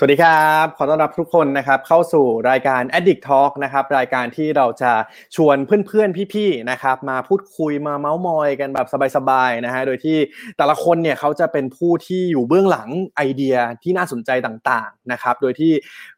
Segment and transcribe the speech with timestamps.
[0.00, 4.92] สวัสดีครับ ขอต้อนรับทุกคนนะครับเข้าสู่รายการ Addict Talk นะครับรายการที่เราจะ
[5.36, 10.18] ชวนเพื่อนๆพี่ๆนะครับมาพูดคุยมาเมาส์มอยกันแบบสบายๆนะฮะโดยที่
[10.56, 15.72] แต่ละคนเนี่ยเขาจะเป็นผู้ที่อยู่เบื้องหลังไอเดียที่น่าสนใจต่างๆนะครับโดยที่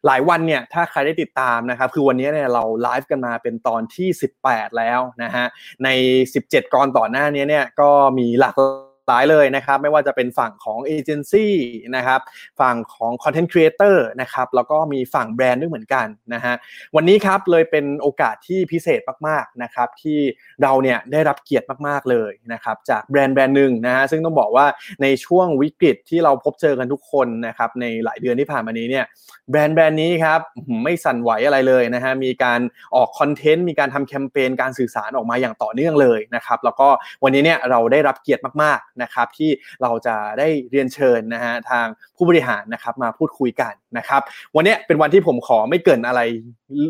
[0.05, 4.07] หลายวันเนี่ยถ้าใครได้ติดตามนะครับคือวันนี้เนี่ยเราไลฟ์กันมาเป็นตอนที่
[4.43, 5.45] 18 แล้วนะฮะ
[5.83, 5.89] ใน
[6.33, 11.53] 17 ตอนก่อนหน้านี้เนี่ยก็มีหลากหลาย หลายเลยนะครับ ไม่ว่าจะเป็นฝั่งของเอเจนซี่
[11.95, 12.19] นะครับ
[12.59, 16.55] ฝั่งของ content creator นะครับ แล้วก็มีฝั่งแบรนด์ด้วยเหมือนกันนะฮะ
[16.95, 20.19] วันนี้ครับเลยเป็นโอกาสที่พิเศษมากๆนะครับ ที่
[20.61, 24.65] เราเนี่ยได้รับเกียรติมากๆเลยนะครับ จากแบรนด์แบรนด์หนึ่งนะฮะ ซึ่งต้องบอกว่า
[25.01, 29.05] ในช่วงวิกฤตที่เราพบเจอกันทุกคนนะครับ ในหลายเดือนที่ผ่านมานี้เนี่ย
[29.49, 30.39] แบรนด์แบรนด์นี้ครับ
[30.83, 32.59] ไม่สั่นไหวอะไรเลยนะฮะ มีการ
[32.95, 36.87] ออกคอนเทนต์ มีการทำแคมเปญ การสื่อสารออกมาอย่างต่อเนื่องเลยนะครับ แล้วก็
[37.23, 39.49] วันนี้เนี่ยเราได้รับเกียรติมากๆนะครับที่
[39.81, 41.85] เราจะได้เรียนเชิญนะฮะทาง
[42.17, 44.21] ผู้บริหารนะครับมาพูดคุยกันนะครับ
[44.55, 46.21] วันนี้เป็นวันที่ผมขอไม่เกินอะไร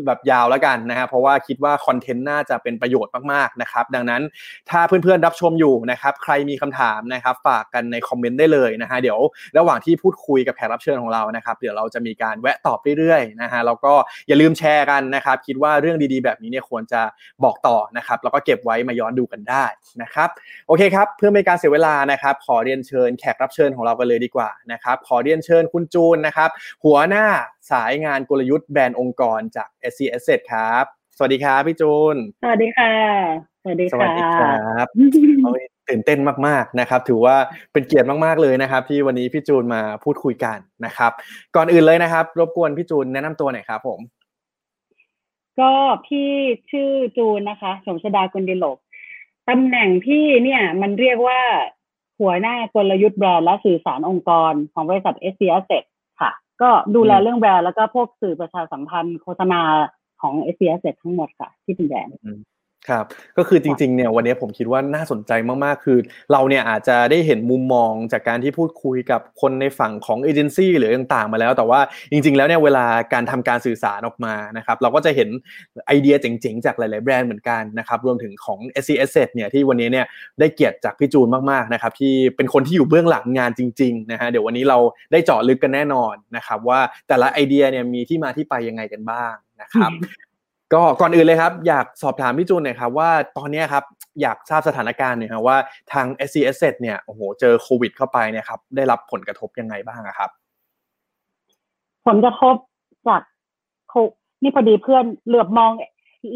[0.06, 4.22] แบบยาวแล้วกันนะฮะเพราะว่าคิดว่าคอนเทนต์น่าจะเป็นประโยชน์มากๆนะครับดังนั้น
[4.70, 9.18] ถ้าเพื่อนๆรับชมอยู่นะครับใครมีคำถามนะครับฝากกันในคอมเมนต์ได้เลยนะฮะเดี๋ยว
[9.58, 13.92] ระหว่างที่พูดคุยกับแขกรับเชิญของเรานะครับเดี๋ยวเราจะมีการแวะตอบเรื่อยๆนะฮะแล้วก็
[14.28, 17.00] อย่าลืมแชร์กันนะครับคิดว่าเรื่องดีๆ แบบนี้เนี่ยควรจะ
[17.44, 19.64] บอกต่อนะครับแล้วก็เก็บไว้มาย้อนดูกันได้
[20.02, 20.28] นะครับ
[20.68, 26.50] โอเคครับเพื่อไม่การเสียเวลานะครับขอเรียนเชิญแขกรับเชิญของเรากันเลยดีกว่านะครับขอเรียนเชิญคุณจูนนะครับ
[26.84, 27.26] หัวหน้า
[27.70, 30.84] สายงานกลยุทธ์แบรนด์องค์กรจาก SC Asset ครับ
[31.16, 32.92] สวัสดีครับพี่จูน สวัสดีค่ะ
[33.62, 34.86] สวัสดีสวัค่ะสดีครับ
[35.44, 37.36] โอ้ยตื่นเต้นมากๆนะครับ ถือว่า
[37.72, 41.12] เป็นเกียรติมากๆเลยนะครับ ที่วันนี้พี่จูนมาพูดคุยกันนะครับ
[41.56, 44.00] ก่อนอื่นเลยนะครับ รบกวนพี่จูนแนะนำตัวหน่อยครับผม
[45.60, 45.72] ก็
[46.06, 46.30] พี่
[46.70, 48.78] ชื่อจูนนะคะ สมชดากุลดิโลก
[49.48, 51.40] ตำแหน่งพี่เนี่ยมันเรียกว่า
[52.20, 55.84] หัวหน้ากลยุทธ์แบรนด์และสื่อสารองค์กรของบริษัท s c Asset
[56.20, 56.30] ค่ะ
[56.62, 59.60] ก็ดูแลเรื่องแบรนด์แล้วก็พวกสื่อประชาสัมพันธ์โฆษณา
[60.20, 62.14] ของ s c Asset ทั้งหมดค่ะ ที่เป็นแบรนด์
[62.90, 63.04] ครับ
[63.38, 65.32] ก็คือจริงๆเนี่ยวันนี้ผมคิดว่าน่าสนใจ
[65.64, 65.98] มากๆ คือ
[66.32, 71.80] เราเนี่ยอาจจะได้เห็นมุมมองจากการที่พูดคุยกับคนในฝั่งของเอเจนซี่หรือต่างๆ มาแล้ว แต่ว่า
[72.12, 75.28] จริง ๆ แล้วเนี่ยเวลาการทำการสื่อสารออกมานะครับเราก็จะเห็น
[75.86, 78.90] ไอเดียเจ๋งๆ จากหลายๆแบรนด์เหมือนกันนะครับรวมถึงของ s c
[79.26, 80.06] s เนี่ยที่วันนี้เนี่ย
[80.40, 84.78] ได้เกียรติจากพี่จูนมากๆนะครับที่เป็นคนที่อยู่เบื้องหลังงานจริงๆนะฮะเดี๋ยววันนี้เรา
[85.12, 89.92] ได้เจาะลึกกันแน่นอนนะครับว่าแต่ละไอเดียเนี่ยมีที่มาที่ไปยังไงกันบ้างนะครับ
[90.74, 93.84] ก็ก่อนอื่นเลยครับอยากสอบถามพี่จูนหน่อยครับว่าตอนนี้ครับ
[94.20, 95.58] อยากทราบสถานการณ์หน่อยครับว่า
[95.92, 96.36] ทาง s c
[96.72, 100.30] s เนี่ยโอ้โหเจอโควิด เข้าไปเนี่ยครับได้รับผลกระทบยังไงบ้างอะครับ
[102.06, 102.54] ผลกระทบ
[103.08, 103.22] จาก
[103.88, 103.94] โค
[104.42, 105.72] นี่พอดีเพื่อนเหลือบมอง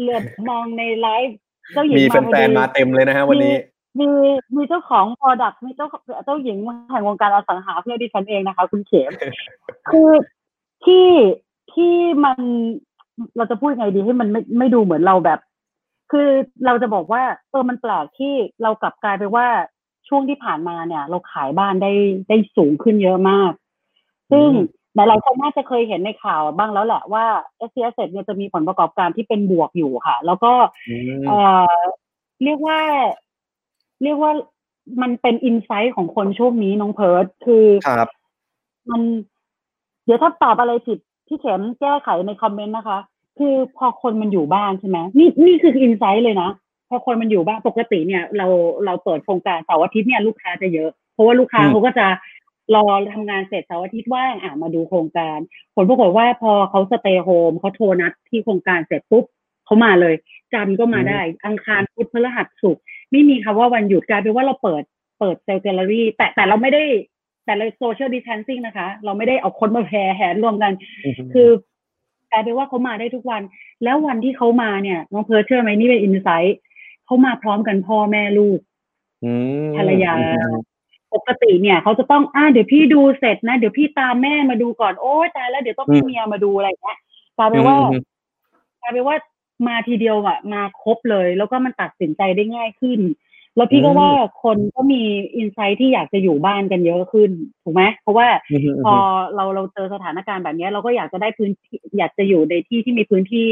[0.01, 1.37] เหลือบมองในไลฟ์
[1.73, 3.55] เจ้าหญิงมีมาพอแฟดีนๆมาเต็มเลยนะฮะวันนี้
[3.99, 4.09] มี
[4.55, 5.87] มีเจ้าของ Product มีเจ้า
[6.25, 6.57] เจ้าหญิง
[6.89, 9.11] แห่งวงการอสังหาเพื่อดิฉันเองนะคะ คุณเขม
[9.89, 10.11] คือ
[10.85, 11.09] ที่
[11.73, 11.95] ที่
[12.25, 12.39] มัน
[13.37, 15.39] เราจะพูดยังไงดีให้มันไม่ไม่ดูเหมือนเราแบบ
[16.11, 16.29] คือ
[16.65, 18.33] เราจะบอกว่า เออมันแปลกที่
[18.63, 19.47] เรากลับกลายไปว่า
[20.07, 21.91] ช่วงที่ผ่านมาเนี่ย เราขายบ้านได้
[22.29, 23.51] ได้สูงขึ้นเยอะมาก
[24.31, 27.25] ซึ่งอืมหลายๆคนน่าจะเคยเห็นในข่าวบ้างแล้วแหละว่า
[27.69, 30.53] s c s เนี่ยจะมีผลประกอบการที่เป็นบวกอยู่ค่ะ แล้วก็
[30.89, 31.39] อืมเอ่
[31.77, 31.77] อ
[32.43, 32.79] เรียกว่า
[34.03, 34.31] เรียกว่า
[35.01, 38.07] มันเป็นอินไซต์ของคนช่วงนี้น้องเพิร์ดคือครับ
[38.89, 39.01] มัน
[40.05, 42.99] เดี๋ยวถ้าตอบอะไรผิด พี่เข็มแก้ไขในคอมเมนต์นะคะ
[43.39, 46.49] คือพอคนมันอยู่บ้านใช่ไหมนี่นี่คืออินไซต์เลยนะ
[46.89, 48.47] พอคนมันอยู่บ้านปกติเนี่ย เรา
[48.85, 52.07] เราเปิดโครงการเสาร์อาทิตย์เนี่ยลูกค้าจะเยอะ เพราะว่าลูกค้าอืมเขาก็จะ
[52.75, 55.37] รอทำงานเสร็จเสาร์อาทิตย์ว่างอะมาดูโครงการ
[55.75, 59.25] ผลปรากฏว่าพอเขา stay home เขาโทรนัดที่โครงการเสร็จปุ๊บ
[59.65, 60.15] เขามาเลย
[60.53, 64.83] จันทร์ก็มาได้ อังคารพุธพฤหัสศุกร์ไม่มีคำว่าวันหยุดกลายเป็นว่าเราเปิด
[65.19, 66.83] เปิด sales gallery แต่แต่เราไม่ได้
[67.47, 70.71] แต่เราโซเชียลดิส a ทนซิ่งนะคะ เราไม่ได้เอาคนมาแพ็คแน่นรวมกัน
[71.33, 71.49] คือ
[72.31, 73.41] กลายเป็นว่าเขามาได้ทุกวัน
[73.83, 76.57] แล้ววันที่เขามาเนี่ยน้องเพิร์ชเชื่อไหมนี่เป็น insight
[77.05, 78.59] เขามาพร้อมกันพ่อแม่ลูก
[79.23, 79.31] อื
[79.67, 80.13] มภรรยา
[81.13, 86.99] ปกติเนี่ยเขาจะต้องอ่าเดี๋ยวพี่ดูเสร็จนะ เดี๋ยวพี่ตามแม่มาดูก่อนโอ้ยตายแล้วเดี๋ยวต้องให้เมียมาดูอะไรอย่างเงี้ย
[87.37, 88.01] กลายเป็นว่าอืม
[88.81, 89.15] กลายเป็นว่า
[89.67, 92.99] มาทีเดียวอะมาครบเลย แล้วก็มันตัดสินใจได้ง่ายขึ้น
[93.57, 94.11] แล้วพี่ก็ว่า
[94.43, 95.01] คนก็มี
[95.35, 97.31] อินไซต์ที่อยากจะอยู่บ้านกันเยอะขึ้น
[97.63, 98.95] ถูกไหมเพราะว่าอืมอืมพอ
[99.35, 103.47] เราเราเจอสถานการณ์แบบเนี้ยเราก็อยากจะได้พื้นที่อยากจะอยู่ในที่ที่มีพื้นที่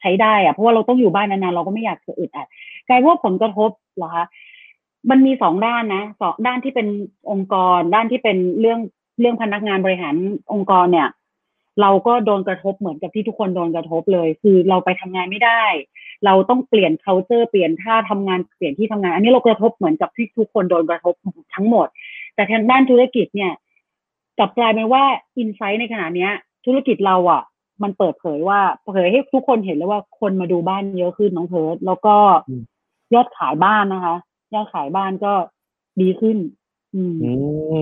[0.00, 2.46] ใช้ได้อะเพราะว่าเราต้องอยู่บ้านนานๆเราก็ไม่อยากจะอึดอัด
[2.88, 4.24] กลายว่าผลกระทบเหรอคะ
[5.10, 6.86] มันมีสองด้านนะสองด้านที่เป็น
[7.30, 8.80] องค์กร ด้านที่เป็นเรื่อง
[9.20, 10.14] เรื่องพนักงานบริหาร
[10.52, 11.08] องค์กรเนี่ย
[11.80, 15.64] เราก็โดนกระทบเหมือนกับที่ทุกคนโดนกระทบเลย คือเราไปทำงานไม่ได้
[16.24, 21.14] เราต้องเปลี่ยน culture เปลี่ยนท่าทำงานเปลี่ยนที่ทำงาน อันนี้เรากระทบเหมือนกับที่ทุกคนโดนกระทบ
[21.54, 21.86] ทั้งหมด
[22.34, 23.52] แต่ทางด้านธุรกิจเนี่ย
[24.38, 25.04] กลับกลายเป็นว่า
[25.38, 26.32] อินไซต์ในขณะเนี้ย
[26.66, 27.42] ธุรกิจเราอะ
[27.82, 28.60] มันเปิดเผยว่า
[28.92, 32.16] เผยให้ทุกคนเห็นเลยว่าคนมาดูบ้านเยอะขึ้นน้องเพิร์ดแล้วก็
[32.48, 32.62] อืม
[33.14, 34.16] ยอดขายบ้านนะคะ
[34.54, 35.32] ยอดขายบ้านก็
[36.00, 36.36] ดีขึ้น
[36.94, 37.30] อืมอื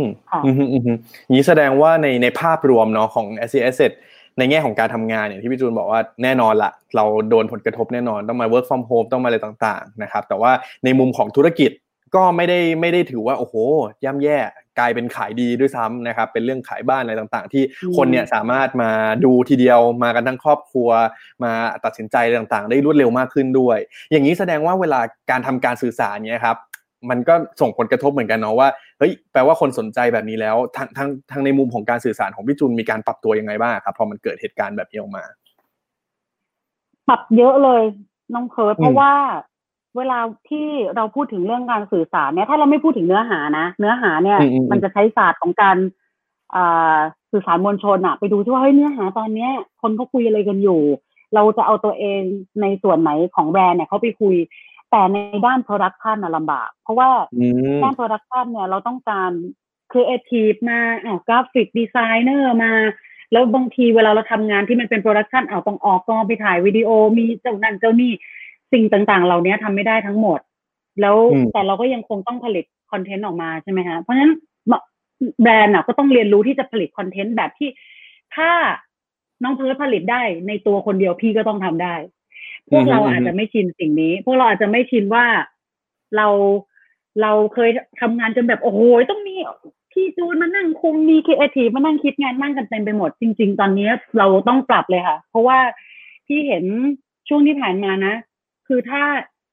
[0.02, 0.98] มค่ะอืมอืมอืม
[1.34, 3.92] นี้แสดงว่าในในภาพรวมเนาะของ s c Asset
[4.38, 10.52] ในแง่ของการทำงานเนี่ยที่พี่จูนบอกว่าแน่นอนละเราโดนผลกระทบแน่นอนต้องมา work from home ต้องมาอะไรต่างๆนะครับแต่ว่า
[10.84, 11.72] ในมุมของธุรกิจ
[12.16, 13.54] ก็ไม่ได้ไม่ได้ถือว่าโอ้โห
[14.04, 14.38] ย่ำแย่
[14.78, 18.90] กลายเป็นขายดีด้วยซ้ำนะครับ เป็นเรื่องขายบ้านอะไรต่างๆ ที่อืมคนเนี่ยสามารถมา
[19.24, 20.88] ดูทีเดียวมากันทั้งครอบครัว
[21.44, 21.52] มา
[21.84, 23.78] ตัดสินใจอะไรต่างๆ ได้รวดเร็วมากขึ้นด้วย
[24.10, 25.00] อย่างนี้แสดงว่าเวลา
[25.30, 26.56] การทำการสื่อสารเนี่ยครับ
[27.10, 28.68] มันก็ส่งผลกระทบเหมือนกันเนาะว่า
[28.98, 35.24] เฮ้ยแปลว่าคนสนใจแบบนี้แล้วทางทางทางในมุมของการสื่อสารของพี่จุนมีการปรับตัวยังไงบ้างครับพอมันเกิดเหตุการณ์แบบนี้ออกมา
[37.08, 37.82] ปรับเยอะเลย
[38.34, 39.12] น้องเพิร์ดอืมเพราะว่า
[39.96, 40.18] เวลา
[40.48, 40.66] ที่
[40.96, 45.76] เราพูดถึงเรื่องการสื่อสารเนี่ย ถ้าเราไม่พูดถึงเนื้อหานะ เนื้อหาเนี่ยอืมอืมมันจะใช้ศาสตร์ของการ
[46.54, 46.98] อ่า
[47.32, 49.50] สื่อสารมวลชนอะไปดูที่ว่าเฮ้ยเนื้อหาตอนเนี้ย
[49.82, 50.82] คนเขาคุยอะไรกันอยู่
[51.34, 52.20] เราจะเอาตัวเอง
[52.60, 54.34] ในส่วนไหนของแบรนด์เนี่ยเขาไปคุย
[54.90, 57.08] แต่ในด้าน production น่ะลำบาก เพราะว่า
[57.38, 57.46] อื
[57.76, 59.30] มด้าน production เนี่ยเราต้องการ
[59.90, 62.72] ครีเอทีฟมาอ้าว graphic designer มา
[63.32, 66.88] แล้วบางทีเวลาเราทำงานที่มันเป็น production เอาต้องออกกองไปถ่ายวิดีโอ
[67.18, 68.12] มีเจ้านั่นเจ้านี่
[68.72, 70.40] สิ่งต่างๆ เหล่านี้ทำไม่ได้ทั้งหมด
[71.00, 74.32] แล้วอืมแต่เราก็ยังคงต้องผลิตคอนเทนต์ออกมาใช่ไหมฮะเพราะฉะนั้น
[75.42, 77.68] แบรนด์อะก็ต้องเรียนรู้ที่จะผลิตคอนเทนต์แบบที่
[78.36, 78.50] ถ้า
[79.42, 81.94] น้องเพิร์ดผลิตได้ในตัวคนเดียวพี่ก็ต้องทำได้
[82.70, 85.26] พวกเราอาจจะไม่ชินสิ่งนี้ พวกเราอาจจะไม่ชินว่า
[86.16, 86.26] เรา
[87.22, 87.70] เราเคย
[88.00, 88.80] ทำงานจนแบบโอ้โห
[89.10, 89.34] ต้องมี
[89.92, 93.88] พี่จูนมานั่งคุมมีครีเอทีฟมานั่งคิดงานนั่งกันเต็มไปหมดจริง ๆ ตอนนี้
[94.18, 95.58] เราต้องปรับเลยค่ะ เพราะว่า
[96.26, 96.64] ที่เห็น
[97.28, 98.14] ช่วงที่ผ่านมานะ
[98.66, 99.02] คือถ้า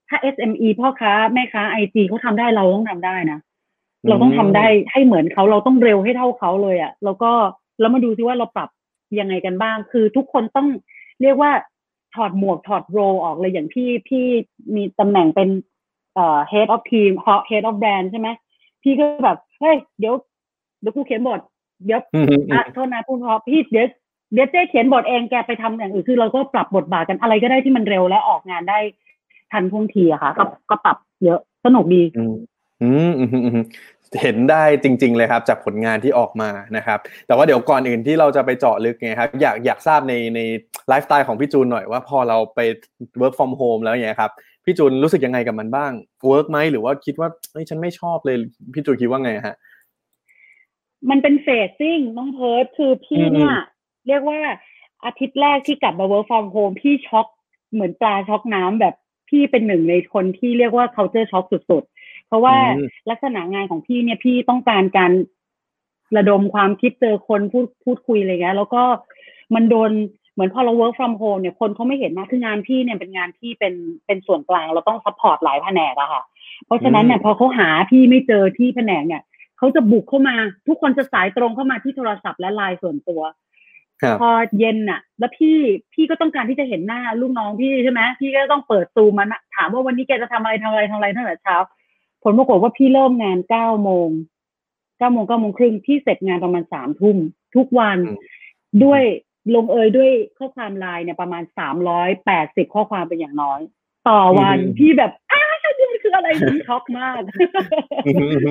[0.08, 3.38] ถ้า SME พ่อค้าแม่ค้าไอจีเขาทำได้เราต้องทำได้นะ
[4.08, 7.30] เราต้องทำได้ให้เหมือนเขาเราต้องเร็วให้เท่าเขาเลยอะ่ะ แล้วก็
[7.80, 8.68] แล้วมาดูซิว่าเราปรับ
[9.20, 10.68] ยังไงกันบ้าง คือทุกคนต้อง
[11.22, 11.52] เรียกว่า
[12.16, 14.24] ถอดหมวกถอดโรลออกเลยอย่างพี่พี่
[14.74, 15.48] มีตำแหน่งเป็น
[16.14, 17.12] เอ่อ head of team
[17.50, 18.28] head of brand ใช่ไหม
[18.82, 20.14] พี่ก็แบบเฮ้ยเดี๋ยว
[20.80, 21.40] เดี๋ยวกูเขียนบท
[21.84, 23.86] เดี๋ยวอืมอืมอือะมโทษนะพูดเพราะพี่เดี๋ยว
[24.32, 28.78] เดี๋ยวเจ๊เขียนบทเองแกไปทำอย่างอื่นคือเราก็ปรับบทบาทกันอะไรก็ได้ที่มันเร็วและออกงานได้
[29.52, 32.34] ทันท่วงทีอะค่ะ ก็ก็ปรับเยอะสนุกดี อืม
[32.82, 33.64] อืมอืมอืมอืม
[34.20, 40.40] เห็นได้จริง ๆ เลยครับ จากผลงานที่ออกมานะครับ แต่ว่าเดี๋ยวก่อนอื่นที่เราจะไปเจาะลึกไงครับอยากอยากทราบในใน
[40.88, 42.60] ไลฟ์สไตล์ของพี่จูนหน่อยว่าพอเราไป
[43.20, 44.30] work from home แล้วเนี่ยครับ
[44.64, 45.92] พี่จูนรู้สึกยังไงกับมันบ้าง
[46.30, 48.36] work ไหมหรือว่าคิดว่าเฮ้ยฉันไม่ชอบเลย
[48.74, 49.56] พี่จูนคิดว่าไงฮะ
[51.10, 53.54] มันเป็นเฟสซิ่งน้องเพิร์ดคือพี่เนี่ย
[54.06, 54.40] เรียกว่า
[55.04, 57.26] อาทิตย์แรกที่กลับมา work from home พี่ช็อก
[57.72, 58.94] เหมือนปลาช็อกน้ำแบบ
[59.28, 61.95] พี่เป็นหนึ่งในคนที่เรียกว่า culture shock สุดๆ
[62.28, 65.12] เพราะว่าอืมลักษณะงานของพี่เนี่ยพี่ต้องการการ
[66.16, 68.82] ระดมความคิดเจอคนพูดพูดคุยอะไรเงี้ยแล้วก็
[69.54, 69.90] มันโดน
[70.32, 73.74] เหมือนพอเรา work from home เนี่ยคนเขาไม่เห็นนะคืองานพี่เนี่ยเป็นงานที่เป็น
[74.06, 76.22] เป็นส่วนกลางเราต้อง support หลายแผนกอะค่ะ
[76.66, 79.22] เพราะฉะนั้นเนี่ยพอเขาหาพี่ไม่เจอที่แผนกเนี่ย
[79.58, 80.36] เขาจะบุกเข้ามา
[80.66, 83.22] ทุกคนจะสายตรงเข้ามาที่โทรศัพท์และไลน์ส่วนตัว
[84.02, 85.56] ครับพอเย็นน่ะ แล้วพี่
[85.94, 91.56] พี่ก็ต้องการที่จะเห็นหน้าลูกน้องพี่ใช่ไหมพี่ก็ต้องเปิดซูมมันอะถามว่าวันนี้แกจะทำอะไรทำอะไรทำอะไรตั้งแต่เช้า
[92.28, 94.08] ผลปรากฏว่าพี่เริ่มงานเก้าโมง
[94.98, 97.16] เก้าโมงเก้าโมงครึ่งพี่เสร็จงานประมาณสามทุ่ม
[97.56, 98.16] ทุกวันอืม
[98.84, 99.02] ด้วย
[99.54, 103.60] ลงเอยด้วยข้อความไลน์เนี่ยประมาณสามร้อยแปดสิบข้อความเป็นอย่างน้อย
[104.08, 107.20] ต่อวันอืมพี่แบบอ้าวนี่มันคืออะไรพี่ช็อกมาก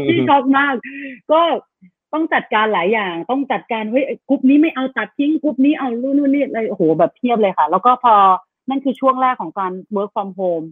[0.09, 0.73] พี่ช็อกมาก
[1.31, 1.41] ก็
[2.13, 8.15] ต้องจัดการหลายอย่าง ต้องจัดการเฮ้ยกรุ๊ปนี้ไม่เอาตัดทิ้งกรุ๊ปนี้เอานู่นนู่นนี่อะไรโอ้โหแบบเพียบเลยค่ะ แล้วก็พอ
[8.69, 10.65] นั่นคือช่วงแรกของการ work from home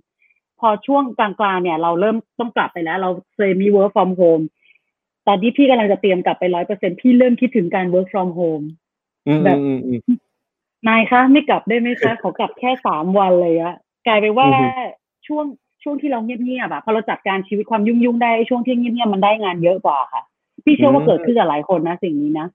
[0.60, 4.46] พอช่วงกลางๆเนี่ย เราเริ่มต้องกลับไปแล้ว เราเคยมี work from home
[5.28, 8.66] ตอนที่พี่กำลังจะเตรียมกลับไปร้อยเปอร์เซ็นต์พี่เริ่มคิดถึงการ work from home
[9.28, 10.18] อืมแบบอืมอืม
[10.88, 13.76] นายคะไม่กลับได้ไหมคะขอกลับแค่สามวันเลยอะ
[14.08, 14.68] กลายเป็นว่าอือฮึ
[15.28, 15.46] ช่วง
[15.84, 20.24] ช่วงที่เราเงียบๆอะพอเราจัดการชีวิตความยุ่งๆได้ไอ้ช่วงที่เงียบๆมันได้งานเยอะกว่าค่ะ
[20.66, 22.48] พี่เชื่อว่าเกิดขึ้นกับหลายคนนะสิ่งนี้นะ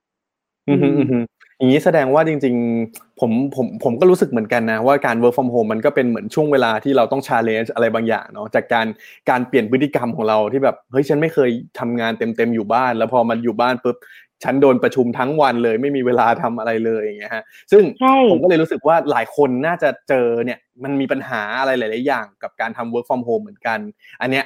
[0.68, 1.24] อืมอืมอืม
[1.58, 2.54] อย่างนี้แสดงว่าจริง
[2.88, 8.86] ๆ ผมผมผมก็รู้สึกเหมือนกันนะว่าการ work from home มันก็เป็นเหมือนช่วงเวลาที่เราต้อง challenge อะไรบางอย่างเนาะจากการ
[9.30, 13.96] การเปลี่ยนพฤติกรรมของเราที่แบบเฮ้ยฉันไม่เคยทำงานเต็มๆอยู่บ้าน แล้วพอมันอยู่บ้านปุ๊บ
[14.44, 23.78] ฉันโดนประชุมทั้งวันเลย ไม่มีเวลาทำอะไรเลยอย่างเงี้ยฮะซึ่งใช่ผมก็เลยรู้สึกว่าหลายคนน่าจะเจอเนี่ยมันมีปัญหาอะไรหลาย ๆ อย่างกับการทำ work from home เหมือนกัน
[24.20, 24.44] อันเนี้ย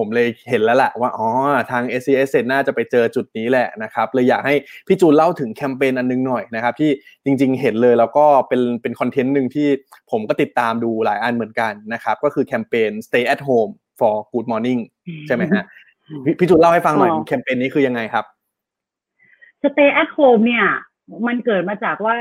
[0.00, 1.28] ผผมเลยเห็นแล้วแหละว่าอ๋อ
[1.70, 4.54] ทาง s c s น่าจะไปเจอจุดนี้แหละนะครับเลยอยากให้
[4.86, 6.90] พี่จูนเล่าถึงแคมเปญอันนึงหน่อยนะครับที่
[7.24, 9.68] จริง ๆ เห็นเลยแล้วก็เป็นเป็นคอนเทนต์หนึ่งที่
[10.10, 14.80] ผมก็ติดตามดูหลายอันเหมือนกันนะครับก็คือแคมเปญ stay at home for good morning
[15.26, 15.64] ใช่ไหมฮะ
[16.24, 18.24] พี่พี่จูนเล่าให้ฟังหน่อยอ๋อแคมเปญนี้คือยังไงครับ
[19.62, 20.64] stay at home เนี่ย
[21.26, 22.16] มันเกิดมาจากว่า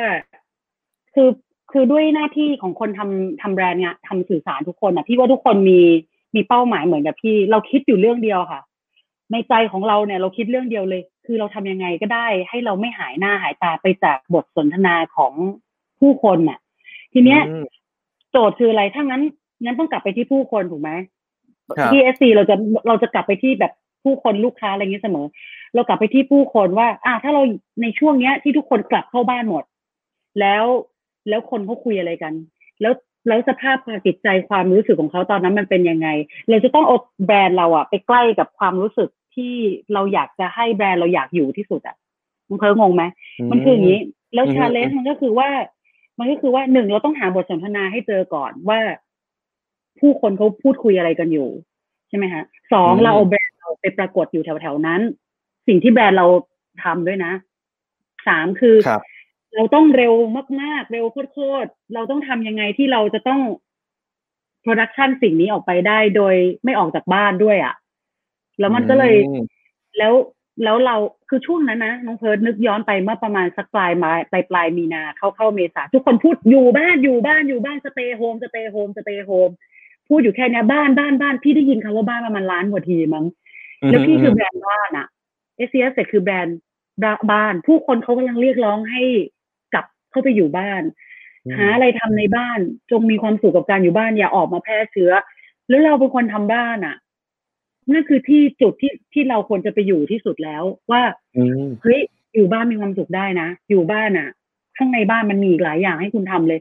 [1.16, 1.30] คือ
[1.72, 5.82] คือด้วยหน้าที่ของคนทำทำแบรนด์เนี่ยทำสื่อสารทุกคนอะพี่ว่าทุกคนมี
[6.36, 8.62] มีเป้าหมายเหมือนกับพี่ เราคิดอยู่เรื่องเดียวค่ะ
[9.32, 15.34] ในใจของเราเนี่ย เราคิดเรื่องเดียวเลย คือเราทำยังไงก็ได้ ให้เราไม่หายหน้าหายตาไปจากบทสนทนาของ
[16.00, 16.60] ผู้คนน่ะ
[17.14, 17.66] ทีเนี้ยอืม
[18.32, 19.24] โจทย์คืออะไรถ้างั้น
[19.64, 20.92] งั้นต้องกลับไปที่ผู้คนถูกไหม
[21.78, 22.56] ครับที่เอสซีเราจะ
[22.88, 25.26] เราจะกลับไปที่แบบผู้คนลูกค้าอะไรเงี้ยเสมอ
[25.76, 27.42] เรากลับไปที่ผู้คนว่า อ่าถ้าเรา
[27.82, 29.64] ในช่วงเนี้ยที่ทุกคนกลับเข้าบ้านหมด
[30.40, 30.66] แล้ว
[31.30, 32.34] แล้วคนเขาคุยอะไรกัน
[32.82, 32.94] แล้ว
[33.28, 36.08] แล้วสภาพความจิตใจความรู้สึกของเขาตอนนั้นมันเป็นยังไง
[36.50, 39.54] เราจะต้องเอาแบรนด์เราอะไปใกล้กับความรู้สึกที่
[39.94, 41.96] เราอยากจะให้แบรนด์เราอยากอยู่ที่สุดอะ
[42.50, 43.04] น้องเพิร์ดงงไหม
[43.52, 44.00] มันคืออย่างนี้
[44.34, 45.50] แล้วอืม challenge มันก็คือว่า
[46.20, 48.80] มันก็คือว่าหนึ่งเราต้องหาบทสนทนาให้เจอก่อนว่า
[50.00, 51.50] ผู้คนเขาพูดคุยอะไรกันอยู่
[52.10, 55.02] ใช่ไหมฮะสองอืมเราเอาแบรนด์เราไปปรากฏอยู่แถวๆนั้น
[55.68, 56.28] สิ่งที่แบรนด์เรา
[56.84, 57.34] ทำด้วยนะ
[58.28, 59.02] สามคือครับ
[59.56, 60.14] เราต้องเร็ว
[60.62, 63.42] มากๆ เร็วโคตรๆเราต้องทำยังไงที่เราจะต้อง
[64.62, 67.76] production สิ่งนี้ออกไปได้โดยไม่ออกจากบ้านด้วยอะ่ะ
[68.60, 69.46] แล้วมันก็เลยอืม
[69.98, 70.14] แล้ว
[70.64, 70.96] แล้วเรา
[71.30, 79.50] คือช่วงนั้นนะน้องเพิร์ดนึกย้อนไปเมื่อประมาณสักปลายมาปลายปลายมีนาเข้าเข้าเมษาทุกคนพูดอยู่บ้านอยู่บ้านอยู่บ้าน stay home stay home stay home
[80.08, 83.26] พูดอยู่แค่เนี้ยบ้านบ้านบ้านพี่ได้ยินคำว่าบ้านประมาณล้านกว่าทีมั้ง
[83.88, 85.08] แล้วพี่คือแบรนด์บ้านอะ
[85.58, 86.58] SC Asset คือแบรนด์
[87.32, 89.39] บ้าน ผู้คนเขากำลังเรียกร้องให้กลับ
[90.12, 90.84] เข้าไปอยู่บ้าน
[91.46, 92.60] อืมหาอะไรทำในบ้าน
[92.92, 95.12] จงมีความสุขกับการอยู่บ้านอย่าออกมาแพร่เชื้อ
[95.70, 96.96] แล้วเราเป็นคนทำบ้านอะ
[97.92, 101.02] นั่นคือที่จุดที่ที่เราควรจะไปอยู่ที่สุดแล้ว ว่า
[101.38, 102.00] อืมเฮ้ย
[102.36, 104.30] อยู่บ้านมีความสุขได้นะอยู่บ้านอะ
[104.78, 106.60] ข้างในบ้านมันมีอีกหลายอย่างให้คุณทำเลย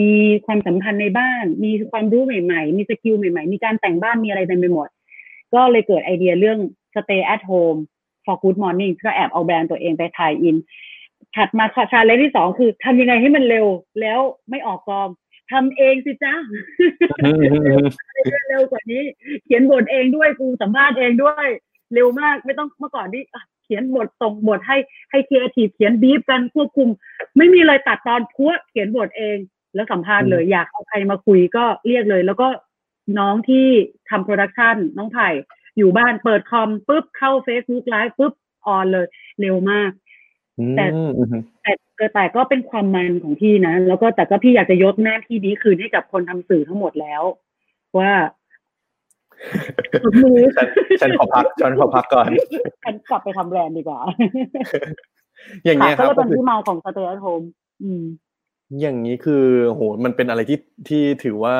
[0.00, 0.10] มี
[0.46, 4.88] ความสัมพันธ์ในบ้าน มีความรู้ใหม่ ๆ มี skill ใหม่ๆ มีการแต่งบ้านมีอะไรเต็มไปหมด
[5.54, 6.58] ก็เลยเกิดไอเดียเรื่อง
[6.94, 7.78] stay at home
[8.24, 10.56] for good morning ก็แอบเอาแบรนด์ตัวเองไป tie-in
[11.36, 13.66] ถัดมา challenge ที่สองคือทำยังไงให้มันเร็ว
[14.00, 14.20] แล้ว
[14.50, 15.08] ไม่ออกกอง
[15.52, 16.34] ทำเองสิจ้า
[18.48, 19.02] เร็วกว่านี้
[19.44, 21.48] เขียนบทเองด้วยกูสัมภาษณ์เองด้วย
[21.94, 24.76] เร็วมากไม่ต้องเมื่อก่อนที่อะเขียนบทส่งบทให้
[25.10, 26.88] ให้ครีเอทีฟเขียนบีฟกันควบคุม
[27.36, 29.38] ไม่มีเลยตัดตอนผัวะเขียนบทเอง
[29.74, 32.48] แล้วสัมภาษณ์เลยอยากเอาใครมาคุยก็เรียกเลย แล้วก็
[33.18, 33.66] น้องที่
[34.10, 35.28] ทำ production น้องไผ่
[35.76, 38.32] อยู่บ้านเปิดคอมปุ๊บเข้า Facebook ไลฟ์ปุ๊บ
[38.66, 39.06] on เลย
[39.40, 39.90] เร็วมาก
[40.76, 47.22] แต่อืมอืมแต่แต่ก็เป็นความมันของพี่นะ แล้วก็แต่ก็พี่อยากจะยกหน้าที่นี้คืนให้กับคนทำสื่อทั้งหมดแล้ว
[47.98, 48.12] ว่า
[50.04, 50.68] ตบมือฉัน
[51.00, 52.30] ฉันขอพักฉันขอพักก่อน
[52.84, 54.00] ฉันกลับไปทำแบรนด์ดีกว่า
[55.64, 57.46] อย่างเงี้ยคก็รับเลยก็เป็นคือที่มาของ Stay at Home
[57.82, 58.04] อืม
[58.80, 61.56] อย่างนี้คือโหมันเป็นอะไรที่ที่ถือว่า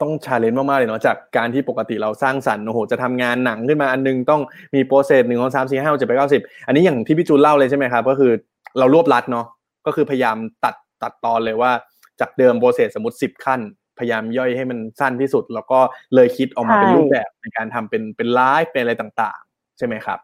[0.00, 4.40] ต้องชาเลนจ์มากๆเลยเนาะจากการที่ปกติเราสร้างสรรค์โอ้โหจะทำงานหนังขึ้นมาอันนึงต้อง
[4.74, 8.32] มี process หนึ่งสองสามสี่ห้าหกเจ็ดแปดเก้าสิบอันนี้อย่างที่พี่จูนเล่าเลยใช่ไหมครับก็คือ
[8.78, 9.46] เรารวบรัดเนาะ
[9.86, 11.72] ก็คือพยายามตัดตัดตอนเลยว่า
[12.20, 13.60] จากเดิม process สมมติสิบขั้น
[13.98, 15.78] พยายามย่อยให้มันสั้นที่สุด แล้วก็
[16.14, 20.18] เลยคิดออกมาเป็นใช่รูปแบบในการทำเป็นเป็นไลฟ์เป็นอะไรต่างๆ ใช่ไหมครับ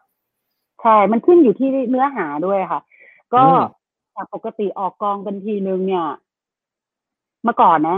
[0.81, 2.81] ใช่มันขึ้นอยู่ที่เนื้อหาด้วยค่ะ
[3.33, 3.61] ก็อืม
[4.15, 6.05] จากปกติออกกองกันทีนึงเนี่ย
[7.43, 7.97] เมื่อก่อนนะ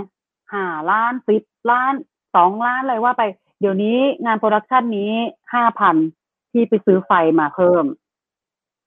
[0.53, 1.93] ห้าล้านสิบล้าน
[2.35, 3.23] สองล้านอะไรว่าไป
[3.59, 5.11] เดี๋ยวนี้งาน production นี้
[5.53, 5.95] ห้าพัน
[6.51, 7.85] ที่ไปซื้อไฟมาเพิ่ม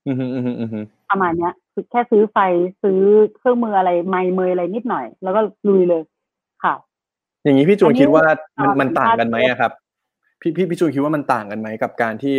[0.07, 2.39] อืมอืมอืมอืมประมาณเนี้ยคือแค่ซื้อไฟ
[2.83, 3.01] ซื้อ
[3.39, 6.03] เครื่องมืออะไรไมค์เมยอะไรนิดหน่อย แล้วก็ลุยเลย
[6.65, 6.75] ค่ะ
[7.43, 9.73] อย่างนี้พี่จูนอันนี้คิดว่ามันอ่ามันต่างกันไหมอะครับ
[10.41, 12.35] พี่พี่พี่จูนคิดว่ามันต่างกันไหมกับการที่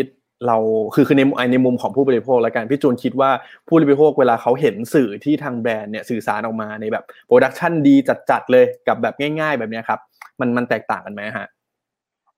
[0.48, 0.58] เรา
[0.94, 3.32] คือคือในในมุมของผู้บริโภคและการพี่จูนคิดว่า
[3.68, 7.96] ผู้บริโภคเวลาเขาเห็นสื่อที่ทางแบรนด์เนี่ยสื่อสารออกมาในแบบ production ดี
[8.30, 10.00] จัดๆเลยกับแบบง่าย ๆ แบบนี้ครับ
[10.40, 11.48] มันมันแตกต่างกันไหมฮะ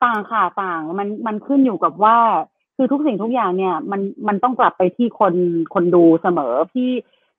[0.04, 2.18] ต่างค่ะต่างมันมันขึ้นอยู่กับว่า
[2.76, 5.34] คือทุกสิ่งทุกอย่างเนี่ย มันมันต้องกลับไปที่คน
[5.74, 6.90] คนดูเสมอที่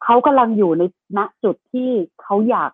[0.04, 0.82] เขากำลังอยู่ใน
[1.18, 1.88] ณจุดที่
[2.22, 2.70] เขาอยาก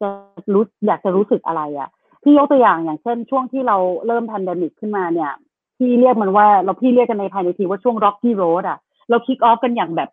[0.00, 0.08] จะ
[0.52, 1.88] รู้อยากจะรู้สึกอะไรอะ่ะ
[2.22, 5.32] พี่ยกตัวอย่างอย่างเช่น ช่วงที่เราเริ่ม p พ n d e m i c ขึ้นมาเนี่ย
[5.78, 8.78] พี่เรียกมันว่าเราพี่เรียกกันในภายในทีว่าช่วง Rocky Road อะ
[9.10, 10.10] เราคิกออฟกันอย่างแบบ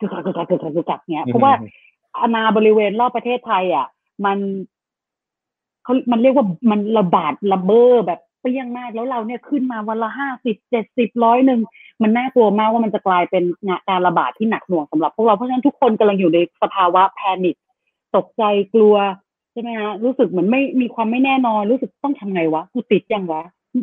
[0.00, 1.52] กึกกักกึกกักกึกกักกึกกักเนี่ยเพราะว่า
[2.20, 3.86] อาณาบริเวณรอบประเทศไทย อะ
[4.24, 4.38] มัน
[5.84, 11.60] เขามันเรียกว่ามันระบาดระเบ้อแบบเปรี้ยงมากแล้วเราเนี่ยขึ้นมาวันละห้าสิบเจ็ดสิบร้อยหนึ่ง
[12.02, 17.56] มันน่ากลัวมากว่ามันจะกลายเป็นงานการระบาดที่หนักหน่วงสำหรับพวกเราเพราะฉะนั้นทุกคนกำลังอยู่ในสภาวะแพนิค
[18.16, 18.42] ตกใจ
[18.74, 18.96] กลัว
[19.52, 23.42] ใช่ไหมฮะรู้สึกเหมือนไม่มีความไม่แน่นอนรู้สึกต้องทำไงวะกูติดยังวะ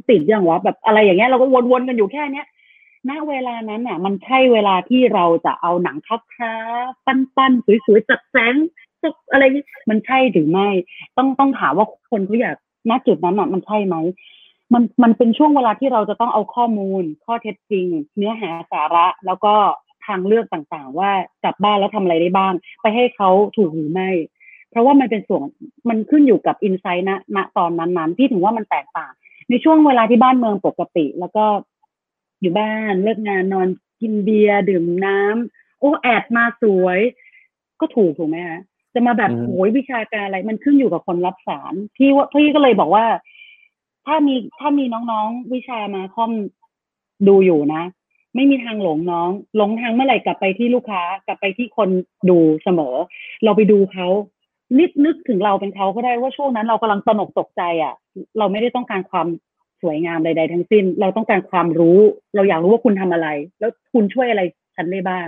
[0.09, 2.47] ติดย่างวะแบบอะไรอย่างเงี้ยเราก็วนๆกันอยู่แค่เนี้ย
[3.09, 6.53] ณเวลานั้นน่ะ มันใช่เวลาที่เราจะเอาหนังคับค้า
[7.05, 8.55] ปั้นๆสวยๆจัดแสง
[9.01, 10.69] จัดอะไรนี้มันใช่หรือไม่
[11.17, 12.55] ต้องต้องถามว่าคนเขาอยาก
[12.89, 13.95] ณจุดนั้นน่ะ มันใช่ไหม
[14.73, 19.53] มันมันเป็นช่วงเวลาที่เราจะต้องเอาข้อมูล ข้อเท็จจริง เนื้อหาสาระ แล้วก็
[20.05, 21.11] ทางเลือกต่างๆ ว่า
[21.43, 24.09] กลับบ้านแล้วทำอะไรได้บ้าง ไปให้เขาถูกหรือไม่
[24.69, 25.41] เพราะว่ามันเป็นส่วน
[25.89, 29.13] มันขึ้นอยู่กับอินไซต์ณณตอนนั้นๆที่ถึงว่ามันแตกต่าง
[29.49, 31.45] ในช่วงเวลาที่บ้านเมืองปกติ แล้วก็
[32.41, 33.67] อยู่บ้านเลิกงานนอน
[34.01, 36.99] กินเบียร์ดื่มน้ำโอ้แอดมาสวย
[37.79, 38.59] ก็ถูกถูกไหมฮะ
[38.93, 43.05] จะมาแบบอืมโอยวิชาการอะไร มันขึ้นอยู่กับคนรับสารพี่ว่าพี่ก็เลยบอกว่า
[44.05, 46.31] ถ้ามีถ้ามีน้องๆวิชามาคอม
[47.27, 47.83] ดูอยู่นะ
[48.35, 51.89] ไม่มีทางหลงน้องหลงทางเมื่อไหร่กลับไปที่ลูกค้ากลับไปที่คน
[52.29, 52.95] ดูเสมอ
[53.43, 54.07] เราไปดูเขา
[54.79, 57.93] นิดนึกถึงเราเป็นเขาก็ได้ว่าช่วงนั้นเรากำลังตระหนกตกใจอะ
[58.37, 59.27] เราไม่ได้ต้องการความ
[59.81, 61.99] สวยงามใดๆทั้งสิ้น เราต้องการความรู้
[62.35, 63.27] เราอยากรู้ว่าคุณทำอะไร
[63.59, 64.41] แล้วคุณช่วยอะไร
[64.75, 65.27] ฉันได้บ้าง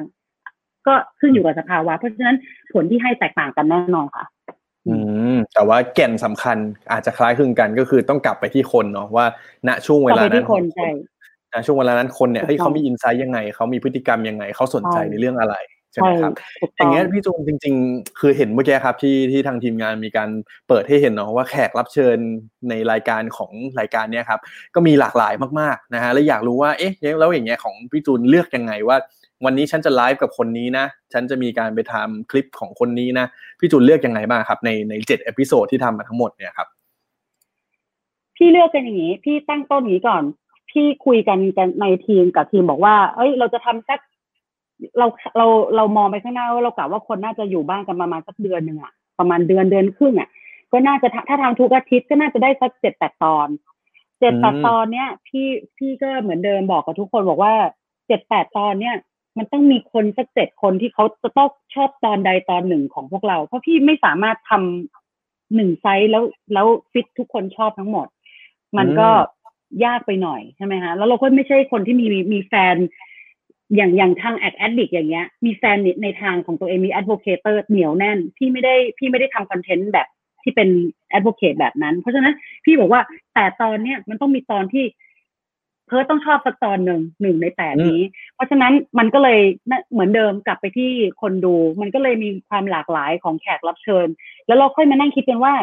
[0.87, 2.37] ก็ขึ้นอยู่กับสภาวะ เพราะฉะนั้น
[2.73, 4.25] ผลที่ให้แตกต่างกันแน่นอนค่ะ
[4.87, 4.95] อื
[5.35, 6.57] ม แต่ว่าแก่นสำคัญ
[6.91, 9.25] อาจจะคล้ายคลึงกันก็คือต้องกลับไปที่คนเนาะว่า
[9.67, 10.89] ณช่วงเวกลับลาไปนั้ที่นคนใช่
[11.53, 15.55] ณช่วงเวลานั้นคนเนี่ยถูกเฮ้ยต้องเขามีอินไซต์ยังไงเขามีพฤติกรรมยังไงเขาสนใจใช่ในเรื่องอะไร
[15.91, 20.29] ใช่ไหมครับถูกต้ย่างเงี้ยพี่จูนจริง ๆ คือเห็นเมื่อกี้ครับที่ที่ทางทีมงานมีการ
[20.67, 22.17] เปิดให้เห็นเนาะว่าแขกรับเชิญ
[22.69, 24.39] ในรายการของรายการเนี้ยครับ
[24.75, 28.97] ก็มีหลากหลายมากๆนะฮะและอยากรู้ว่าเอ๊ะแล้วอย่างเงี้ยของพี่จูนเลือกยังไงว่า
[29.45, 33.25] วันนี้ฉันจะไลฟ์กับคนนี้นะ ฉันจะมีการไปทำคลิปของคนนี้นะ
[33.59, 36.67] พี่จูนเลือกยังไงบ้างครับในในเจ็ด episode ที่ทำมาทั้งหมดเนี่ยครับ
[38.37, 40.23] พี่เลือกกันอย่างนี้ พี่ตั้งต้นอย่างนี้ก่อน
[40.71, 43.99] พี่คุยกันกันในทีมกับทีมบอกว่า เอ้ย เราจะทำสัก
[44.97, 45.07] เรา
[45.37, 45.45] เรา
[45.75, 50.29] เรามองไปข้างหน้าว่าเรากะว่าคนน่าจะอยู่บ้านกันประมาณสักเดือนหนึ่งอะประมาณเดือนเดือนครึ่งอะ
[50.71, 53.47] ก็น่าจะทำถ้าทำทุกอาทิตย์ก็น่าจะได้สักเจ็ดแปดตอน
[54.19, 57.53] เจ็ดแปดอืมตอนเนี้ยพี่พี่ก็เหมือนเดิมบอกกับทุกคนบอกว่า
[58.07, 58.95] เจ็ดแปดตอนเนี้ย
[59.37, 68.07] มันต้องมีคนสักเจ็ดคนที่เขาจะต้องชอบตอนใดตอนหนึ่งของพวกเรา เพราะพี่ไม่สามารถทำหนึ่งไซส์แล้วแล้วฟิตทุกคนชอบทั้งหมด
[68.77, 69.09] มันก็
[69.85, 72.75] ยากไปหน่อยใช่ไหมฮะแล้วเราก็ไม่ใช่คนที่มีมีแฟน
[73.75, 80.07] อย่างอย่างทางแอด addict อย่างเงี้ย มีแฟนในในทางของตัวเองมี advocator เหนียวแน่น พี่ไม่ได้พี่ไม่ได้ทำ content แบบ
[80.43, 80.69] ที่เป็น
[81.09, 82.33] advocate แบบนั้น เพราะฉะนั้น
[82.65, 83.01] พี่บอกว่า
[83.33, 84.85] แต่ตอนเนี้ยมันต้องมีตอนที่
[85.87, 88.01] เพิร์ทต้องชอบสักตอนหนึ่งหนึ่งในแปดนี้
[88.35, 94.07] เพราะฉะนั้นมันก็เลยน่ะเหมือนเดิมกลับไปที่คนดู มันก็เลยมีความหลากหลายของแขกรับเชิญ
[94.47, 95.53] แล้วเราค่อยมานั่งคิดกันว่า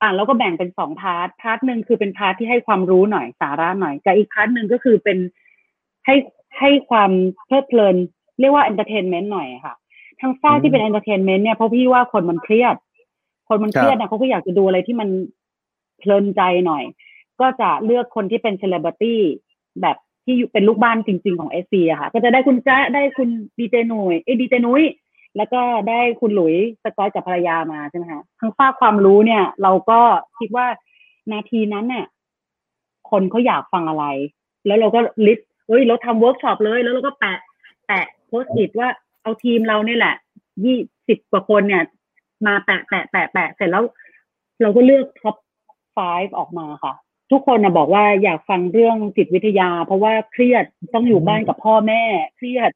[0.00, 5.18] อ่าเราก็แบ่งเป็นสอง part part หนึ่งคือเป็น part ที่ให้ความรู้หน่อยสาระหน่อยกับอีก part หนึ่งก็คือเป็น
[6.06, 6.14] ให้
[6.58, 7.10] ให้ความ
[7.46, 7.96] เพลิดเพลิน
[8.40, 9.74] เรียกว่า entertainment หน่อยค่ะ
[10.20, 12.76] ทางฝ่ายที่เป็น entertainment เนี่ยเพราะพี่ว่าคนมันเครียด
[13.48, 15.08] คนมันเครียดนะเขาก็อยากจะดูอะไรที่มัน
[15.98, 16.84] เพลินใจหน่อย
[17.40, 19.20] ก็จะเลือกคนที่เป็นเซเลบริตี้
[19.82, 24.84] แบบที่อยู่เป็นลูกบ้านจริง ๆ ของ SC อะค่ะ ก็จะได้คุณจ้าได้คุณดีเจนุ้ยเอ้ยดีเจนุ้ย
[25.36, 30.00] แล้วก็ได้คุณหลุยส์ สก๊อตกับภรรยามาใช่ไหมคะทางฝั่งความรู้เนี่ย เราก็
[30.38, 30.66] คิดว่า
[31.32, 32.06] นาทีนั้นเนี่ย
[33.10, 34.04] คนเขาอยากฟังอะไร
[34.66, 37.38] แล้วเราก็ list เฮ้ยเราทำเวิร์กช็อปเลยแล้วเราก็แปะ
[37.86, 38.88] แปะ Post-it ว่า
[39.22, 40.14] เอาทีมเราเนี่ยแหละ
[40.64, 40.76] ยี่
[41.08, 41.82] สิบกว่าคนเนี่ย
[42.46, 43.84] มาแปะแปะแปะแปะเสร็จแล้ว
[44.62, 45.36] เราก็เลือกท็อป
[45.96, 46.94] five ออกมาค่ะ
[47.30, 52.02] ทุกคนนะบอกว่าอยากฟังเรื่องจิตวิทยา เพราะว่าเครียดต้องอยู่บ้านกับพ่อแม่
[52.36, 52.70] เครียด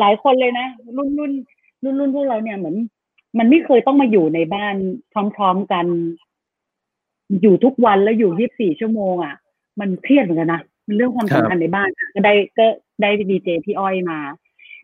[0.00, 0.66] หลายคนเลยนะ
[0.96, 1.32] รุ่นรุ่น
[1.84, 2.76] รุ่นรุ่นพวกเราเนี่ยเหมือน
[3.38, 4.76] มันไม่เคยต้องมาอยู่ในบ้าน
[5.36, 5.86] พร้อมๆกัน
[7.40, 9.34] อยู่ทุกวันแล้วอยู่ยี่บสี่ชั่วโมงอะ
[9.80, 12.66] มันเครียดเหมือนกันนะ มันเรื่องความสัมพันธ์ในบ้านอะก็ได้ก็
[13.02, 14.18] ได้ดีเจพี่อ้อยมา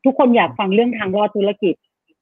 [0.04, 1.74] ทุกคนอยากฟังเรื่องทางรอดธุรกิจ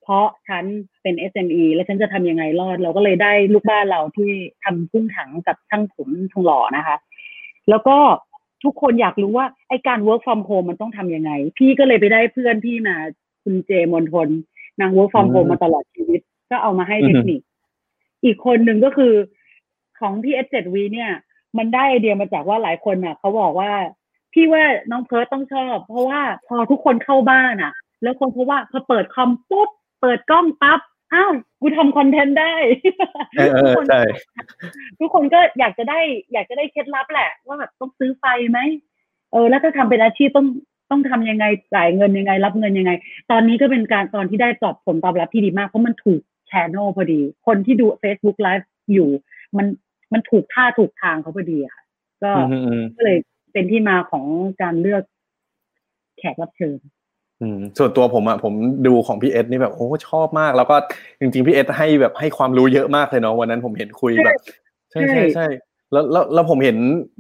[0.03, 0.65] เพราะฉัน
[1.03, 4.31] เป็น SME แล้วฉันจะทำยังไงรอด เราก็เลยได้ลูกบ้านเราที่
[4.65, 6.97] ทำกุ้งถังกับช่างผมทองหล่อนะคะ
[7.71, 7.97] แล้วก็
[8.65, 12.97] ทุกคนอยากรู้ว่าไอการ work from home มันต้องทำยังไง พี่ก็เลยไปได้เพื่อนพี่มา
[13.43, 14.29] คุณเจมนทน
[14.81, 17.41] นาง work from home มาตลอดชีวิต ก็เอามาให้เทคนิค
[18.25, 19.13] อีกคนหนึ่งก็คือ
[20.01, 21.11] ของพี่เอสเจ็ดวีเนี่ย
[21.59, 23.73] มันได้ไอเดียมาจากว่าหลายคนอะเขาบอกว่า
[24.33, 29.69] พี่ว่าน้องเพิร์ตต้องชอบ เพราะว่าพอทุกคนเข้าบ้านอะ แล้วคนเพราะว่าพอเปิดคอมปุ๊บ
[30.01, 30.81] เปิดกล้องปั๊บ
[31.15, 32.55] อ้าวกูทำคอนเทนต์ได้
[33.37, 34.03] เออเออใช่
[34.99, 36.01] ทุกคนก็อยากจะได้
[36.33, 38.59] อยากจะได้เคล็ดลับแหละ ว่าแบบต้องซื้อไฟไหม
[39.33, 40.47] เออ แล้วถ้าทำเป็นอาชีพต้อง
[40.91, 42.93] ต้องทำยังไงจ่ายเงินยังไง รับเงินยังไง
[43.31, 49.09] ตอนนี้ก็เป็นการตอนที่ได้ตอบผลตอบรับที่ดีมาก เพราะมันถูกแชนอลพอดี คนที่ดู Facebook Live อยู่
[49.57, 49.67] มัน
[50.13, 51.85] มันถูกท่าถูกทางเขาพอดีอะค่ะ
[52.23, 53.19] ก็อืมอืมก็เลย
[53.53, 54.25] เป็นที่มาของ
[54.63, 55.03] การเลือก
[56.19, 56.79] แขกรับเชิญ
[57.43, 58.55] อืมส่วนตัวผมอะผม
[58.87, 60.77] ดูของพี่เอสนี่แบบโอ้ชอบมาก แล้วก็
[61.21, 64.35] จริงๆพี่เอสให้แบบให้ความรู้เยอะมากเลยเนาะวันนั้นผมเห็นคุยแบบ
[64.91, 65.47] ใช่ใช่ใช่ใช่
[65.93, 66.77] แล้วแล้วแล้วผมเห็น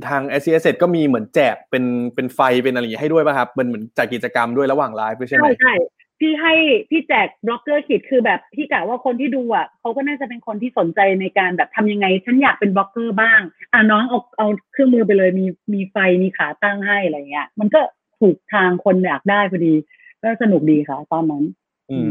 [0.09, 5.73] ทาง s อ s ก็มีเหมือนแจกเป็นเป็นไฟเป็นอะไรอย่างงี้ให้ด้วยป่ะครับมันเหมือนจัดกิจกรรมด้วยระหว่างไลฟ์ด้วยใช่ไหมใช่ใช่
[6.21, 6.55] พี่ให้
[6.91, 13.41] พี่แจก blogger kit คือแบบพี่กะว่าคนที่ดูอะเขาก็น่าจะเป็นคนที่สนใจในการแบบทำยังไง ฉันอยากเป็นบล็อกเกอร์บ้าง
[13.73, 17.81] อะน้องเอาเอาเครื่องมือไปเลยมีมีไฟมีขาตั้งให้อะไรเงี้ย มันก็
[18.21, 19.75] ถูกทางคนอยากได้พอดี
[20.23, 21.45] ก็สนุกดีค่ะตอนนั้น
[21.91, 21.99] อื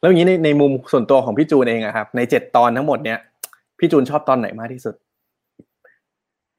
[0.00, 3.18] แล้วอย่างนี้ในในมุมส่วนตัวของพี่จูนเองอะครับ ในเจ็ดตอนทั้งหมดเนี้ย
[3.78, 4.94] พี่จูนชอบตอนไหนมากที่สุด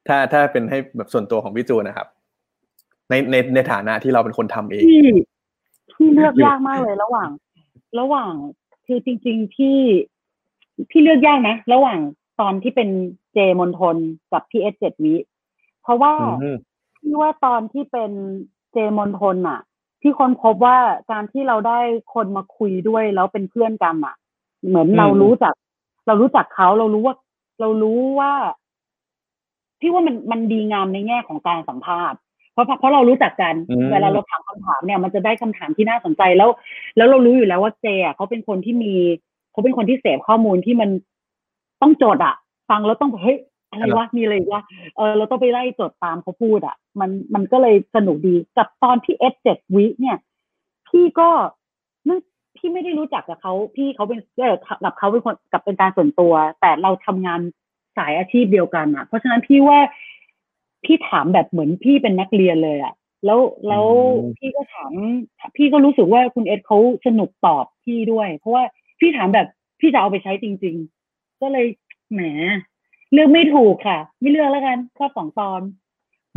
[0.08, 2.08] ถ้าถ้าเป็นให้แบบส่วนตัวของพี่จูนนะครับ
[3.10, 4.84] ในในในฐานะที่เราเป็นคนทำเอง
[5.98, 7.30] พี่เลือกยากมากเลยระหว่าง
[8.00, 8.34] ระหว่าง
[8.86, 9.78] คือจริงๆพี่
[10.90, 12.00] พี่เลือกยากนะระหว่าง
[12.40, 12.90] ตอนที่เป็น
[13.34, 13.98] เจมนทน
[14.32, 15.16] กับพี่เอสเจ็ดวิ
[15.82, 16.14] เพราะว่า
[16.98, 18.12] พี่ว่าตอนที่เป็น
[18.72, 19.60] เจมนทนอะ
[20.02, 20.78] พี่คนพบว่า
[21.12, 21.80] การที่เราได้
[22.14, 24.16] คนมาคุยด้วยแล้วเป็นเพื่อนกันอะ
[24.68, 25.54] เหมือนเรารู้จัก
[26.08, 27.16] เรารู้จักเขาเรารู้ว่า
[27.60, 28.34] เรารู้ว่า
[29.80, 32.20] พี่ว่ามันมันดีงามในแง่ของการสัมภาษณ์
[32.58, 36.50] เพราะเพราะเรารู้จักกันอืมเวลาเราถามคำถามเนี่ยมันจะได้คำถามที่น่าสนใจแล้ว
[36.98, 38.94] แล้วเรารู้อยู่แล้วว่าเจอะเขาเป็นคนที่มี
[39.52, 40.90] เขาเป็นคนที่เสพข้อมูลที่มัน
[41.82, 42.36] ต้องจดอะ
[42.70, 43.38] ฟังแล้วต้องแบบเฮ้ย
[43.70, 44.62] อะไรวะมีอะไรอีกวะ
[44.96, 50.18] เออเราต้องไปไล่จดตามเขาพูดอะ มันมันก็เลยสนุกดีกับตอนที่เอสเจ็ดวิเนี่ย
[50.90, 51.30] พี่ก็
[52.06, 52.16] ไม่
[52.58, 57.40] พี่ไม่ได้รู้จักกับเขาพี่เขาเป็นเออกับเขาเป็นคนกับเป็นการส่วนตัว แต่เราทำงาน
[57.98, 59.80] สายอาชีพเดียวกันอะ เพราะฉะนั้นพี่ว่า
[60.86, 62.94] พี่ถามแบบเหมือนพี่เป็นนักเรียนเลยอะ
[63.26, 63.86] แล้วแล้ว
[64.20, 64.92] อืมพี่ก็ถาม
[65.58, 68.64] พี่ก็รู้สึกว่าคุณเอสเขาสนุกตอบพี่ด้วย เพราะว่า
[69.00, 69.48] พี่ถามแบบ
[69.80, 70.76] พี่จะเอาไปใช้จริง
[71.10, 71.66] ๆ ก็เลย
[72.14, 72.22] แหม
[73.14, 75.62] เลือกไม่ถูกค่ะ ไม่เลือกแล้วกันชอบสองตอน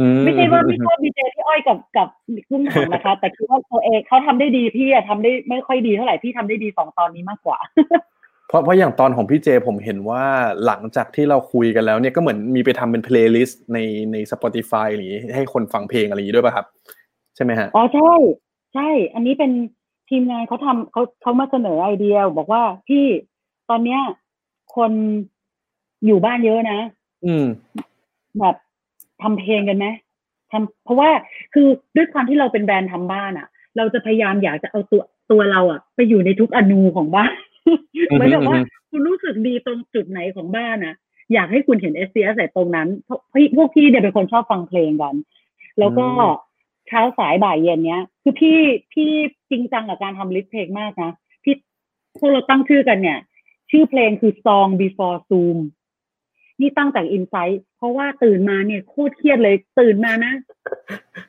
[0.00, 2.08] อืไม่ใช่ว่าไม่ชอบดีเจพี่อ้อยกับกับ
[2.50, 7.58] กุ้งถังนะคะ แต่คือว่าตัวเองเขาทำได้ดีพี่อะทำได้ไม่ค่อยดีเท่าไหร่พี่ทำได้ดีสองตอนนี้มากกว่า
[8.50, 10.24] เพราะเพราะอย่างตอนของพี่เจผมเห็นว่า
[10.66, 13.78] หลังจากที่เราคุยกันแล้วเนี่ยก็เหมือนมีไปทำเป็น playlist ใน
[14.12, 16.66] ใน Spotify หรือให้คนฟังเพลงอะไรอย่างนี้ด้วยป่ะครับ
[17.36, 18.12] ใช่ไหมฮะอ๋อใช่
[18.74, 19.50] ใช่ อันนี้เป็น
[20.08, 23.04] ทีมงานเขาทำเขาเขามาเสนอไอเดีย บอกว่าพี่
[23.70, 24.00] ตอนเนี้ย
[24.76, 24.92] คน
[26.06, 26.80] อยู่บ้านเยอะนะ
[27.26, 27.46] อืม
[28.40, 28.56] แบบ
[29.22, 29.86] ทำเพลงกันไหม
[30.52, 31.10] ทำเพราะว่า
[31.54, 37.32] คือด้วยความที่เราเป็นแบรนด์ทำบ้านอะ เราจะพยายามอยากจะเอาตัวตัวเราอะ ไปอยู่ในทุกอนูของบ้าน
[38.06, 40.94] เหมือนแบบว่าอือฮึคุณรู้สึกดีตรงจุดไหนของบ้านอะ
[41.34, 43.20] อยากให้คุณเห็น s อ s ใส่ตรงนั้นเพราะ
[43.56, 45.14] พวกพี่เนี่ยเป็นคนชอบฟังเพลงกัน
[45.78, 46.06] แล้วก็
[46.88, 48.58] เช้าสายบ่ายเย็นเนี้ย คือพี่
[48.92, 49.10] พี่
[49.50, 51.12] จริงจังกับการทำลิสต์เพลงมากนะ
[51.44, 51.54] พี่
[52.18, 53.18] พวกเราตั้งชื่อกันเนี่ย
[53.70, 55.58] ชื่อเพลงคือ Song Before Zoom
[56.60, 60.32] นี่ตั้งจากอินไซต์ เพราะว่าตื่นมาเนี่ยโคตรเครียดเลยตื่นมานะ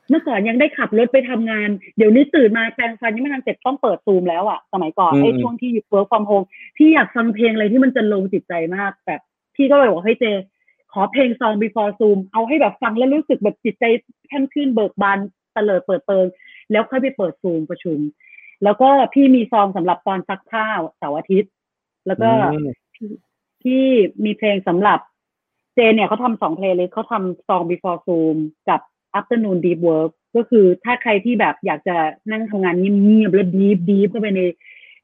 [0.10, 6.46] เมื่อก่อนยังได้ขับรถไปทำงาน เดี๋ยวนี้ตื่นมาแปรงฟันยังไม่ทันเสร็จต้องเปิดซูมแล้วอะสมัยก่อนอืมไอ้ช่วงที่อยู่ work from home
[6.78, 9.22] พี่อยากฟังเพลงอะไรที่มันจะลงจิตใจมากแบบ
[9.56, 10.26] พี่ก็เลยบอกให้เจ
[10.92, 13.86] ขอเพลง Song Before Zoom เอาให้แบบฟังแล้วรู้สึกแบบจิตใจ
[14.28, 15.20] แช่มชื่นเบิกบาน
[15.54, 16.26] เตลิดเปิดเปิง
[16.72, 18.00] แล้วค่อยไปเปิดซูมประชุม
[18.64, 20.66] แล้วก็พี่มีซองสำหรับตอนซักผ้า
[20.98, 21.52] เสาร์อาทิตย์
[22.08, 22.70] แล้วก็อืม
[23.64, 23.86] ที่
[24.26, 25.00] มีเพลงสำหรับ
[25.74, 28.38] เจนเนี่ยเขาทำสองเพลงเลยเขาทำ Song Before Zoom
[28.70, 28.80] กับ
[29.20, 31.98] Afternoon Deep Work ก็คือถ้าใครที่แบบอยากจะ
[32.32, 34.42] นั่งทำงานเงียบๆแล้วดีฟดีฟเข้าไปใน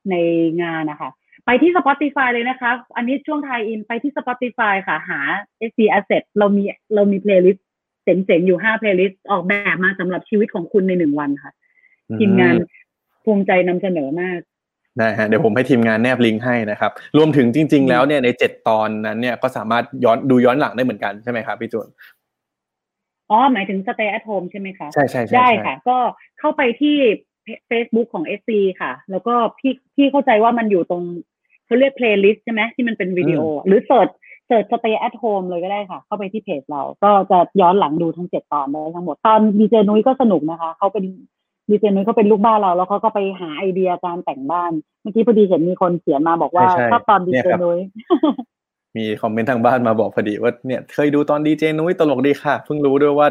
[0.09, 0.15] ใน
[0.61, 1.09] งานนะคะ
[1.45, 5.19] ไปที่ Spotify เลยนะคะ อันนี้ช่วง tie-in ไปที่ Spotify ค่ะ หา
[5.69, 6.63] SC Asset เรามี
[6.95, 7.65] เรามี playlist
[8.03, 11.51] เจ๋งๆ อยู่ห้าเพลย์ลิสต์ออกแบบมาสำหรับชีวิตของคุณในหนึ่งวันค่ะ
[12.19, 12.55] ทีมงาน
[13.23, 14.39] ภูมิใจนำเสนอมาก
[15.01, 21.87] นะฮะเดี๋ยวผมให้ทีมงานแนบลิงก์ให้นะครับ รวมถึงจริง ๆ แล้วเนี่ยในเจ็ดตอนนั้นเนี่ยก็สามารถย้อนดูย้อนหลังได้เหมือนกันใช่ไหมครับพี่จูน
[23.29, 25.97] อ๋อหมายถึง Stay at Home ใช่ไหมคะ ใช่ใช่ใช่ได้ใช่ค่ะ ก็
[26.39, 26.95] เข้าไปที่
[27.69, 31.03] Facebook ของ SC ค่ะ แล้วก็พี่พี่เข้าใจว่ามันอยู่ตรง
[31.65, 34.09] เขาเรียก playlist ใช่ไหมที่มันเป็นวิดีโอ หรือ search
[34.47, 41.05] search stay at home เลยก็ได้ค่ะ เข้าไปที่เพจเราก็จะย้อนหลังดูทั้งเจ็ดตอนได้ทั้งหมด ตอนดีเจนุ้ยก็สนุกนะคะ เขาเป็น
[41.69, 47.79] ดีเจนุ้ยเขาเป็นลูกบ้านเราแล้วเขาก็ไปหาไอเดียการแต่งบ้าน เมื่อกี้พอดีเห็นมีคนเขียนมาบอกว่าใช่ใช่ชอบตอนดีเนี่ยเจครับนุ้ย
[48.97, 53.27] มี comment ทางบ้านมาบอกพอดีว่าเนี่ยเคยดูตอนดีเจนุ้ยตลกดีค่ะเพิ่งรู้ด้วยว่า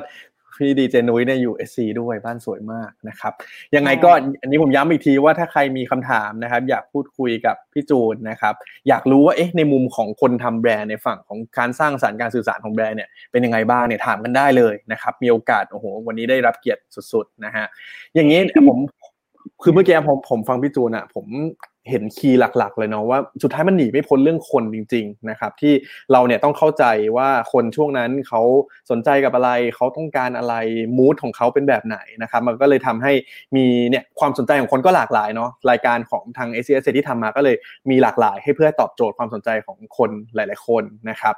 [0.58, 3.32] พี่ดีเจนุ้ยเนี่ยอยู่เอซีด้วยบ้านสวยมากนะครับ
[3.76, 4.10] ยังไงก็
[4.42, 8.54] อันนี้ผมย้ำอีกทีว่าถ้าใครมีคำถามนะครับ อยากพูดคุยกับพี่จูนนะครับ
[8.88, 17.66] อยากรู้ว่าเอ๊ะในมุมของคนทำแบรนด์ในฝั่งของการสร้างสรรค์การสื่อสารของแบรนด์เนี่ยเป็นยังไงบ้างเนี่ยถามกันได้เลยนะครับ มีโอกาสโอ้โหวันนี้ได้รับเกียรติสุดๆนะฮะ
[18.14, 18.78] อย่างนี้ผม
[19.62, 21.26] คือเมื่อกี้ผมผมฟังพี่จูนอะผม
[21.90, 25.72] เห็นคีย์หลักๆ เลยเนาะว่าสุดท้ายมันหนีไม่พ้นเรื่องคนจริง ๆ นะครับ ที่
[26.12, 26.84] เราเนี่ยต้องเข้าใจ
[27.16, 28.42] ว่าคนช่วงนั้นเขา
[28.90, 30.54] สนใจกับอะไรเขาต้องการอะไร
[30.96, 33.12] มูทของเขาเป็นแบบไหนนะครับ มันก็เลยทำให้
[33.56, 37.56] มีเนี่ยความสนใจของคนก็หลากหลายเนาะรายการของทาง a c s ที่ทำมาก็เลย
[37.90, 41.34] มีหลากหลาย ให้เพื่อตอบโจทย์ความสนใจของคนหลาย ๆ คนนะครับ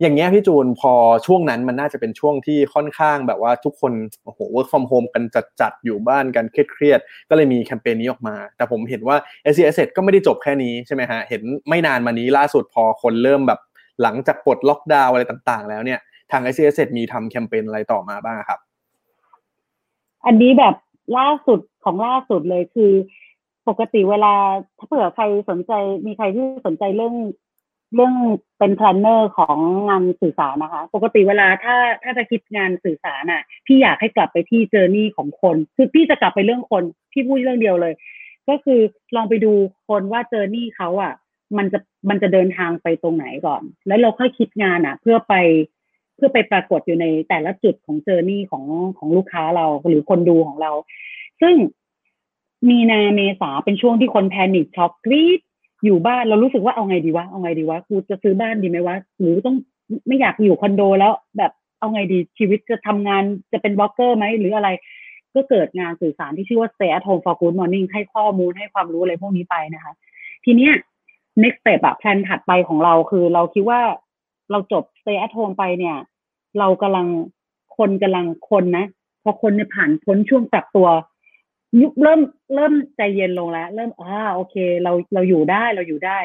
[0.00, 0.92] อย่างเงี้ยพี่จูนพอ
[1.26, 3.92] ช่วงนั้นมันน่าจะเป็นช่วงที่ค่อนข้างแบบว่าทุกคน
[4.24, 5.22] โอ้โห work from home กัน
[5.60, 9.16] จัดๆอยู่บ้านกันเครียดๆก็เลยมีแคมเปญนี้ออกมา แต่ผมเห็นว่า
[9.52, 13.60] s c s ก็ไม่ได้จบแค่นี้ใช่ไหมฮะเห็นไม่นานมานี้ล่าสุดพอคนเริ่มแบบ
[14.02, 16.00] หลังจากปลดล็อกดาวอะไรต่างๆ แล้วเนี่ย
[16.32, 18.58] ทาง s c s มีทำแคมเปญอะไรต่อมาบ้างครับ
[20.26, 20.74] อันนี้แบบ
[21.18, 22.92] ล่าสุดของล่าสุดเลยคือ
[23.68, 24.34] ปกติเวลา
[24.78, 25.72] ถ้าเผื่อใครสนใจ
[26.06, 27.14] มีใครที่สนใจเรื่อง
[27.94, 28.14] เรื่อง
[28.58, 29.56] เป็น planner ของ
[29.88, 37.94] งานสื่อสารนะคะ ปกติเวลาถ้าถ้าจะคิดงานสื่อสารอะพี่อยากให้กลับไปที่ journey ของคน คือพี่จะกลับไปเรื่องคนพี่พูดเรื่องเดียวเลย
[38.48, 38.80] ก็คือ
[39.16, 39.52] ลองไปดู
[39.88, 41.12] คนว่า journey เขาอะ
[41.58, 45.34] มันจะมันจะเดินทางไปตรงไหนก่อน แล้วเราค่อยคิดงานอะ เพื่อไป
[46.16, 48.64] เพื่อไปปรากฏอยู่ในแต่ละจุดของ journey ของ
[48.98, 50.72] ของลูกค้าเราหรือคนดูของเรา
[51.40, 51.54] ซึ่ง
[52.68, 55.40] มีนาเมษาเป็นช่วงที่คน panic ช็อกกรี๊ด
[55.84, 59.56] อยู่บ้านเรารู้สึกว่าเอาไงดีวะเอาไงดีวะกูจะซื้อบ้านดีไหมวะหรือต้อง
[60.06, 64.68] ไม่อยากอยู่คอนโดแล้ว แบบเอาไงดีชีวิตจะทำงานจะเป็นบล็อกเกอร์ไหมหรืออะไร
[65.34, 69.92] ก็เกิดงานสื่อสารที่ชื่อว่า Stay at Home for Good Morning ให้ข้อมูลให้ความรู้อะไรพวกนี้ไปนะคะ
[70.44, 70.72] ทีเนี้ย
[71.42, 73.80] next step อะแพลนถัดไปของเราคือเราคิดว่า
[74.50, 75.96] เราจบ Stay at Home ไปเนี่ย
[76.58, 77.06] เรากำลัง
[77.76, 78.86] คนกำลังคนนะ
[79.22, 80.88] พอคนเนี่ยผ่านพ้นช่วงปรับตัว
[81.80, 82.20] ยุคเริ่ม
[82.54, 86.18] เริ่มใจเย็นลงแล้ว เริ่มอ่าโอเค เราเราอยู่ได้เราอยู่ได้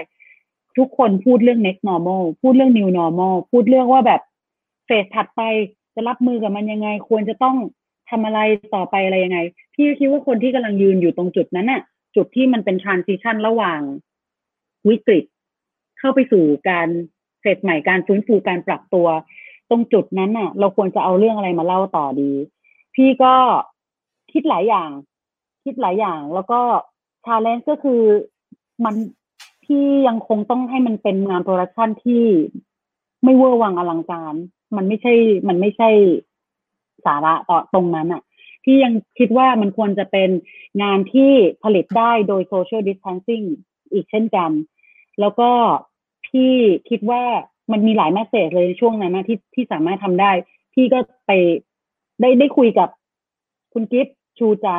[0.77, 4.21] ทุกคนพูดเรื่อง next normal พูดเรื่อง new normal พูดเรื่องว่าแบบ
[4.85, 5.41] phase ถัดไป
[5.95, 7.55] จะรับมือกับมันยังไง ควรจะต้อง
[8.09, 8.39] ทำอะไร
[8.75, 9.39] ต่อไปอะไรยังไง
[9.75, 11.81] พี่คิดว่าคนที่กำลังยืนอยู่ตรงจุดนั้นน่ะ
[12.15, 13.79] จุดที่มันเป็น transition ระหว่าง
[14.89, 15.25] วิกฤต
[15.99, 16.87] เข้าไปสู่การ
[17.41, 19.07] phase ใหม่การฟื้นฟูการปรับตัว
[19.69, 22.31] ตรงจุดนั้นน่ะ เราควรจะเอาเรื่องอะไรมาเล่าต่อดี
[22.95, 23.33] พี่ก็
[24.31, 24.89] คิดหลายอย่าง
[25.63, 26.59] คิดหลายอย่าง แล้วก็
[27.25, 28.01] challenge ก็คือ
[28.85, 28.95] มัน
[29.63, 32.23] พี่ยังคงต้องให้มันเป็นงาน production ที่
[33.23, 34.33] ไม่เวอร์วังอลังการ
[34.75, 35.13] มันไม่ใช่
[35.47, 35.89] มันไม่ใช่
[37.05, 38.21] สาระต่อตรงนั้นอะ
[38.63, 40.29] พี่ยังคิดว่ามันควรจะเป็น
[40.83, 41.31] งานที่
[41.63, 43.45] ผลิตได้โดย social distancing
[43.93, 44.51] อีกเช่นกัน
[45.19, 45.49] แล้วก็
[46.27, 46.53] พี่
[46.89, 47.23] คิดว่า
[47.71, 50.31] มันมีหลายแมสเซจเลยช่วงนั้นนะที่ที่สามารถทำได้
[50.73, 51.31] พี่ก็ไป
[52.21, 52.89] ได้ได้คุยกับ
[53.73, 54.07] คุณกิฟ
[54.39, 54.69] ชูใจ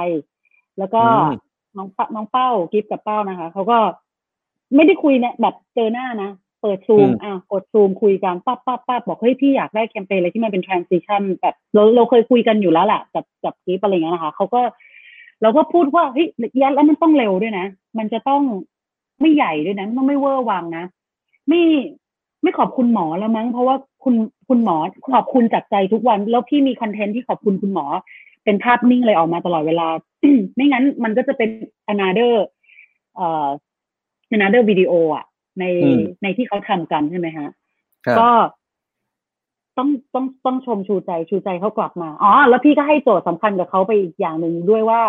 [0.78, 1.40] แล้วก็อืม
[1.76, 3.78] น้องปะน้องเป้ากิฟกับเป้านะคะเขาก็
[4.74, 6.30] ไม่ได้คุยเนี่ยแบบเจอหน้านะ
[6.62, 14.60] เปิดซูมอืมอะกดซูมคุยกันปั๊บปั๊บปั๊บบอกเฮ้ยพี่อยากได้แคมเปญอะไรที่มันเป็น transition แบบเราเราเคยคุยกันอยู่แล้วแหละกับกับกิฟอะไรเงี้ยนะคะเขาก็
[15.42, 16.26] เราก็พูดว่าเฮ้ย
[16.62, 17.66] ยัดแล้วมันต้องเร็วด้วยนะ
[17.98, 18.42] มันจะต้อง
[19.20, 20.84] ไม่ใหญ่ด้วยนะมันต้องไม่เวอร์วังนะ
[21.48, 21.62] ไม่
[22.42, 24.14] ไม่ขอบคุณหมอแล้วมั้ง เพราะว่าคุณ
[24.48, 24.76] คุณหมอ
[25.12, 27.86] ขอบคุณจากใจทุกวัน แล้วพี่มี content ที่ขอบคุณคุณหมอ
[28.44, 29.88] เป็นภาพนิ่งเลยออกมาตลอดเวลา
[30.54, 31.50] ไม่งั้นมันก็จะเป็น
[31.92, 32.32] another
[33.16, 33.48] เอ่อ
[34.36, 35.24] another วิดีโออะ
[35.60, 37.48] ในอืมในที่เขาทำกันใช่ไหมฮะ
[38.06, 38.30] ครับก็
[39.78, 45.02] ต้องต้องต้องชมชูใจชูใจเขากลับมา อ๋อ แล้วพี่ก็ให้โจทย์สำคัญกับเขาไปอีกอย่างหนึ่งด้วยว่า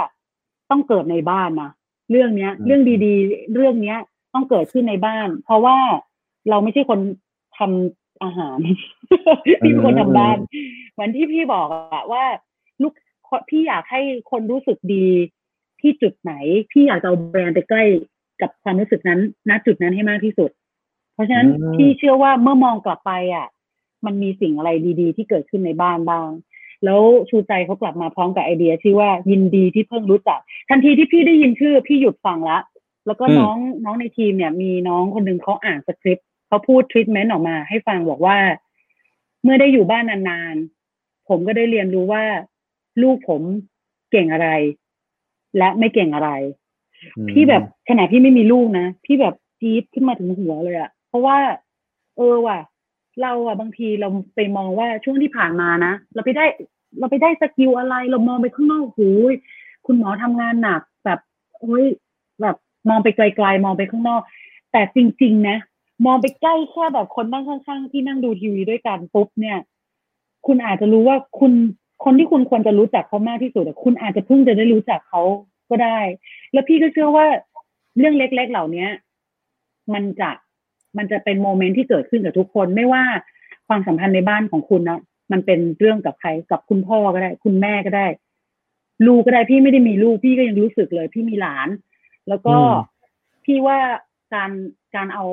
[0.69, 1.71] ต้องเกิดในบ้านนะ
[2.11, 3.97] เรื่องเนี้ยอืมเรื่องดีๆ เรื่องเนี้ย
[4.33, 5.77] ต้องเกิดขึ้นในบ้าน เพราะว่า
[6.49, 6.99] เราไม่ใช่คน
[7.57, 8.57] ทำอาหาร
[9.45, 10.37] พี่เป็นคนทำบ้าน
[10.91, 12.23] เหมือนที่พี่บอกอะว่า
[12.81, 12.93] ลูก
[13.49, 15.07] พี่อยากให้คนรู้สึกดี
[15.81, 16.33] ที่จุดไหน
[16.71, 17.83] พี่อยากจะเอาแบรนด์ไปใกล้
[18.41, 19.19] กับความรู้สึกนั้น
[19.49, 20.49] ณ จุดนั้นให้มากที่สุด
[21.13, 23.47] เพราะฉะนั้นอืมพี่เชื่อว่าเมื่อมองกลับไปอะ
[24.05, 24.69] มันมีสิ่งอะไร
[25.01, 26.29] ดีๆ ที่เกิดขึ้นในบ้านบ้าง
[26.85, 32.59] แล้วชูใจเขากลับมาพร้อมกับไอเดียชื่อว่ายินดีที่เพิ่งรู้จัก ทันทีที่พี่ได้ยินชื่อ พี่หยุดฟังละ
[33.05, 38.37] แล้วก็อืมน้องน้องในทีมเนี่ย มีน้องคนหนึ่งเขาอ่านสคริปต์เขาพูดทรีทเมนต์ออกมา ให้ฟังบอกว่า
[39.43, 42.23] เมื่อได้อยู่บ้านนานๆผมก็ได้เรียนรู้ว่า
[43.01, 43.41] ลูกผม
[44.11, 44.49] เก่งอะไร
[45.57, 46.29] และไม่เก่งอะไร
[47.29, 51.37] พี่แบบขณะพี่ไม่มีลูกนะพี่แบบจี๊ดขึ้นมาถึงหัวเลยอะเพราะว่า
[52.17, 52.59] เออว่ะ
[53.21, 56.45] เราอะบางทีเราไปมองว่าช่วงที่ผ่านมานะเราไปได้
[56.99, 59.33] เราไปได้ skill อะไร เรามองไปข้างนอกหูย
[59.85, 61.19] คุณหมอทำงานหนักแบบ
[61.59, 61.83] โอ้ย
[62.41, 62.55] แบบ
[62.89, 64.21] มองไปไกลๆมองไปข้างนอก
[64.71, 65.57] แต่จริง ๆ นะ
[66.05, 69.59] มองไปใกล้แค่แบบคนนั่งข้าง ๆ ที่นั่งดูทีวีด้วยกันปุ๊บเนี่ย
[70.45, 71.51] คุณอาจจะรู้ว่าคุณ
[72.03, 75.21] คนที่คุณควรจะรู้จักเขามากที่สุดอะคุณอาจจะเพิ่งจะได้รู้จักเขา
[75.69, 75.99] ก็ได้
[76.53, 77.27] แล้วพี่ก็เชื่อว่า
[77.97, 78.87] เรื่องเล็ก ๆ เหล่านี้
[79.93, 80.29] มันจะ
[80.97, 83.03] มันจะเป็นโมเมนต์ที่เกิดขึ้นกับทุกคนไม่ว่า
[83.67, 84.99] ความสัมพันธ์ในบ้านของคุณนะ
[85.31, 88.07] มันเป็นเรื่องกับใครกับคุณพ่อก็ได้ คุณแม่ก็ได้
[89.07, 91.69] ลูกก็ได้พี่ไม่ได้มีลูกพี่ก็ยังรู้สึกเลย พี่มีหลาน
[92.27, 92.93] แล้วก็อืม
[93.45, 93.79] พี่ว่า
[94.33, 94.51] การ
[94.95, 95.25] การเอา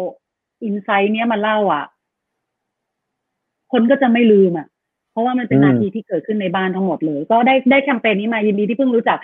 [0.64, 1.85] อินไซต์เนี้ยมาเล่าอะ
[3.72, 4.66] คนก็จะไม่ลืมอะ
[5.12, 9.18] เพราะว่ามันเป็นอืมนาทีที่เกิดขึ้นในบ้านทั้งหมดเลย ก็ได้ได้แคมเปญนี้มายินดีที่เพิ่งรู้จัก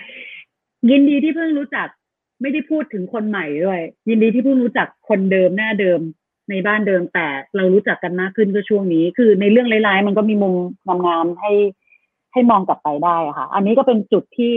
[0.91, 1.87] ยินดีที่เพิ่งรู้จัก
[2.41, 5.99] ไม่ได้พูดถึงคนใหม่ด้วย ยินดีที่เพิ่งรู้จักคนเดิมหน้าเดิม
[6.49, 10.55] ในบ้านเดิมแต่เรารู้จักกันมากขึ้นก็ช่วงนี้ คือในเรื่องร้ายๆ มันก็มีมุม
[11.05, 11.51] งามๆให้
[12.33, 14.53] ให้มองกลับไปได้อะค่ะ อันนี้ก็เป็นจุดที่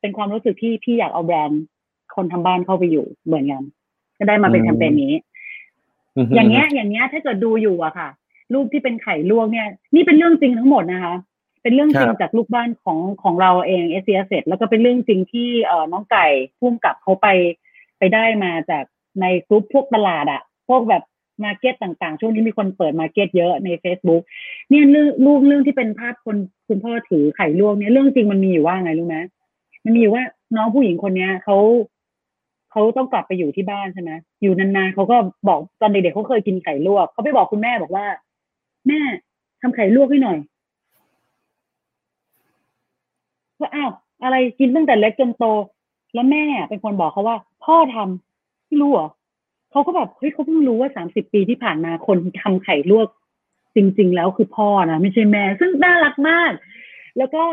[0.00, 1.62] เป็นความรู้สึกที่พี่อยากเอาแบรนด์
[2.14, 3.62] คนทำบ้านเข้าไปอยู่เหมือนกัน
[4.18, 5.14] ก็ได้มาเป็นอืมแคมเปญนี้
[6.34, 8.08] อย่างเงี้ย อย่างเงี้ยถ้าเกิดดูอยู่อะค่ะ
[8.54, 11.14] รูปที่เป็นไข่ลวกเนี่ย นี่เป็นเรื่องจริงทั้งหมดนะคะ
[11.62, 16.26] เป็นเรื่องจริงครับจากลูกบ้านของของเราเองเอเซียเสร็จแล้วก็เป็นเรื่องจริงที่เอ่อน้องไก่
[16.58, 17.26] พุ่มกับเขาไป
[17.98, 18.84] ไปได้มาจาก
[19.20, 21.02] ในกลุ่มพวกตลาดอะพวกแบบ
[21.44, 24.22] market ต่างๆ ช่วงนี้มีคนเปิด market เยอะใน Facebook
[24.68, 26.36] เนี่ยเรื่องรูปเรื่องที่เป็นภาพคน
[26.68, 29.16] คุณพ่อถือไข่ลวกเนี่ยเรื่องจริงมันมีอยู่ว่าไงรู้ไหม
[29.84, 30.24] มันมีอยู่ว่า
[30.56, 31.56] น้องผู้หญิงคนเนี้ยเขา
[32.70, 34.10] เขาต้องกลับไปอยู่ที่บ้านใช่ไหม
[34.42, 35.16] อยู่นานๆเขาก็
[35.48, 38.06] บอกตอนเด็กๆเขาเคยกินไข่ลวกเขาไปบอกคุณแม่บอกว่า
[38.88, 39.00] แม่
[39.60, 40.38] ทำไข่ลวกให้หน่อย
[43.58, 43.90] ก็อ้าว
[44.22, 45.44] อะไรกินตั้งแต่เล็กจนโต
[46.14, 49.08] แล้วแม่เป็นคนบอกเขาว่า พ่อทำไม่รู้เหรอ
[49.70, 53.08] เขาก็แบบเฮ้ยเขาเพิ่งรู้ว่าสามสิบปีที่ผ่านมาคนทำไข่ลวก
[53.74, 56.52] จริง ๆ แล้วคือพ่อนะไม่ใช่แม่ ซึ่งน่ารักมาก
[57.18, 57.44] แล้วก็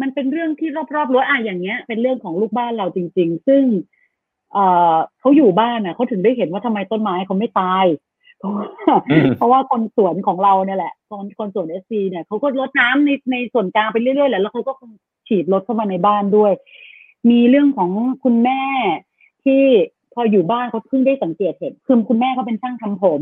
[0.00, 3.62] มันเป็นเรื่องที่รอบๆรั้วอะอย่างเงี้ย เป็นเรื่องของลูกบ้านเราจริง ๆ ซึ่ง
[4.52, 7.84] เอ่อเขาอยู่บ้านน่ะเขาถึงได้เห็นว่าทำไมต้นไม้เขาไม่ตาย
[8.40, 8.66] เพราะว่า
[9.10, 14.90] อืมเพราะว่าคนสวนของเราเนี่ยแหละคนคนสวนเอสซีเนี่ยเขาก็รดน้ำในในส่วนกลางไปเรื่อยๆแหละแล้วเขาก็คง
[15.28, 16.52] ฉีดรถเข้ามาในบ้านด้วย
[17.30, 17.90] มีเรื่องของ
[18.24, 18.62] คุณแม่
[19.44, 19.62] ที่
[20.14, 23.20] พออยู่บ้านเขาเพิ่งได้สังเกตเห็นคือคุณแม่เขาเป็นช่างทำผม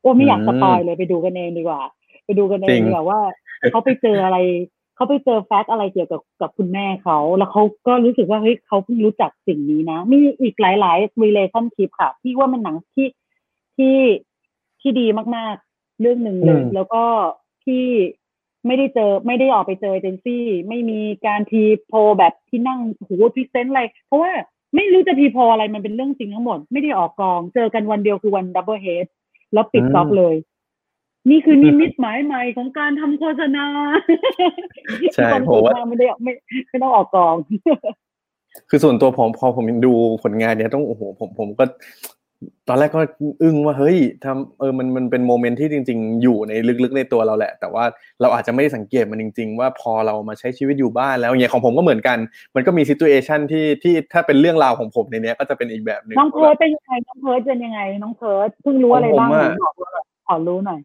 [0.00, 1.82] โอ้ไม่อยากอืมสปอยเลยไปดูกันเองดีกว่า
[2.24, 3.20] ไปดูกันเอจริงงดีกว่าว่า
[3.70, 4.38] เขาไปเจออะไร
[4.96, 13.06] เขาไปเจอแฟกต์อะไรเกี่ยวกับกับคุณแม่เขา แล้วเขาก็รู้สึกว่าเฮ้ยเขาเพิ่งรู้จักสิ่งนี้นะ มีอีกหลายๆ relationship ค่ะ ที่ว่ามันหนังที่
[13.78, 13.98] ที่
[14.80, 17.04] ที่ดีมากๆ เรื่องหนึ่งเลยอืมแล้วก็
[17.64, 17.84] ที่
[18.66, 24.32] ไม่ได้เจอไม่ได้ออกไปเจอเอเจนซี่ ไม่มีการทีโพลแบบที่นั่งโห present อะไร เพราะว่า
[24.74, 29.06] ไม่รู้จะทีโพลอะไรมันเป็นเรื่องจริงทั้งหมด ไม่ได้ออกกอง เจอกันวันเดียวคือวัน double head
[29.52, 30.34] แล้วปิดอืม job เลย
[31.30, 33.66] นี่คือนิมิตหมายใหม่ของการทำโฆษณา
[35.14, 36.32] ใช่ความผมสุขว่ามากไม่ได้ไม่
[36.68, 37.34] ไม่ต้องออกกอง
[38.68, 41.64] คือส่วนตัวผมพอผมดูผลงานเนี้ยต้องโอ้โหผมผมก็
[42.68, 43.00] ตอนแรกก็
[43.42, 47.84] อึ้งว่าเฮ้ยทำเออมันมันเป็น moment ที่จริง ๆ อยู่ในลึกๆในตัวเราแหละ แต่ว่า
[48.20, 52.18] เราอาจจะไม่ได้สังเกตมันจริง ๆ ว่าพอเรามาใช้ชีวิตอยู่บ้านแล้วอย่างของผมก็เหมือนกัน
[52.54, 60.80] มันก็มีซิ t u เอชันที่ที่ถ้าเป็นเรื่องราวของผมในเนี้ยก็จะเป็นอีกแบบหนึ่งน้องเพิร์ดเป็นยังไงน้องเพิร์ดเป็นยังไง น้องเพิร์ดเพิ่งรู้อะไรบ้างของผมไหนอะบอกเราหน่อยขอรู้หน่อย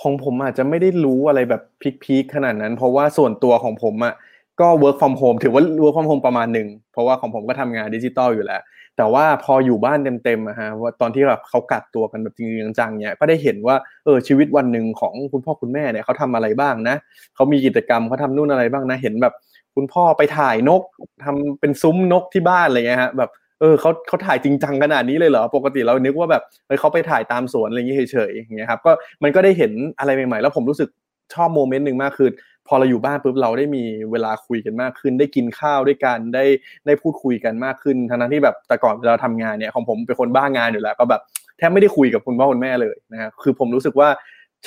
[0.00, 1.62] ของผมอาจจะไม่ได้รู้อะไรแบบ
[2.02, 4.14] พีคๆขนาดนั้น เพราะว่าส่วนตัวของผมอะ
[4.60, 8.62] ก็ work from home ถือว่า work from home ประมาณหนึ่งเพราะว่าของผมก็ทำงานดิจิตอลอยู่แล้ว
[8.96, 16.96] แต่ว่าพออยู่บ้านเต็มๆอะฮะว่าตอนที่แบบเขากักตัวกันแบบจริงๆจังๆเนี่ยก็ได้เห็นว่าเออชีวิตวันหนึ่งของคุณพ่อคุณแม่เนี่ยเขาทำอะไรบ้างนะ
[17.34, 19.34] เขามีกิจกรรมเขาทำนู่นอะไรบ้างนะเห็นแบบ
[19.74, 20.82] คุณพ่อไปถ่ายนก
[21.24, 28.90] ทำเป็นซุ้มนกที่บ้านอะไรเงี้ยฮะแบบเออเขาเขาถ่ายจริงจังขนาดนี้เลยเหรอปกติเรานึกว่าแบบเฮ้ยเขาไปถ่ายตามสวนอะไรเงี้ยเฉยๆอย่างเงี้ยครับก็
[29.22, 30.88] มันก็ได้เห็นอะไรใหม่ๆแล้วผมรู้สึก
[31.34, 32.28] ชอบโมเมนต์หนึ่งมากคือ
[32.68, 36.44] พอเราอยู่บ้านปุ๊บเราได้มีเวลาคุยกันมากขึ้น ได้กินข้าวด้วยกันได้
[36.86, 41.20] ได้พูดคุยกันมากขึ้นทั้งนั้นที่แบบแต่ก่อนเวลาทำงานเนี่ยของผมเป็นคนบ้างานอยู่แล้วก็แบบ
[41.58, 44.08] แทบไม่ได้คุยกับคุณพ่อคุณแม่เลยนะฮะคือผมรู้สึกว่า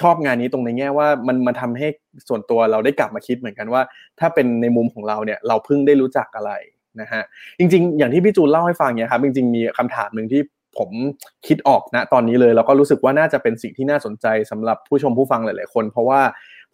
[0.01, 1.87] ชอบงานนี้ตรงในแง่ว่ามันมาทำให้
[2.27, 3.81] ส่วนตัวเราได้กลับมาคิดเหมือนกันว่า
[4.19, 6.51] ถ้าเป็นในมุมของเราเนี่ยเราเพิ่งได้รู้จักอะไร
[7.01, 7.23] นะฮะ
[7.59, 10.41] จริง ๆ อย่างที่พี่จูนเล่าให้ฟังเนี่ยครับจริงๆมีคำถามหนึ่งที่
[10.77, 10.89] ผม
[11.47, 16.21] คิดออกนะตอนนี้เลย แล้วก็รู้สึกว่าน่าจะเป็นสิ่งที่น่าสนใจสำหรับผู้ชมผู้ฟังหลาย ๆ คน เพราะว่า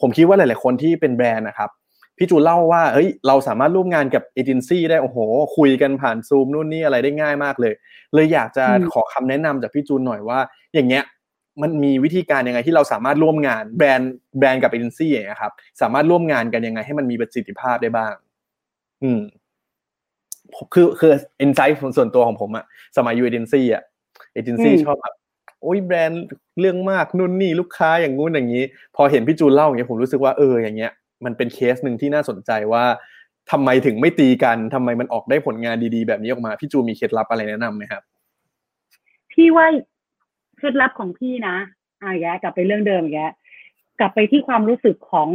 [0.01, 1.69] ผมคิดว่าหลาย ๆ คนที่เป็นแบรนด์นะครับ
[2.17, 5.17] พี่จูนเล่าว่าเฮ้ยเราสามารถร่วมงานกับเอเจนซี่ได้โอ้โห
[5.57, 7.73] คุยกันผ่านซูมนู่นนี่อะไรได้ง่ายมากเลย
[8.13, 10.39] เลยอยากจะอืมขอคำแนะนำจากพี่จูนหน่อยว่า
[10.73, 11.03] อย่างเงี้ย
[11.61, 18.13] มันมีวิธีการยังไงที่เราสามารถร่วมงานแบรนด์แบรนด์กับเอเจนซี่อย่างเงี้ยครับสามารถร่วมงานกันยังไงให้มันมีประสิทธิภาพได้บ้าง
[19.03, 19.21] อืม
[20.73, 21.11] คือคือ
[21.41, 22.65] insight ส่วนตัวของผมอะ
[22.97, 23.83] สมัยอยู่เอเจนซี่อะ
[24.33, 25.15] เอเจนซี่อืมชอบแบบ
[25.61, 26.23] โอ้ยแบรนด์
[26.59, 28.63] เรื่องมากนู่นนี่ลูกค้าอย่างงู้นอย่างนี้
[28.95, 30.91] พอเห็นพี่จูนเล่าอย่างเงี้ยผมรู้สึกว่าเอออย่างเงี้ย
[31.25, 32.83] มันเป็นเคสหนึ่งที่น่าสนใจว่า
[33.51, 38.01] ทำไมถึงไม่ตีกันทำไมมันออกได้ผลงานดีๆ แบบนี้ออกมาพี่จูมีเคล็ดลับอะไรแนะนำไหมครับ
[39.31, 39.67] พี่ว่า
[40.57, 41.55] เคล็ดลับของพี่นะ
[42.01, 43.21] อะแกกลับไปเรื่องเดิมอีกแก
[43.99, 45.29] กลับไปที่ความรู้สึกของ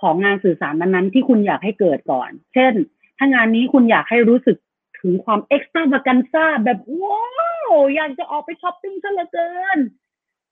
[0.00, 2.72] ของงานสื่อสารนั้นๆที่คุณอยากให้เกิดก่อน เช่น
[3.18, 4.56] ถ้างานนี้คุณอยากให้รู้สึก
[5.00, 7.20] ถึงความเอ็กซ์ตร้าบากันซ่าแบบว้า
[7.68, 9.78] ว อยากจะออกไปช้อปปิ้งซะเหลือเกิน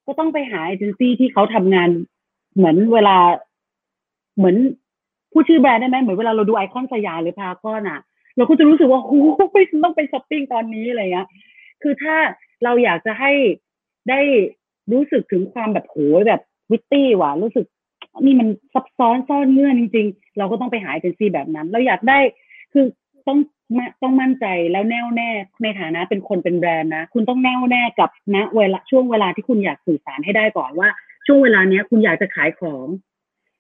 [0.06, 1.88] ก็ต้องไปหาเอเจนซี่ที่เขาทำงาน
[2.54, 3.16] เหมือนเวลา
[4.36, 4.56] เหมือน
[5.32, 8.00] พูดชื่อแบรนด์ได้ไหมเหมือนเวลาเราดูไอคอนสยามหรือพารากอนอะ
[8.36, 9.50] เราก็จะรู้สึกว่าโอ้โหต้อง
[9.96, 11.28] ไปช้อปปิ้งตอนนี้อะไรเงี้ย
[11.82, 12.16] คือถ้า
[12.64, 13.32] เราอยากจะให้
[14.10, 14.20] ได้
[14.92, 16.40] รู้สึกถึงความแบบโหยแบบ
[16.70, 17.66] witty ว่ะรู้สึก
[18.20, 22.18] นี่มันซับซ้อนซ่อนเงื่อนจริง ๆ เราก็ต้องไปหาเอเจนซี่แบบนั้น เราอยากได้
[22.72, 22.84] คือ
[23.28, 23.38] ต้อง
[24.02, 25.30] ต้องมั่นใจแล้วแน่วแน่
[25.62, 30.88] ในฐานะเป็นคนเป็นแบรนด์นะ คุณต้องแน่วแน่กับณเวลาช่วงเวลาที่คุณอยากสื่อสารให้ได้ก่อนว่า
[31.26, 32.86] ช่วงเวลาเนี้ย คุณอยากจะขายของ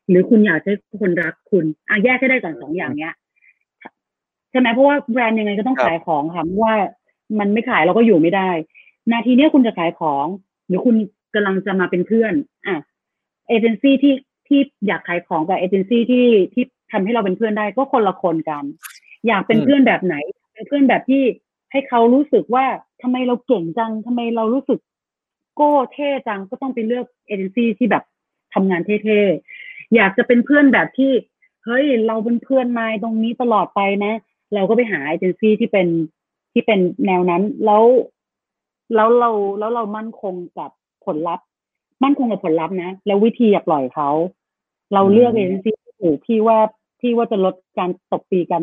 [0.08, 3.14] หรือคุณอยากให้คนรักคุณอะแยกให้ได้ก่อนสองอย่างเนี้ย
[4.50, 6.74] ใช่ไหมเพราะว่าแบรนด์ยังไงก็ต้องครับขายของค่ะเพราะว่า
[7.38, 8.50] มันไม่ขายเราก็อยู่ไม่ได้
[9.12, 10.26] นาทีเนี้ยคุณจะขายของ
[10.68, 10.96] หรือคุณ
[11.34, 12.32] กำลังจะมาเป็นเพื่อน
[12.66, 12.76] อะ
[13.48, 14.14] เอเจนซี่ที่
[14.48, 18.64] ที่อยากขายของกับเอเจนซี่ที่ที่ทำให้เราเป็นเพื่อนได้ก็คนละคนกัน
[19.26, 20.16] อยากเป็นอืมเพื่อนแบบไหน
[20.54, 21.22] เป็นเพื่อนแบบที่
[21.70, 22.66] ให้เขารู้สึกว่า
[23.02, 24.80] ทำไมเราเก่งจังทำไมเรารู้สึก
[25.54, 28.04] โก้เท่จังก็ต้องไปเลือกเอเจนซี่ที่แบบ
[28.54, 31.12] ทำงานเท่ๆ อยากจะเป็นเพื่อนแบบที่
[31.64, 34.14] เฮ้ย เราเป็นเพื่อนนายตรงนี้ตลอดไปนะ
[34.54, 35.88] เราก็ไปหาเอเจนซี่ที่เป็น
[36.52, 37.84] ที่เป็นแนวนั้น แล้ว
[38.94, 40.70] แล้วเราแล้วเรามั่นคงกับ
[41.04, 41.46] ผลลัพธ์
[42.02, 44.10] มั่นคงกับผลลัพธ์นะ แล้ววิธีอย่าปล่อยเขา
[44.92, 46.58] เราเลือกอืเอมเจนซี่ที่ถูกพี่ว่า
[47.00, 48.62] พี่ว่าจะลดการตกตีกัน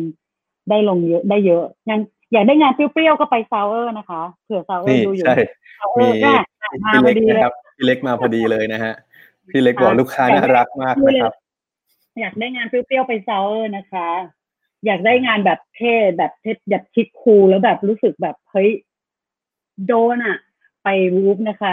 [0.70, 2.00] ได้ลงเยอะได้เยอะยัง
[2.32, 5.34] อยากได้งานเปรี้ยวๆก็ไปซาวเออร์นะคะเผื่อซาวเออนี่ร์ดูอยู่ใช่
[5.78, 6.32] ซาวเอมีอร์ก็
[6.84, 8.92] มาพี่พเล็อกดีนะเลยครับพี่เล็กมาพอดีเลยนะฮะ
[9.50, 11.34] พี่เล็กบอกค่ะลูกค้าน่ารักมากนะครับ
[12.20, 14.08] อยากได้งานเปรี้ยวๆไปซาวเออร์นะคะ
[14.86, 18.70] อยากได้งานแบบเท่แบบเท่แบบชิดคูลแล้วแบบรู้สึกแบบเฮ้ย
[19.86, 20.38] โดนอะ
[20.84, 21.72] ไปวูฟนะคะ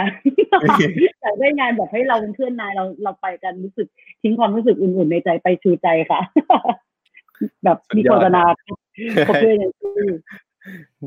[1.22, 3.88] อยากได้งานแบบให้เราเป็นเพื่อนนายเราเราไปกันรู้สึก
[4.22, 6.20] ทิ้งความรู้สึกอุ่นๆในใจไปชูใจค่ะ
[7.64, 9.90] แบบมีโฆษณาครบเพื่อนอย่างที่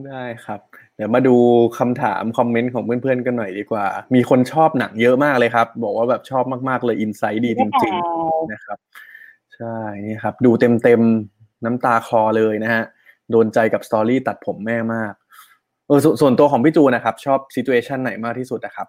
[0.07, 0.59] ได้ครับ
[0.95, 1.35] เดี๋ยวมาดู
[1.79, 8.77] คำถามคอมเมนต์ของเพื่อนๆกันหน่อยดีกว่า มีคนชอบหนังเยอะมากเลยครับ บอกว่าแบบชอบมากๆเลยอินไซต์ดีจริง ๆนะครับ
[9.55, 9.77] ใช่
[10.07, 10.51] นี่ครับ ดู
[10.83, 12.83] เต็มๆน้ำตาคลอเลยนะฮะ
[13.31, 15.13] โดนใจกับสตอรี่ตัดผมแม่มาก
[15.87, 18.87] เออส่วนตัวของพี่จูนนะครับ ชอบซี t u เ t ชันไหนมากที่สุดนะครับ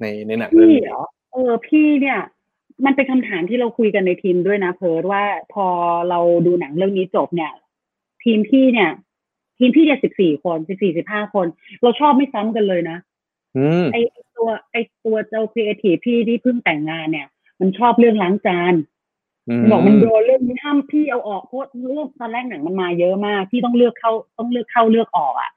[0.00, 2.20] ในในหนังเรื่องพี่นี้เหรออเออพี่เนี่ย
[2.84, 5.66] มันเป็นคำถามที่เราคุยกันในทีมด้วยนะเพิร์ดว่าพอ
[6.08, 7.52] เราดูหนังเรื่องนี้จบเนี่ย
[8.24, 8.90] ทีมพี่เนี่ย
[9.58, 11.46] ทีมพี่เนี่ยสิบสี่คนสิบสี่สิบห้าคน
[11.82, 12.98] เราชอบไม่ซ้ำกันเลยนะ
[13.56, 17.26] อืมไอไอ้ตัวไอตัวเจ้าครีเอทีฟพี่ที่เพิ่งแต่งงานเนี่ย
[17.60, 18.74] มันชอบเรื่องล้างจาน
[19.48, 25.50] อืมบอกมันโดนเรื่องนี้ห้ามพี่เอาออกเพราะเรื่องตอนแรกหนังมันมาเยอะมากพี่ต้องเลือกเข้าต้องเลือกเข้าเลือกออกอะ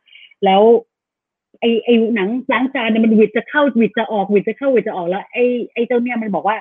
[0.46, 0.62] แล้ว
[1.62, 5.38] ไอไอหนังล้างจานเนี่ยมันวิดจะเข้าวิดจะออกวิดจะเข้าวิดจะออกแล้วไอ
[5.74, 6.58] ไอเจ้าเนี่ยมันบอกว่า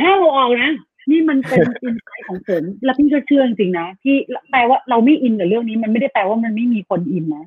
[0.00, 0.72] ห้ามเอาออกนะ
[1.10, 4.16] นี่มันเป็นอินไซต์ของผม แล้วพี่ก็เชื่อจริงๆนะที่
[4.50, 7.44] แปลว่าเราไม่อินกับเรื่องนี้ มันไม่ได้แปลว่ามันไม่มีคนอินนะ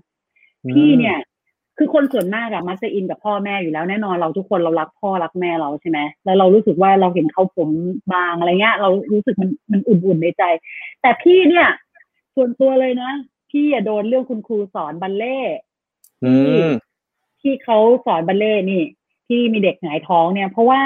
[0.72, 1.18] พี่เนี่ย
[1.78, 7.70] คือคนส่วนมากอะมักจะอินกับพ่อแม่อยู่แล้วแน่นอนเราทุกคนเรารักพ่อรักแม่เราใช่ไหมแล้วเรารู้สึกว่าเราเห็นเขาผม
[8.14, 10.44] บางอะไรเงี้ย เรารู้สึกมันมันอุ่นๆในใจ
[11.02, 11.68] แต่พี่เนี่ย
[12.36, 13.12] ส่วนตัวเลยนะ
[13.52, 15.56] พี่อะโดนเรื่องคุณครูสอนบัลเล่ต์
[16.26, 16.34] อื
[16.66, 16.70] ม
[17.42, 18.84] ที่เขาสอนบัลเล่ต์นี่
[19.28, 20.82] ที่มีเด็กหงายท้องเนี่ย เพราะว่า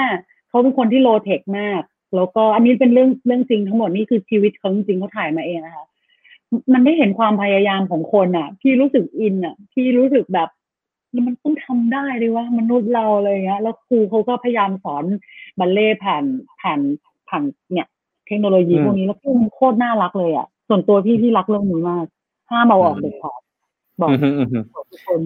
[0.52, 1.82] เขาเป็นคนที่โลเทคมาก
[2.16, 5.86] แล้วก็อันนี้เป็นเรื่องเรื่องจริงทั้งหมดนี่คือชีวิตเขาจริงๆเขาถ่ายมาเองนะคะ
[6.72, 10.48] มันได้เห็นความพยายามของคนอะ พี่รู้สึกอินอะ พี่รู้สึกแบบ
[11.26, 15.04] มันต้องทำได้เลยว่ามนุษย์เราอะไรเงี้ยแล้วครูเขาก็พยายามสอน
[15.58, 16.24] บัลเล่ต์ผ่าน
[16.60, 16.80] ผ่าน
[17.28, 17.42] ผ่าน
[17.72, 17.88] เนี่ย
[18.26, 22.06] เทคโนโลยีอืมพวกนี้แล้วพี่มันโคตรน่ารักเลยอะ ส่วนตัวพี่พี่รักเรื่องนี้มาก
[22.50, 23.40] ห้ามเอาออกเด็ดขาด
[24.00, 25.20] บอกอืมอืมอืมบอกทุกคน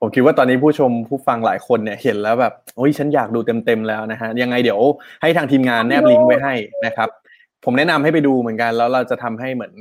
[0.00, 4.80] ผมคิดว่าตอนนี้ผู้ชมผู้ฟังหลายคนเนี่ยเห็นแล้วแบบโอ้ยฉันอยากดูเต็มๆแล้วนะฮะยังไงเดี๋ยว
[5.22, 6.54] ให้ทางทีมงานแนบลิงก์ไว้ให้
[6.86, 7.08] นะครับ
[7.64, 9.72] ผมแนะนำให้ไปดูเหมือนกัน แล้วเราจะทำให้เหมือน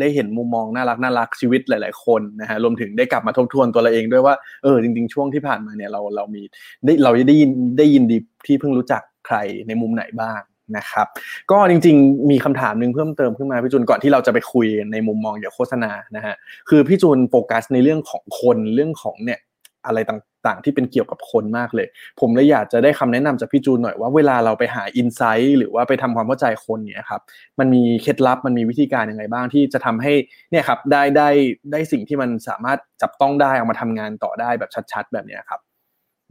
[0.00, 6.42] ได้เห็นมุมมองน่ารักน่ารักชีวิตหลาย ๆ คนนะฮะรวมถึงได้กลับมาทบทวนตัวเราเองด้วยว่าเออจริง ๆ ช่วงที่ผ่านมาเนี่ยเราเรามี
[6.84, 8.16] ได้เราได้ยินได้ยินดี
[8.46, 9.36] ที่เพิ่งรู้จักใคร
[9.68, 10.40] ในมุมไหนบ้าง
[10.76, 11.06] นะครับ
[11.50, 16.34] ก็จริงๆ มีคำถามหนึ่งเพิ่มเติมขึ้นมาพี่จูนก่อนที่เราจะไปคุยในมุมมองเกี่ยวกับโฆษณานะฮะ
[16.68, 19.40] คือพี่จูนโฟกัสในเรื่องของคนเรื่องของเนี่ย
[19.86, 21.86] อะไรต่างๆ ที่เป็นเกี่ยวกับคนมากเลย
[22.20, 27.20] ผมเลยอยากจะได้คำแนะนำจากพี่จูนหน่อยว่าเวลาเราไปหาอินไซต์หรือว่าไปทำความเข้าใจคนเนี่ยครับ
[27.58, 30.12] มันมีเคล็ดลับมันมีวิธีการยังไงบ้างที่จะทำให้
[30.50, 31.28] เนี่ยครับได้ได้
[31.72, 35.60] ได้สิ่งที่มันสามารถจับต้องได้เอามาทำงานต่อได้แบบชัด ๆ แบบเนี้ยครับ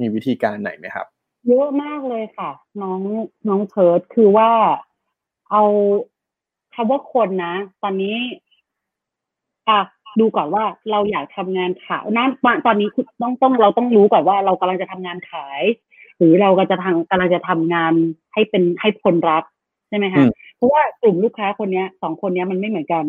[0.02, 1.08] มีวิธีการไหนไหมครับ
[1.48, 2.52] เยอะมากเลยค่ะ
[2.82, 3.02] น้อง
[3.48, 4.52] น้องเพิร์ดคือว่า
[5.52, 5.64] เอา
[6.74, 8.18] คำว่าคนนะ ตอนนี้
[9.70, 9.80] อะ
[10.20, 12.30] ดูก่อนว่าเราอยากทำงานขายนั้น
[12.66, 15.62] ตอนนี้คุณต้องต้องเราต้องรู้ก่อนว่าเรากำลังจะทำงานขาย
[16.18, 17.94] หรือเราก็จะทำกำลังจะทำงาน
[18.34, 19.44] ให้เป็นให้คนรัก
[19.90, 23.06] ใช่ไหมอืคะมเพราะว่ากลุ่มลูกค้าคนเนี้ยสองคนเนี้ยมันไม่เหมือนกัน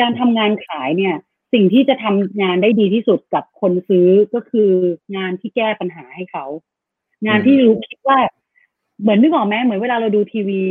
[0.00, 1.14] การทำงานขายเนี่ย
[1.52, 4.70] สิ่งที่จะทำงานได้ดีที่สุดกับคนซื้อก็คือ
[5.16, 6.44] งานที่แก้ปัญหาให้เขา
[7.26, 8.18] งานที่รู้คิดว่า
[9.00, 10.62] เหมือนนึกออกไหมเหมือนเวลาเราดูทีวี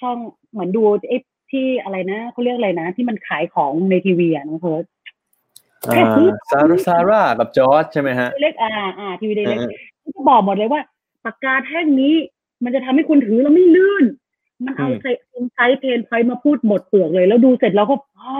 [0.00, 0.16] ช่อง
[0.50, 1.18] เหมือนดูไอ้
[1.50, 4.91] ที่อะไรนะเขาเรียกอะไรนะ ที่มันขายของในทีวีอะน้องเพิร์ดอ่า
[5.86, 9.68] ซาร่าซาร่ากับจอร์จใช่ไหมฮะเล็กอ่าอ่าทีวีเล็กอ่า
[10.02, 10.80] ที่จะบอกหมดเลยว่า
[11.24, 12.14] ปากกาแท่งนี้
[12.64, 14.04] มันจะทำให้คุณถือแล้วไม่ลื่น
[14.64, 18.36] มันเอาอืม insight pain point มาพูดหมดเปลือกเลย แล้วดูเสร็จแล้วก็อ้า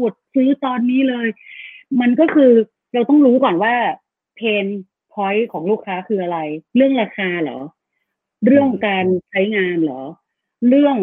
[0.00, 1.26] กดซื้อตอนนี้เลย
[2.00, 2.52] มันก็คือ
[2.94, 3.74] เราต้องรู้ก่อนว่า
[4.36, 4.66] pain
[5.12, 6.38] point ของลูกค้าคืออะไร
[6.76, 7.58] เรื่องราคาเหรอ
[8.46, 10.02] เรื่องการใช้งานเหรอ
[10.68, 10.96] เรื่อง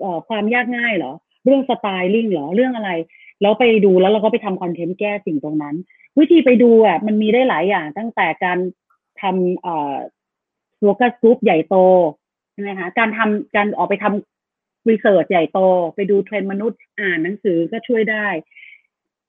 [0.00, 1.12] เอ่อความยากง่ายเหรอ
[1.44, 2.90] เรื่อง styling เหรอ เรื่องอะไร
[3.42, 5.74] แล้วไปดูแล้วเราก็ไปทำ content แก้สิ่งตรงนั้น
[6.18, 8.58] วิธีไปดูอะมันมีได้หลายอย่างตั้งแต่การ
[9.22, 9.96] ทำเอ่อ
[10.76, 11.76] focus group ใหญ่โต
[12.52, 15.58] ใช่ไหมคะการทำการออกไปทำ research ใหญ่โต
[15.94, 18.26] ไปดูเทรนด์มนุษย์อ่านหนังสือก็ช่วยได้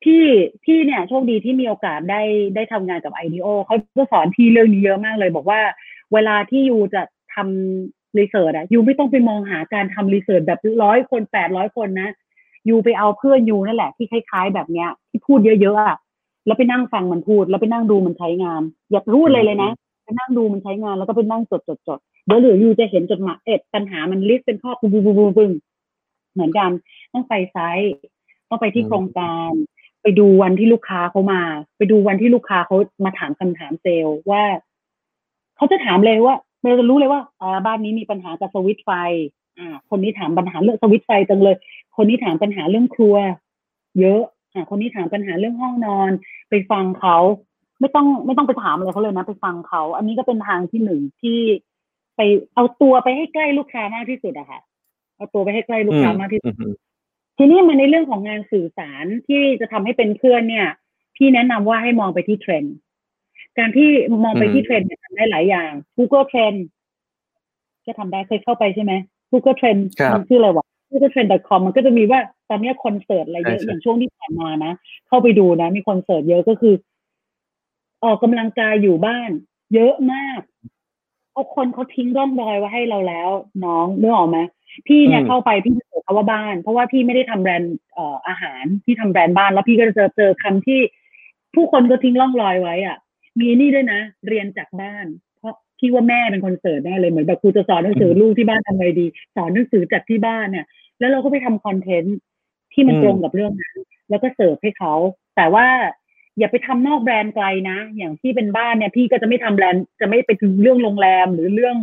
[0.03, 0.25] ที่
[0.65, 2.21] ที่เนี่ยโชคดีที่มีโอกาสได้
[2.55, 5.61] ได้ทำงานกับ IDEO เขาก็สอนที่เรื่องนี้เยอะมากเลย บอกว่า
[6.13, 7.01] เวลาที่ you จะ
[7.35, 12.09] ทำ research อะ you ไม่ต้องไปมองหาการทำ research แบบร้อยคนแปดร้อยคนนะ
[12.69, 15.97] you ไปเอาเพื่อน you นั่นแหละที่คล้าย ๆ แบบเนี้ย ที่พูดเยอะๆอะ
[16.45, 19.71] แล้วไปนั่งฟังมันพูด แล้วไปนั่งดูมันใช้งาน อย่าพูดเลยเลยนะ
[20.03, 25.51] ไปนั่งดูมันใช้งานแล้วก็ไปนั่งจดจดจดเดี๋ยวเหลือ you จะเห็นจดหมายเอ็ดปัญหามัน list เป็นข้อปุ๊บปุ๊บปุ๊บปุ๊บ
[26.33, 26.69] เหมือนกัน
[27.13, 27.93] ต้องไป site
[28.49, 29.51] ต้องไปที่โครงการ
[30.01, 31.41] ไปดูวันที่ลูกค้าเขามา
[31.77, 34.43] ไปดูวันที่ลูกค้าเขามาถามคำถามเซลล์ว่า
[35.55, 38.91] เขาจะถามเลยว่าเราจะรู้เลยว่าอ่าบ้านนี้มีปัญหากับสวิตช์ไฟ
[39.57, 41.55] อ่า คนนี้ถามปัญหาเรื่องสวิตช์ไฟจังเลย
[41.95, 43.15] คนนี้ถามปัญหาเรื่องครัว
[43.99, 44.21] เยอะ
[44.53, 46.11] อ่า คนนี้ถามปัญหาเรื่องห้องนอน
[46.49, 47.17] ไปฟังเขา
[47.79, 51.39] ไม่ต้องไม่ต้องไปถามอะไรเขาเลยนะไปฟังเขา อันนี้ก็เป็นทางที่หนึ่งที่
[52.15, 52.21] ไป
[52.55, 54.59] เอาตัวไปให้ใกล้ลูกค้ามากที่สุดอะค่ะ
[55.15, 56.73] เอาตัวไปให้ใกล้ลูกค้ามากที่สุดอืม
[57.37, 60.67] ทีนี้มาในเรื่องของงานสื่อสารที่จะทำให้เป็นเพื่อนเนี่ย
[61.15, 62.75] พี่แนะนำว่าให้มองไปที่เทรนด์
[63.57, 63.89] การที่
[64.23, 66.59] มองไปที่เทรนด์เนี่ยทำได้หลายอย่าง Google Trend
[67.85, 68.93] ก็ทำได้เคยเข้าไปใช่ไหม
[69.31, 72.19] Google Trend ครับมันชื่ออะไรวะ Google Trend.com มันก็จะมีว่า
[72.49, 74.73] ตอนเนี้ยคอนเสิร์ตอะไรเยอะใช่ใช่อย่างช่วงที่ผ่านมานะ
[75.07, 76.73] เข้าไปดูนะ มีคอนเสิร์ตเยอะก็คือ
[78.03, 79.29] ออกกำลังกายอยู่บ้าน
[79.75, 80.41] เยอะมาก
[81.33, 83.29] เอาคนเขาทิ้งร่องรอยไว้ให้เราแล้ว
[83.65, 84.39] น้องนึกออกไหม
[84.87, 90.79] พี่เนี่ยอืมเข้าไปพี่จะเจอคำว่าบ้าน เพราะว่าพี่ไม่ได้ทำแบรนด์เอ่ออาหารพี่ทำแบรนด์บ้าน แล้วพี่ก็จะเจอเจอคำที่
[91.55, 92.97] ผู้คนก็ทิ้งร่องรอยไว้อะ
[93.39, 95.05] มีนี่ด้วยนะ เรียนจากบ้าน
[95.81, 99.05] เพราะพี่ว่าแม่เป็นคนเสิร์ชแน่เลยเหมือนแบบครูจะสอนหนังสือลูกที่บ้านทำไงดี
[99.35, 100.65] สอนหนังสือจากที่บ้านเนี่ย
[100.99, 102.17] แล้วเราก็ไปทำคอนเทนต์
[102.73, 103.77] ที่มันอืมตรงกับเรื่องนั้น
[104.09, 104.93] แล้วก็เสิร์ฟให้เขา
[105.35, 105.67] แต่ว่า
[106.37, 111.77] อย่าไปทำนอกแบรนด์ไกลนะ อย่างที่เป็นบ้านเนี่ย พี่ก็จะไม่ทำแบรนด์จะไม่ไปถึงเรื่องโรงแรมหรือเรื่อง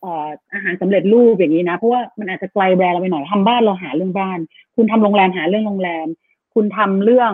[0.00, 4.38] เอ่ออาหารสำเร็จรูปอย่างนี้นะ เพราะว่ามันอาจจะไกลแบรนด์เราไปหน่อยทำบ้านเราหาเรื่องบ้าน
[4.76, 6.06] คุณทำโรงแรมหาเรื่องโรงแรม
[6.54, 7.32] คุณทำเรื่อง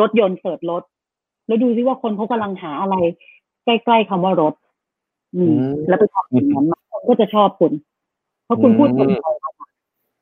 [0.00, 0.82] รถยนต์ search รถ
[1.46, 2.96] แล้วดูซิว่าคนเขากำลังหาอะไร
[3.64, 4.54] ใกล้ๆคำว่ารถ
[5.36, 7.72] อืมอืมแล้วไปทำอย่างนั้นมาคนก็จะชอบคุณ
[8.44, 9.26] เพราะคุณพูดตรงไป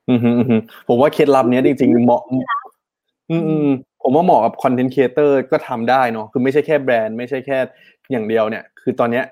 [0.09, 2.23] อืมอืมอืมผมว่าเคล็ดลับเนี้ยจริงๆเหมาะ
[3.31, 3.69] อืมอืม
[4.03, 7.59] ผมว่าเหมาะกับ content creator ก็ทำได้เนาะคือไม่ใช่แค่แบรนด์ไม่ใช่แค่
[8.11, 9.25] อย่างเดียวเนี่ย คือตอนเนี้ย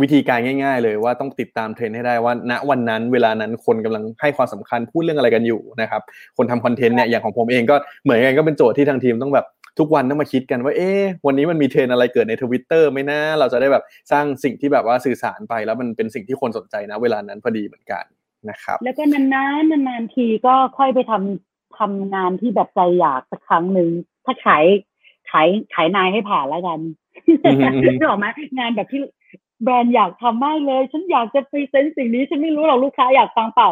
[0.00, 6.02] วิธีการง่าย ๆ เลยว่าต้องติดตามเทรนด์ให้ได้ว่า ณวันนั้นเวลานั้นคนกำลังให้ความสำคัญพูดเรื่องอะไรกันอยู่นะครับ
[6.36, 9.46] คนทำ content เนี่ยอย่างของผมเองก็เหมือนกันก็เป็นโจทย์ที่ทางทีมต้องแบบ
[9.78, 18.04] ทุกวันต้องมาคิดกันว่า เอ๊ะวันนี้มันมีเทรนด์อะไรเกิดในทวิตเตอร์ไหมนะเราจะได้แบบสร้างสิ่งที่แบบว่าสื่อสารไปแล้วมันเป็นสิ่งที่คนสนใจนะ เวลานั้นพอดีเหมือนกัน
[18.50, 23.88] นะครับ แล้วก็นานๆนานๆทีก็ค่อยไปทำทำงานที่แบบใจอยากสักครั้งหนึ่ง
[24.24, 24.64] ถ้าขาย
[25.30, 26.80] ขายขายนายให้ผ่านแล้วกัน
[27.28, 28.26] อือฮึอือฮึนึกออกไหม
[28.58, 29.00] งานแบบที่
[29.62, 33.68] แบรนด์อยากทำมากเลย ฉันอยากจะ present สิ่งนี้ ฉันไม่รู้หรอกลูกค้าอยากฟังเปล่า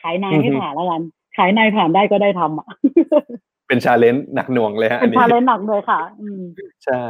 [0.00, 1.02] ขายนายให้ผ่านแล้วกัน
[1.36, 2.68] ขายนายผ่านได้ก็ได้ทำอะ
[3.70, 6.42] เป็น challenge หนักหน่วงเลยฮะอัเป็น challengeหนักเลยค่ะอืม
[6.84, 7.00] ใช่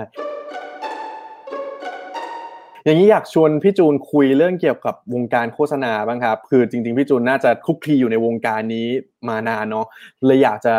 [2.85, 8.87] อย่างนี้อยากชวนพี่จูนคุยเรื่องเกี่ยวกับวงการโฆษณาบ้างครับ คือจริง ๆ พี่จูนน่าจะคลุกคลีอยู่ในวงการนี้
[9.29, 9.87] มานานเนาะ
[10.27, 10.75] เลยอยากจะ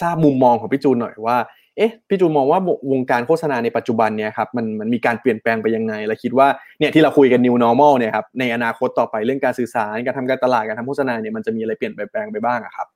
[0.00, 1.38] ทราบมุมมองของพี่จูนหน่อยว่า
[1.76, 2.60] เอ๊ะ พี่จูนมองว่า
[2.92, 12.88] วงการโฆษณาในปัจจุบันเนี่ยครับมันมันมีการเปลี่ยนแปลงไปยังไง และคิดว่าเนี่ยที่เราคุยกัน new normal เนี่ยครับในอนาคตต่อไปเรื่องการสื่อสารการทำการตลาดการทำโฆษณาเนี่ยมันจะมีอะไรเปลี่ยนแปลงไปบ้างอะครับ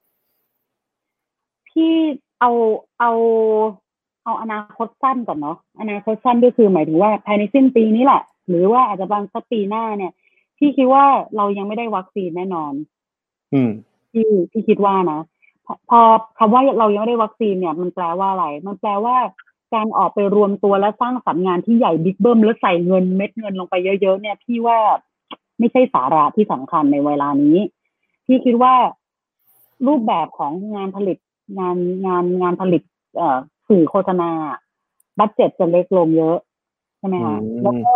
[1.72, 1.92] พี่
[2.40, 2.50] เอา
[3.00, 3.12] เอา
[4.24, 10.12] เอาอนาคตสั้นก่อนเนาะอนาคตสั้นก็คือหมายถึงว่าภายในสิ้นปีนี้แหละ หรือว่าอาจจะบางสักปีหน้าเนี่ย
[10.58, 11.04] พี่คิดว่า
[11.36, 12.72] เรายังไม่ได้วัคซีนแน่นอน
[13.52, 13.70] อืม
[14.12, 15.20] พี่พี่คิดว่านะ
[15.66, 16.00] พอพอ
[16.38, 19.16] คำว่าเรายังไม่ได้วัคซีนเนี่ย มันแปลว่าอะไร มันแปลว่า
[19.74, 24.78] การออกไปรวมตัวและสร้างสรรค์งานที่ใหญ่บิ๊กเบิ้มแล้วใส่เงินเม็ดเงินลงไปเยอะๆเนี่ย พี่ว่า
[25.58, 27.58] ไม่ใช่สาระที่สำคัญในเวลานี้
[28.26, 28.74] พี่คิดว่า
[29.86, 31.18] รูปแบบของงานผลิต
[31.59, 31.76] งาน
[32.07, 32.82] งานงานผลิต
[33.16, 33.38] เอ่อ
[33.68, 34.30] สื่อโฆษณา
[35.18, 36.38] บัตเจ็ตจะเล็กลงเยอะ
[36.98, 37.92] ใช่ไหมคะอืมแล้วก็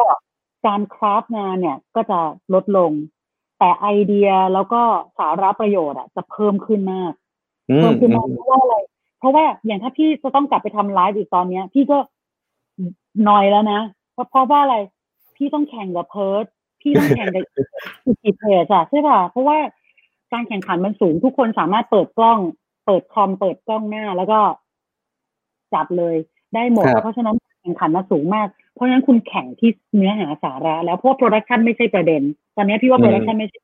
[0.66, 2.20] การคราฟต์งานเนี่ยก็จะ
[2.54, 2.92] ลดลง
[3.59, 4.82] แต่ไอเดียแล้วก็
[5.18, 7.12] สาระประโยชน์อะจะเพิ่มขึ้นมาก
[7.70, 8.76] อืมเพิ่มขึ้นมากเพราะว่าอะไร
[9.18, 11.98] เพราะว่าอย่างถ้าพี่จะต้องกลับไปทำไลฟ์อีกตอนเนี้ย พี่ก็
[13.28, 13.80] นอยแล้วนะ
[14.12, 14.76] เพราะเพราะว่าอะไร
[15.36, 16.44] พี่ต้องแข่งกับเพิร์ด
[16.80, 17.44] พี่พี่ต้องแข่งกับ
[18.04, 19.59] อีกกี่เพจอะใช่ป่ะเพราะว่า
[20.32, 22.38] การแข่งขันมันสูงทุกคนสามารถเปิดกล้อง
[22.87, 24.39] เปิดคอมเปิดกล้องหน้าแล้วก็
[25.74, 26.16] จับเลย
[26.55, 32.22] ได้หมดครับเพราะฉะนั้นแข่งขันมาสูงมาก เพราะฉะนั้นคุณแข่งที่เนื้อหาสาระ แล้วเพราะ production ไม่ใช่ประเด็น
[32.57, 33.59] ตอนนี้พี่ว่า production ไม่ใช่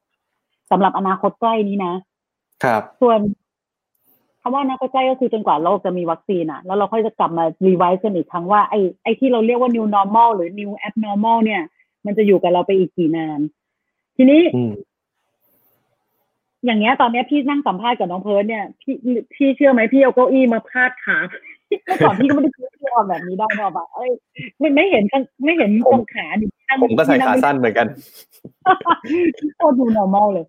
[0.70, 1.94] สำหรับอนาคตใกล้นี้นะ
[2.64, 3.20] ครับ ส่วน
[4.40, 11.62] คำว่าอนาคตใกล้ก็คือจนกว่าโลกจะมีวัคซีนอะแล้วเราค่อยจะกลับมารีไวซ์กันอีกครั้งว่าไอ้ไอ้ที่เราเรียกว่า new normal หรือ new abnormal เนี่ย
[12.06, 13.40] มันจะอยู่กับเราไปอีกกี่นาน
[14.16, 14.42] ทีนี้
[16.62, 18.94] อืมอย่างเงี้ยตอนเนี้ยพี่นั่งสัมภาษณ์กับน้องเพิร์ดเนี่ยพี่
[19.34, 21.18] พี่เชื่อไหมพี่เอาเก้าอี้มาพาดขา
[21.84, 24.10] เมื่อก่อนพี่ก็ไม่ได้คิดว่าพี่ทำแบบนี้ได้เนอะแบบเอ้ย
[24.58, 27.86] ไม่ไม่เห็นข้างไม่เห็นตรงขาดินั่งผมก็ใส่ขาสั้นเหมือนกัน
[29.56, 30.46] โคตรดู normal เลย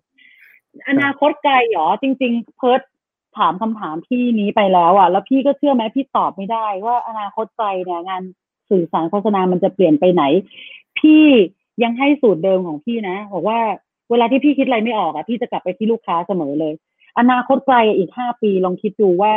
[0.88, 2.80] อนาคตไกลเหรอ จริง ๆ เพิร์ด
[3.38, 8.22] ถามคำถามพี่นี้ไปแล้วอะ แล้วพี่ก็เชื่อไหมพี่ตอบไม่ได้ ว่าอนาคตไกลเนี่ยงาน
[8.70, 10.22] สื่อสารโฆษณามันจะเปลี่ยนไปไหน
[10.98, 11.24] พี่
[11.82, 13.60] ยังให้สูตรเดิมของพี่นะบอกว่า
[14.10, 16.74] เวลาที่พี่คิดอะไรไม่ออกอะพี่จะกลับไปที่ลูกค้าเสมอเลย
[17.18, 19.34] อนาคตไกลอีกห้าปีลองคิดดูว่า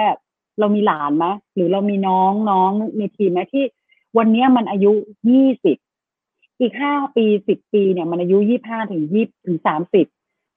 [0.59, 3.63] เรามีหลานไหมหรือเรามีน้องน้องในทีมไหมที่
[4.17, 4.91] วันเนี้ยมันอายุ
[5.29, 5.77] ยี่สิบ
[6.59, 10.05] อีกห้าปีสิบปีเนี่ยมันอายุยี่ห้าถึงยี่ถึงสามสิบ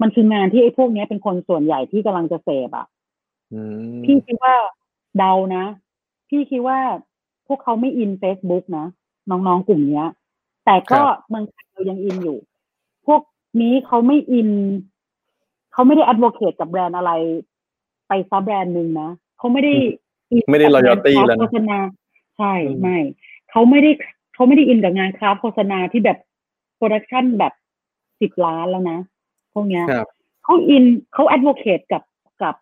[0.02, 2.86] มันคืองานที่ไอ้พวกเนี้ยเป็นคนส่วนใหญ่ที่กำลังจะเสพอะ
[3.52, 4.54] อืมพี่คิดว่า
[5.18, 5.64] เดานะ
[6.28, 6.78] พี่คิดว่า
[7.46, 8.86] พวกเขาไม่อิน Facebook นะ
[9.30, 10.08] น้องๆกลุ่มเนี้ย
[10.64, 12.49] แต่ก็เมืองไทยเรายังอินอยู่พวก
[13.61, 14.48] นี้เขาไม่อิน
[15.72, 17.12] เขาไม่ได้ advocate กับแบรนด์อะไร
[18.09, 19.72] ไปซับแบรนด์หนึ่งนะเขาไม่ได้
[20.30, 21.78] อินไม่ได้กับงาน loyalty craft โฆษณาแล้วนะ
[22.36, 22.98] ใช่อืมไม่
[23.51, 23.90] เขาไม่ได้
[24.34, 26.18] เขาไม่ได้อินกับงาน craft โฆษณาที่แบบ
[26.76, 27.53] production แบบ
[28.20, 28.98] สิบล้านแล้วนะ
[29.53, 30.09] พวกเนี้ยครับ
[30.44, 32.03] เขาอินเขาแอด o c a t e กับ
[32.42, 32.55] กับ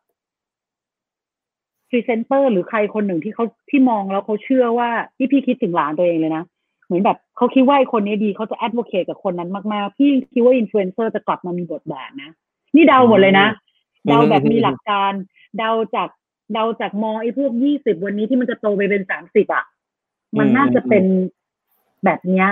[1.88, 6.44] พรีเซนเตอร์หรือใครคนหนึ่งที่เขาที่มองแล้วเขาเชื่อว่าที่พี่คิดถึงหลานตัวเองเลยนะ
[6.88, 12.30] เหมือนแบบเขาคิดว่าไอ้คนนี้ดีเขาจะแอด o c a t e กับคนนั้นมากๆ พี่คิดว่าอินฟลูเอนเซอร์จะกลับมามีบทบาทนะ
[12.74, 13.56] นี่เดาหมดเลยนะอื
[14.04, 15.12] มเดาแบบอืมมีหลักการ
[15.58, 16.08] เดาจาก
[16.52, 19.64] เดาจากมองไอ้พวกยี่สิบวันนี้ที่มันจะโตไปเป็นสามสิบอะ
[20.38, 21.04] มันน่าจะเป็น
[22.04, 22.48] แบบเนี้ย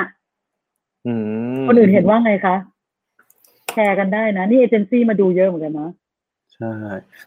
[1.06, 1.12] อื
[1.62, 2.56] มคนอื่นเห็นว่าไงคะ
[3.72, 5.90] แชร์กันได้นะ นี่เอเจนซี่มาดูเยอะเหมือนกันนะ
[6.54, 6.72] ใช่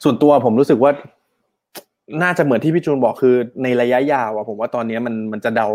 [0.03, 0.91] ส่วนตัวผมรู้สึกว่า
[2.23, 5.67] น่าจะเหมือนที่พี่จูนบอกคือในระยะยาวอะผมว่าตอนนี้มันมันจะเดา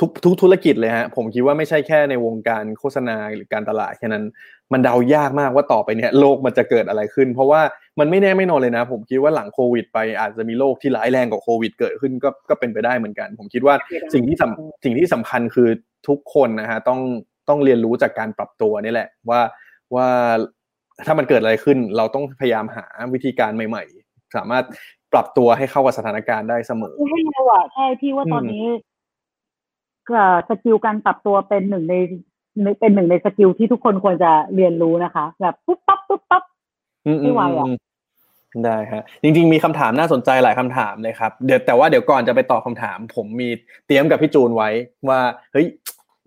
[0.00, 4.24] ทุกทุกธุรกิจเลยฮะผมคิดว่าไม่ใช่แค่ในวงการโฆษณาหรือการตลาดแค่นั้น
[4.72, 7.60] มันเดายากมากว่าต่อไปเนี่ยโลกมันจะเกิดอะไรขึ้น เพราะว่า
[7.98, 13.74] มันไม่แน่ไม่นอนเลยนะ ผมคิดว่าหลังโควิด ไปอาจจะมีโรคที่ร้ายแรงกว่าโควิด เกิดขึ้นก็ก็เป็นไปได้เหมือนกัน ผมคิดว่า
[14.14, 15.68] สิ่งที่สำสิ่งที่สำคัญคือ
[16.08, 17.00] ทุกคนนะฮะต้อง
[17.48, 19.40] ต้องเรียนรู้จากการปรับตัวนี่แหละว่า
[19.94, 20.08] ว่า
[21.06, 24.64] ถ้ามันเกิดอะไรขึ้น เราต้องพยายามหาวิธีการใหม่ ๆ สามารถ
[25.12, 28.66] ปรับตัวให้เข้ากับสถานการณ์ได้เสมอให้เราอะใช่พี่ว่าตอนนี้
[30.08, 31.94] ก็ skill การปรับตัวเป็นหนึ่งใน
[32.80, 36.42] เป็นหนึ่งใน skill ที่ทุกคนควรจะเรียนรู้นะคะ แบบปุ๊บปั๊บปุ๊บปั๊บ
[37.06, 37.76] อืมไม่ไหวอะมม
[38.64, 43.48] ได้ฮะจริง ๆ มีคำถามน่าสนใจหลายคำถามเลยครับเดี๋ยวแต่ว่าเดี๋ยวก่อนจะไปตอบคำถาม ผมมี
[43.86, 44.70] เตรียมกับพี่จูนไว้
[45.08, 45.20] ว่า
[45.52, 45.66] เฮ้ย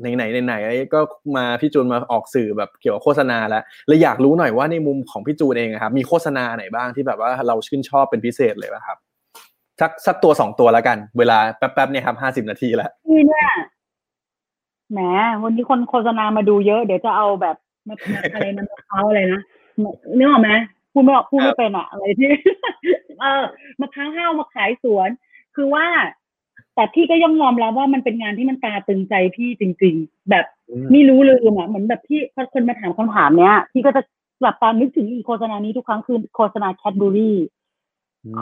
[0.02, 0.54] ไหนไหนไหนไหน
[0.94, 1.00] ก็
[1.38, 8.98] มาพี่จูนมาออกสื่อแบบเกี่ยวกับโฆษณาแล้วเลยอยากรู้หน่อยว่าในมุมของพี่จูนเองครับมีโฆษณาไหนบ้างที่แบบว่าเราชื่นชอบเป็นพิเศษเลยป่ะครับ
[9.82, 13.50] สักสักตัวสองตัวแล้วกัน เวลาแป๊บๆเนี่ยครับห้าสิบนาทีแล้วพี่เนี่ย
[14.92, 15.00] แหม
[15.44, 17.56] วันนี้คนโฆษณามาดูเยอะ เดี๋ยวจะเอาแบบ
[17.88, 17.96] มะ
[18.34, 19.42] อะไรนะมะพร้าวอะไรนะ
[20.18, 20.52] นึกออกไหม
[20.92, 22.30] พูดไม่ออกพูดไม่เป็นอะอะไรที่
[23.20, 23.44] เออ
[23.80, 25.10] มะพร้าวห้าวมาขายสวน
[25.56, 25.86] คือว่า
[26.76, 30.46] แต่พี่ก็ย่อมยอมรับว่ามันเป็นงานที่มันตาตึงใจพี่จริง ๆ แบบ
[30.92, 34.02] ไม่รู้ลืมอะเหมือนแบบพี่พอคนมาถามคำถามเนี้ยพี่ก็จะ
[34.42, 37.38] หลับตานึกถึงอีโฆษณานี้ทุกครั้งคือโฆษณาแคดบูรี่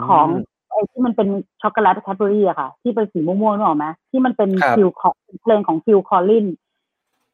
[0.06, 0.26] ของ
[0.68, 1.28] ไอ้ที่มันเป็น
[1.62, 6.46] ช็อกโกแลต Cadbury อะค่ะ ที่เป็นสีม่วงๆนึกออกไหมที่มันเป็นครับ Phil ของเพลงของ Phil Collins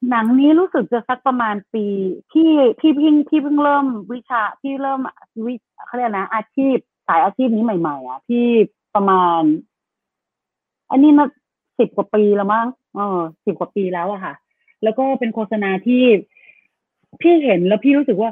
[0.09, 1.85] หนังนี้รู้สึกจะสักประมาณปี
[2.33, 5.01] พี่พี่เพิ่งพี่เพิ่งเริ่มวิชาพี่เริ่ม
[5.47, 5.55] วิ
[5.87, 6.77] เขาเรียกนะอาชีพ
[7.09, 8.47] สายอาชีพนี้ใหม่ๆอะพี่
[8.95, 9.43] ประมาณ
[10.91, 11.25] อันนี้มา
[11.79, 14.35] สิบกว่าปีแล้วมั้งเออสิบกว่าปีแล้วอะค่ะ
[14.83, 16.03] แล้วก็เป็นโฆษณาที่
[17.21, 18.31] พี่เห็นแล้วพี่รู้สึกว่า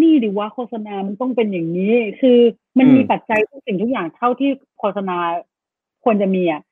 [0.00, 2.38] นี่ดิว่าโฆษณามันต้องเป็นอย่างนี้ คือ
[2.78, 5.16] มันมีอืมปัจจัยทุกสิ่งทุกอย่างเท่าที่โฆษณา
[6.04, 6.62] ควรจะมีอะ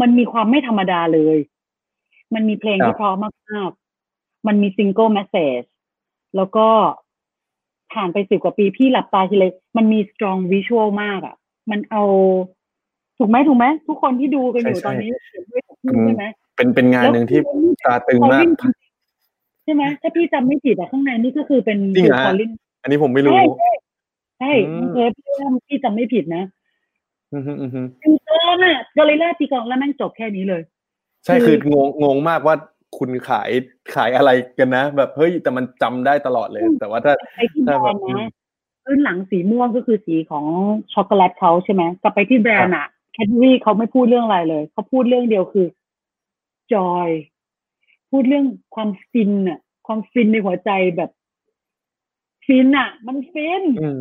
[0.00, 1.38] มันมีความไม่ธรรมดาเลย
[2.34, 3.14] มันมีเพลงครับที่เพราะ
[3.50, 5.62] มากๆ มันมี single message
[6.36, 6.68] แล้วก็
[7.92, 11.34] ผ่านไปสิบกว่าปีพี่หลับตาทีเลย มันมี strong visual มากอะ
[11.70, 12.02] มันเอา
[13.22, 16.24] ถูกไหมถูกไหมทุกคนที่ดูกันอยู่ใช่ตอนนี้เห็นด้วยกับพี่อืมใช่ไหม
[16.56, 17.40] เป็นเป็นงานหนึ่งที่
[17.84, 18.44] ตาตึงมาก
[19.64, 22.50] ใช่ไหมถ้าพี่จำไม่ผิดอะข้างในนี่ก็คือเป็นจริงเหรอฮะคอลลิน
[22.82, 23.70] อันนี้ผมไม่รู้ใช่ใช่
[24.38, 26.44] ใช่อืมน้องเอิร์ธพี่ว่าพี่จำไม่ผิดนะ
[27.32, 30.62] อืมฮึอืมฮึตีกลองอะกอริลลาตีกลองแล้วแม่งจบแค่นี้เลย
[31.24, 32.54] ใช่คืองงงงมากว่า
[32.98, 33.50] คุณขาย
[33.94, 38.28] ขายอะไรกันนะ แบบเฮ้ยแต่มันจำได้ตลอดเลย แต่ว่าถ้าไปที่แบรถ้าแบบนด์นะ
[38.84, 40.44] พื้นหลังสีม่วงก็คือสีของ
[40.92, 45.66] ช็อกโกแลตเขาใช่ไหมกลับไปที่แบรนด์อะ แคดรี่เขาไม่พูดเรื่องอะไรเลย เขาพูดเรื่องเดียวคือ
[46.74, 47.08] จอย
[48.10, 51.10] พูดเรื่องความฟินอะความฟินในหัวใจแบบ
[52.46, 54.00] ฟินอะมันฟินอืม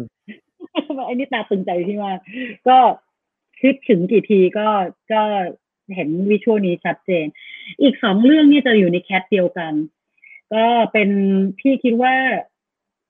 [1.06, 2.20] ไอ้นี่ตาตึงใจที่มาก
[2.68, 2.78] ก็
[3.60, 4.68] คลิปถึงกี่ทีก็
[5.12, 5.22] ก็
[5.96, 7.26] เห็นวิชวลนี้ชัดเจน
[7.82, 9.74] อีกสองเรื่องเนี่ยจะอยู่ในแคทเดียวกัน
[10.54, 11.10] ก็เป็น
[11.60, 12.14] พี่คิดว่า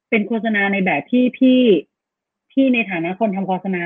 [0.09, 1.59] เป็นโฆษณาในแบบที่พี่
[2.51, 3.85] พี่ในฐานะคนทำโฆษณา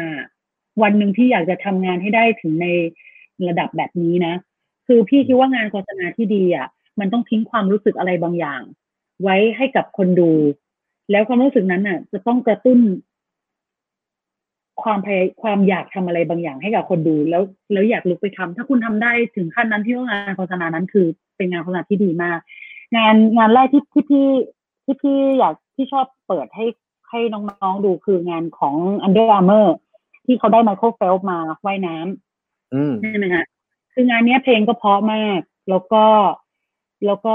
[0.82, 2.68] วันหนึ่งพี่อยากจะทำงานให้ได้ถึงใน
[3.48, 4.34] ระดับแบบนี้นะ
[4.88, 6.68] คือพี่คิดว่างานโฆษณาที่ดีอะ
[7.00, 8.62] มันต้องทิ้งความรู้สึกอะไรบางอย่าง
[9.24, 10.32] ไว้ให้กับคนดู
[11.12, 12.80] แล้วความรู้สึกนั้นน่ะ จะต้องกระตุ้น
[14.84, 21.06] ความพยความอยากทำอะไรบางอย่างให้กับคนดู แล้วแล้วอยากลุกไปทำถ้าคุณทำได้ถึงขั้นนั้นที่ว่างานโฆษณานั้นคือ
[21.38, 22.40] เป็นงานโฆษณาที่ดีมาก
[22.96, 24.28] งานงานแรกที่ที่พี่
[24.86, 26.66] ที่พี่อยากที่ชอบเปิดให้
[27.10, 29.68] ให้น้องๆดูคืองานของ Under Armour
[30.26, 31.96] ที่เขาได้ Michael Phelps มาว่ายน้ำ
[32.36, 33.46] อืมใช่ไหมฮะ
[33.94, 36.04] คืองานเนี้ยเพลงก็เพราะมาก แล้วก็
[37.06, 37.34] แล้วก็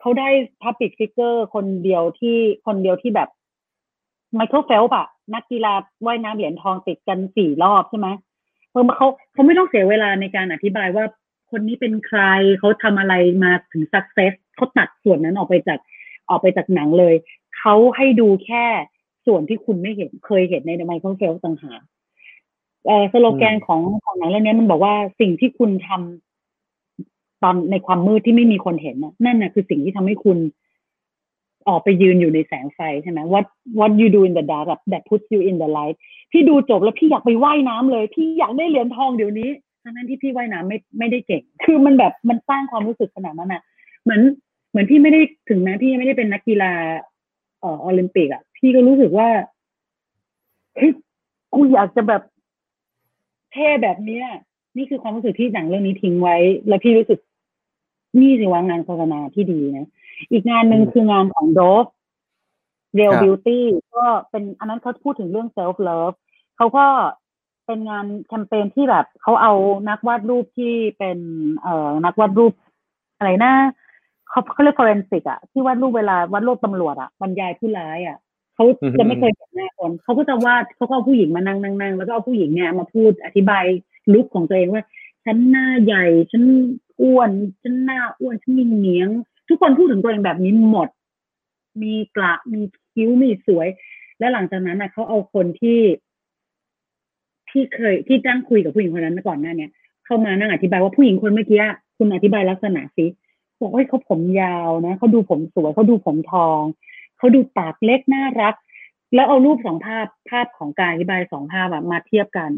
[0.00, 0.28] เขาได้
[0.62, 2.36] พับปิ c ฟิกเกอร์คนเดียวที่
[2.66, 3.28] คนเดียวที่แบบ
[4.34, 5.72] Michael Phelps อะนักกีฬา
[6.06, 8.08] ว่ายน้ำเหรียญทองติดกันสี่รอบใช่ไหม
[8.70, 11.04] เออเขาเขาไม่ต้องเสียเวลาในการอธิบายว่า
[11.50, 12.20] คนนี้เป็นใคร
[12.58, 13.14] เขาทำอะไร
[13.44, 15.78] มาถึง success เขาตัดส่วนนั้นออกไปจาก
[16.28, 17.14] ออกไปจากหนังเลย
[17.58, 18.66] เขาให้ดูแค่
[19.26, 21.80] ส่วนที่คุณไม่เห็นเคยเห็นใน Michael Phelps ต่างหาก
[22.86, 30.38] เอ่อสโลแกนของของหนังเรื่องนี้มันบอกว่าสิ่งที่คุณทำตอนในความมืดที่ไม่มีคนเห็นน่ะนั่นน่ะคือสิ่งที่ทำให้คุณ
[31.68, 33.46] ออกไปยืนอยู่ในแสงไฟใช่ไหม what
[33.78, 35.96] what you do in the dark that puts you in the light
[36.32, 39.48] พี่ดูจบแล้วพี่อยากไปว่ายน้ำเลย พี่อยากได้เหรียญทองเดี๋ยวนี้
[39.82, 43.62] ทั้งนั้นที่พี่ว่ายน้ำไม่ไม่ได้เก่ง คือมันแบบมันสร้างความรู้สึกขนาดนั้นอะ
[44.02, 44.20] เหมือน
[44.70, 46.72] เหมือนพี่ไม่ได้ถึงแม้พี่ยังไม่ได้เป็นนักกีฬา
[47.60, 49.28] เอ่อโอลิมปิกอะ พี่ก็รู้สึกว่า
[50.76, 50.92] เฮ้ย
[51.54, 52.22] กูอยากจะแบบ
[53.52, 54.26] เท่แบบเนี้ย
[54.76, 56.36] นี่คือความรู้สึกที่หนังเรื่องนี้ทิ้งไว้
[56.68, 57.18] แล้วพี่รู้สึก
[58.20, 59.88] นี่สิว่างานโฆษณาที่ดีนะ
[60.32, 61.86] อีกงานหนึ่งอืมคืองานของโดฟ
[62.98, 63.58] Real ครับ Beauty
[63.96, 66.16] ก็เป็นอันนั้นเขาพูดถึงเรื่อง self love
[66.56, 66.86] เขาก็
[67.66, 69.52] เป็นงานแคมเปญที่แบบเขาเอา
[69.88, 71.18] นักวาดรูปที่เป็น
[71.62, 72.52] เอ่อนักวาดรูป
[73.16, 73.54] อะไรนะ
[74.28, 78.18] เขาเขาเรียก forensic อะที่วาดรูปเวลาวาดรูปตำรวจอะบรรยายผู้ร้ายอะ
[78.54, 83.64] เขาอือฮึจะไม่เคยเห็นหน้าคนเขาก็จะวาดเขาก็เอาผู้หญิงมานั่งนั่งนั่งแล้วก็เอาผู้หญิงเนี่ยมาพูดอธิบาย
[84.12, 84.82] ลุคของตัวเองว่า
[85.24, 86.42] ฉันหน้าใหญ่ฉัน
[87.02, 87.30] อ้วน
[87.62, 89.08] ฉันหน้าอ้วนฉันมีเหนียง
[89.48, 90.88] ทุกคนพูดถึงตัวเองแบบนี้หมด
[91.82, 92.60] มีกระมี
[92.92, 93.68] คิ้วมีสวย
[94.18, 95.80] แล้วหลังจากนั้นนะเขาเอาคนที่
[97.50, 99.70] ที่เคยที่จ้างคุยกับผู้หญิงคนนั้นมาก่อนหน้าเนี้ย
[100.06, 103.06] เข้ามานั่งอธิบายว่าผู้หญิงคนเมื่อกี้อะคุณอธิบายลักษณะสิ
[103.60, 106.62] บอกว่าเฮ้ยเขาผมยาวนะเขาดูผมสวยเขาดูผมทอง
[107.24, 108.54] เขาดูปากเล็กน่ารัก
[109.14, 112.50] แล้วเอารูปสองภาพภาพของการอธิบายสองภาพอะมาเทียบกัน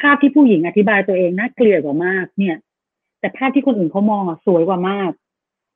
[0.00, 2.56] ภาพที่ผู้หญิงอธิบายตัวเองน่าเกลียดกว่ามากเนี่ย
[3.20, 5.12] แต่ภาพที่คนอื่นเขามองอะสวยกว่ามาก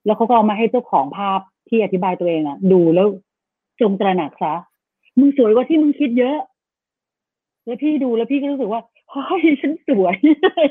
[0.04, 3.08] แล้วเขาก็เอามาให้เจ้าของภาพที่อธิบายตัวเองอะดูแล้ว
[3.80, 4.54] จงตระหนักซะ
[5.18, 6.38] มึงสวยกว่าที่มึงคิดเยอะ
[7.64, 10.26] แล้วพี่ดูแล้วพี่ก็รู้สึกว่าเฮ้ยฉันสวยเ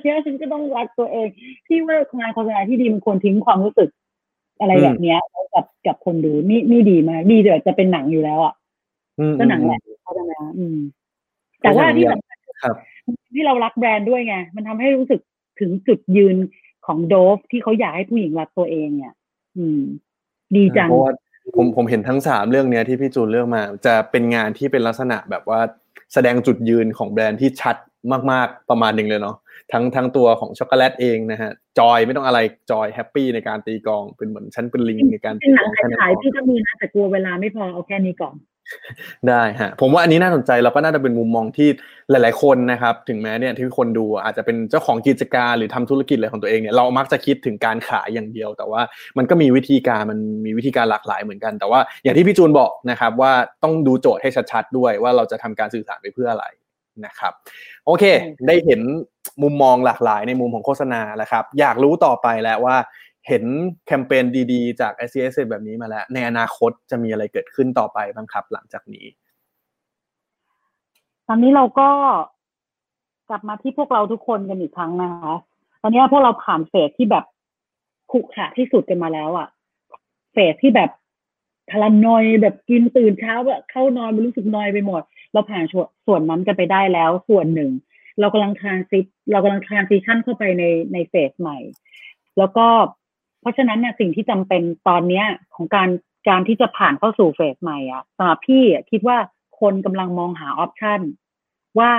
[0.05, 1.28] นี่ยฉันก็ต้องรักตัวเอง
[1.67, 3.89] พี่ว่างานโฆษณาที่ดีมันควรทิ้งความรู้สึก
[4.62, 8.53] อะไรแบบเนี้ยไว้กับกับคนดูนี่นี่ดีมากดีเดี๋ยวจะเป็นหนังอยู่แล้วอะ
[9.20, 10.78] อืมก็หนังแหละโฆษณาอืม
[11.62, 12.76] แต่ว่าที่สำคัญครับ
[13.34, 15.20] ที่เรารักแบรนด์ด้วยไงมันทำให้รู้สึก
[15.59, 16.36] ถึงจุดยืน
[16.86, 19.14] ของโดฟที่เขาอยากให้ผู้หญิงรักตัวเองเนี่ย
[19.57, 19.82] อืม
[20.55, 21.14] ดีจังเพราะว่า
[21.55, 25.62] ผมผมเห็นทั้งสามเรื่องเนี้ยที่พี่จูนเลือกมา จะเป็นงานที่เป็นลักษณะแบบว่า
[26.14, 27.76] แสดงจุดยืนของแบรนด์ที่ชัด
[28.32, 29.36] มาก ๆ ประมาณหนึ่งเลยเนาะ
[29.72, 32.39] ทั้งทั้งตัวของช็อกโกแลตเองนะฮะ joy ไม่ต้องอะไร
[32.72, 38.36] joy happy ในการตีกลองเป็นเหมือนฉันเป็นลิงในการเป็นหนังตีกลอขายแค่ๆพี่ก็มีนะแต่กลัวเวลาไม่พอเอาแค่นี้ก่อน
[39.30, 41.69] ได้ฮะผมว่าอันนี้น่าสนใจแล้วก็น่าจะเป็นมุมมองที่
[42.09, 48.82] หลาย ๆคนนะครับ ถึงแม้เนี่ยที่คนดูอาจจะเป็นเจ้าของกิจการหรือทำธุรกิจอะไรของตัวเองเนี่ยเรามักจะคิดถึงการขายอย่างเดียว แต่ว่า
[49.17, 53.32] มันก็มีวิธีการมันมีวิธีการหลากหลายเหมือนกัน แต่ว่าอย่างที่พี่จูนบอกนะครับว่า
[53.63, 56.45] ต้องดูโจทย์ให้ชัดๆด้วยว่าเราจะทำการสื่อสารไปเพื่ออะไร
[57.05, 57.34] นะครับ
[57.86, 58.03] โอเค
[58.47, 58.82] ได้เห็น
[59.43, 62.76] มุมมองหลากหลายในมุมของโฆษณาแล้วครับ อยากรู้ต่อไปแล้วว่า
[63.28, 63.43] เห็น
[63.88, 69.05] แคมเปญดีๆ จาก s c s แบบนี้มาแล้ว ในอนาคตจะมีอะไรเกิดขึ้นต่อไปบ้างครับ หลังจากนี้
[71.28, 71.89] ตอนนี้เราก็
[73.30, 75.36] กลับมาที่พวกเราทุกคนกันอีกครั้งนะคะ
[75.82, 77.26] ตอนนี้พวกเราผ่าน phase ที่แบบ
[78.11, 79.47] ขรุขระที่สุดกันมาแล้วอะ
[80.34, 80.91] phase ที่แบบ
[81.72, 85.01] paranoid แบบกินตื่นเช้าแบบเข้านอนมันรู้สึกนอยไปหมด
[85.34, 85.63] เราผ่าน
[86.05, 87.72] ส่วนนั้นกันไปได้แล้ว ส่วนหนึ่ง
[88.19, 88.99] เรากำลัง transi-
[89.32, 90.63] เรากำลัง transition เข้าไปใน
[90.93, 91.57] ใน phase ใหม่
[92.38, 92.67] แล้วก็
[93.42, 95.26] เพราะฉะนั้นเนี่ยสิ่งที่จำเป็นตอนเนี้ย
[95.56, 95.89] ของการ
[96.30, 99.18] การที่จะผ่านเข้าสู่ phase ใหม่อะสำหรับพี่อะคิดว่า
[99.60, 101.01] คนกำลังมองหา option
[101.80, 101.92] ว่า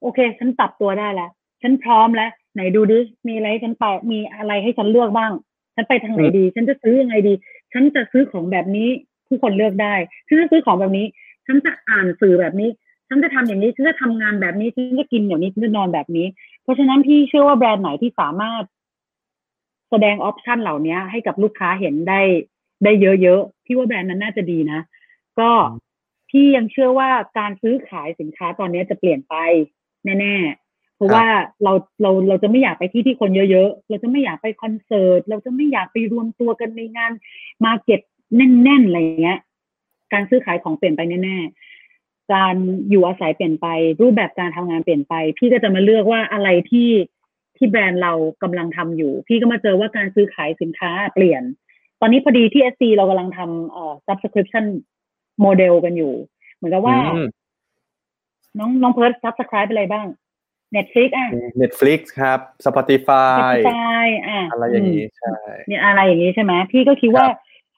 [0.00, 1.30] โอเค ฉันปรับตัวได้แล้ว
[1.62, 5.32] ฉันพร้อมแล้ว ไหนดูดิมีอะไรให้ฉันไปมีอะไรให้ฉันเลือกบ้าง
[5.74, 7.34] ฉันไปทางไหนดี ฉันจะซื้อยังไงดี
[7.72, 8.88] ฉันจะซื้อของแบบนี้
[9.28, 9.94] ผู้คนเลือกได้
[10.26, 11.06] ฉันจะซื้อของแบบนี้
[11.46, 12.70] ฉันจะอ่านสื่อแบบนี้
[13.08, 16.26] ฉันจะทำอย่างนี้ฉันจะทำงานแบบนี้ฉันจะกินอย่างนี้ฉันจะนอนแบบนี้
[16.62, 18.62] เพราะฉะนั้นพี่เชื่อว่าแบรนด์ไหนที่สามารถ
[19.90, 22.20] แสดงออปชันเหล่านี้ให้กับลูกค้าเห็นได้
[22.84, 24.80] ได้เยอะๆ พี่ว่าแบรนด์นั้นน่าจะดีนะ
[25.38, 25.50] ก็
[26.30, 29.34] พี่ยังเชื่อว่าการซื้อขายสินค้าตอนนี้จะเปลี่ยนไป
[30.20, 31.26] แน่ๆ เพราะว่า
[31.62, 31.72] เรา
[32.02, 37.12] เราเราจะไม่อยากไปที่ที่คนเยอะๆ เราจะไม่อยากไปคอนเสิร์ต เราจะไม่อยากไปรวมตัวกันในงาน
[37.64, 38.00] มาเก็ต
[38.36, 39.38] แน่นๆ อะไรอย่างเงี้ย
[40.12, 42.54] การซื้อขายของเปลี่ยนไปแน่ๆ การ
[42.90, 43.66] อยู่อาศัยเปลี่ยนไป
[44.00, 46.88] รูปแบบการทำงานเปลี่ยนไป พี่ก็จะมาเลือกว่าอะไรที่
[47.60, 51.42] ที่แบรนด์เรากำลังทำอยู่ พี่ก็มาเจอว่าการซื้อขายสินค้าเปลี่ยน
[52.00, 54.64] ตอนนี้พอดีที่ SC เรากำลังทำเอ่อ subscription
[55.40, 56.14] โมเดลกันอยู่
[56.54, 57.26] เหมือนกับว่าอืม
[58.58, 60.06] น้องน้องเพิร์ด subscribe ไปอะไรบ้าง
[60.76, 61.28] Netflix อะ
[61.62, 65.34] Netflix ครับ Spotify Spotify อะอะไรอย่างนี้ใช่
[65.66, 67.26] เนี่ยอะไรอย่างนี้ใช่ไหมพี่ก็คิดว่า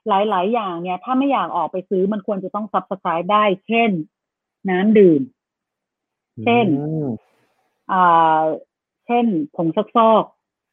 [0.09, 3.91] หลาย ๆ อย่างเนี่ย ถ้าไม่อยากออกไปซื้อมันควรจะต้อง subscribe ได้ เช่น
[4.71, 5.23] น้ำดื่ม
[6.45, 7.09] เช่นอืม
[7.93, 8.43] อ่า
[9.07, 9.27] เช่น
[9.57, 10.25] ผงซักฟอก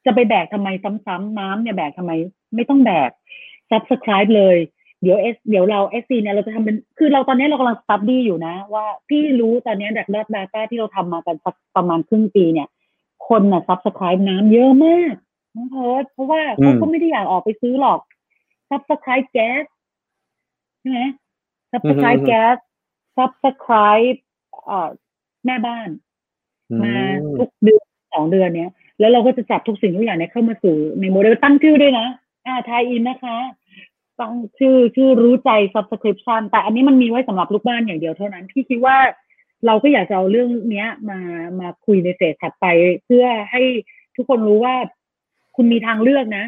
[0.05, 2.11] จะไปแบกทำไมซ้ำๆน้ำเนี่ยแบกทำไม
[2.55, 3.09] ไม่ต้องแบก
[3.69, 4.57] subscribe เลย
[5.01, 12.67] เดี๋ยว S เดี๋ยวเรา SC เนี่ยเราจะทำเป็นคือเราตอนนี้เรากำลัง study อยู่นะ ว่าพี่รู้ตอนนี้จาก dat- data ที่เราทำมากันสักประมาณครึ่งปีเนี่ย
[13.27, 15.13] คนน่ะ subscribe น้ำเยอะมาก
[15.55, 17.99] น้องเพิร์ดเพราะว่าเขาก็ไม่ได้อยากออกไปซื้อหรอก
[18.69, 19.63] subscribe แก๊ส
[20.79, 20.99] ใช่ไหม
[21.71, 22.57] subscribe แก๊ส
[23.17, 24.17] subscribe
[24.65, 24.89] เอ่อ
[25.45, 25.89] แม่บ้าน
[26.81, 26.95] มา
[27.37, 32.07] ทุกเดือน สองเดือนเนี้ยแล้วเราก็จะจับทุกสิ่งทุกอย่างเนี้ยเข้ามาสู่ในโมเดลตั้งชื่อด้วยนะ
[32.45, 33.37] อ่าทายอินนะคะ
[34.19, 38.97] ตั้งชื่อชื่อรู้ใจ subscription แต่อันนี้มันมีไว้สำหรับลูกบ้านอย่างเดียวเท่านั้น พี่คิดว่า
[39.65, 41.19] เราก็อยากจะเอาเรื่องเนี้ยมา
[41.59, 42.65] มาคุยในเฟสถัดไป
[43.05, 43.61] เพื่อให้
[44.15, 44.75] ทุกคนรู้ว่า
[45.55, 46.45] คุณมีทางเลือกนะ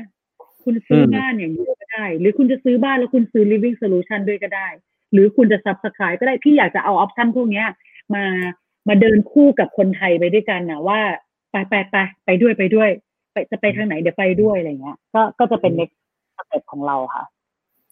[0.64, 4.68] คุณซื้อบ้านอย่างเดียวก็ได้ หรือคุณจะซื้อบ้านแล้วคุณซื้อ living solution ด้วยก็ได้
[5.12, 7.68] หรือคุณจะ subscribe ก็ได้พี่อยากจะเอา option พวกเนี้ย
[8.16, 8.26] มา
[8.88, 11.02] มาเดินคู่กับคนไทยไปด้วยกันนะว่า
[11.52, 11.96] ไปไปไป
[12.26, 12.90] ไปด้วยไปด้วย
[13.32, 15.96] ไปจะไปทางไหนเดี๋ยวไปด้วยอะไรเงี้ย ก็ก็จะเป็น next
[16.48, 17.26] step ของเราค่ะ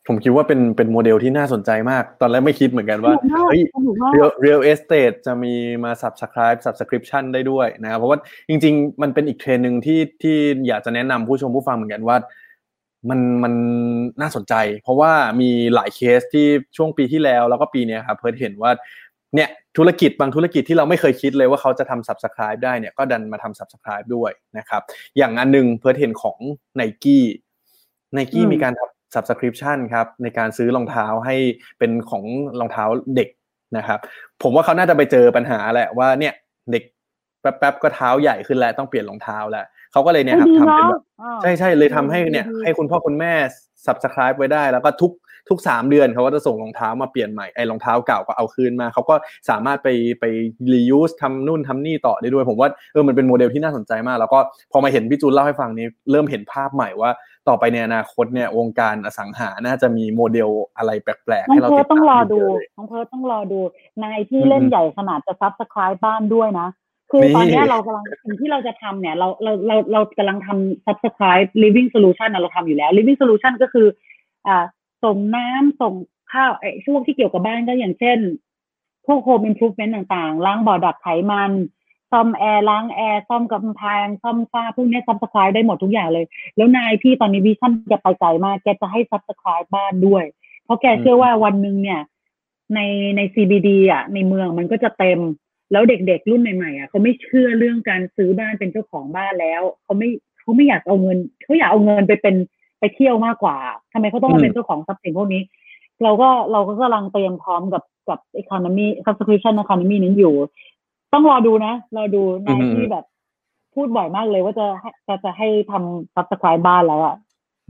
[0.08, 5.54] ผมคิดว่าเป็นเป็นโมเดลที่น่าสนใจมาก ตอนแรกไม่คิดเหมือนกันว่าสนุกมากเฮ้ยสนุกมาก real real estate จะมี
[5.84, 8.18] มา subscribe subscription ได้ด้วยนะครับ เพราะว่า
[8.50, 10.38] จริง ๆ มันเป็นอีกเทรนด์หนึ่งที่ที่
[10.68, 12.18] อยากจะแนะนำผู้ชมผู้ฟังเหมือนกันว่า
[13.10, 13.54] มันมัน
[14.22, 14.54] น่าสนใจ
[14.84, 16.48] เพราะว่ามีหลายเคสที่
[16.78, 18.72] ช่วงปีที่แล้วแล้วก็ปีเนี้ยครับเพิ่เห็นว่า
[19.36, 24.82] เนี่ยธุรกิจบางธุรกิจที่เราไม่เคยคิดเลยว่าเขาจะทำ subscribe ได้เนี่ยก็ดันมาทำ subscribe ด้วยนะครับ
[25.18, 26.38] อย่างอันหนึงเพิ่เห็นของ
[26.80, 27.24] n i กี้
[28.18, 31.36] n i กี้อืมมีการทำ subscription ครับในการซื้อรองเท้าให้
[31.80, 32.24] เป็นของ
[32.60, 33.30] รองเท้าเด็ก
[33.78, 34.00] นะครับ
[34.44, 36.34] ผมว่าเขาน่าจะไปเจอปัญหาแหละว่าเนี่ย
[36.72, 36.84] เด็ก
[37.42, 43.34] แป๊บๆก็เท้าใหญ่ขึ้นแล้วต้องเปลี่ยนรองเท้าแล้วเขาก็เลยเนี่ยครับดีทำเป็นเนาะแบบอ่าใช่ใช่เลยทำให้เนี่ยดีดีให้คุณพ่อคุณแม่
[43.86, 45.12] subscribe ไว้ได้แล้วก็ทุก
[45.50, 49.16] ทุกสามเดือนเขาก็จะส่งรองเท้ามาเปลี่ยนใหม่ไอ้รองเท้าเก่าก็เอาคืนมาเขาก็
[49.50, 49.90] สามารถไป
[50.20, 50.26] ไป
[50.72, 54.40] reuse ทำนู่นทำนี่ต่อได้ด้วย ผมว่าเออมันเป็นโมเดลที่น่าสนใจมาก แล้วก็
[54.72, 57.12] พอมาเห็นพี่จูนเล่าให้ฟังนี้เริ่มเห็นภาพใหม่ว่า
[57.48, 63.60] ต่อไปในอนาคตเนี่ยวงการอสังหาน่าจะมีโมเดลอะไรแปลกๆน้องให้เราเพิติร์ดทต้องรตาอมดูเยอะเลยน้องเพิร์ทต้องรอดู
[64.04, 66.68] นายที่อืมเล่นใหญ่ขนาดจะ subscribe บ้านด้วยนะ
[67.12, 73.88] คือนี่ตอนเนี้ยเรากำลังสิ่งที่เราจะทำเนี่ย เราเราเราเรากำลังทำ subscribe living solution นะเราทำอยู่แล้ว living solution ก็คือ
[74.48, 74.66] อ่า
[75.04, 75.94] ส่งน้ำส่ง
[76.32, 78.20] ข้าวไอ้ช่วงที่เกี่ยวกับบ้านก็อย่างเช่น
[79.06, 81.52] พวก home improvement ต่างๆ ล้างบ่อดักไขมัน
[82.12, 86.26] ซ่อมแอร์ล้างแอร์ซ่อมกำแพงซ่อมฝ้าพวกเนี้ย subscribe ได้หมดทุกอย่างเลย
[86.56, 90.24] แล้วนายพี่ตอนนี้วิชั่นจะไปไกลมากแกจะให้ subscribe บ้านด้วย
[90.64, 92.02] เพราะแกเชื่อว่าวันหนึ่งเนี่ย
[92.76, 92.80] ใน
[93.18, 95.20] ใน CBD อะในเมืองมันก็จะเต็ม
[95.72, 102.36] แล้วเด็กๆรุ่นใหม่ๆอะเขาไม่เชื่อเรื่องการซื้อบ้านเป็นเจ้าของบ้านแล้วเขาไม่เขาไม่อยากเอาเงินเขาอยากเอาเงินไปเป็น
[102.80, 103.56] ไปเที่ยวมากกว่า
[103.94, 105.42] ทำไมเขาต้องมาเป็นเจ้าของทรัพย์สินพวกนี้
[106.04, 110.34] เราก็เราก็กำลังเตรียมพร้อมกับกับ economy subscription economy นั้นอยู่
[111.14, 113.06] ต้องรอดูนะรอดูนายอือฮึที่แบบ
[113.76, 117.16] พูดบ่อยมากเลยว่าจะให้จะจะให้ทำ subscribe บ้านแล้วอะ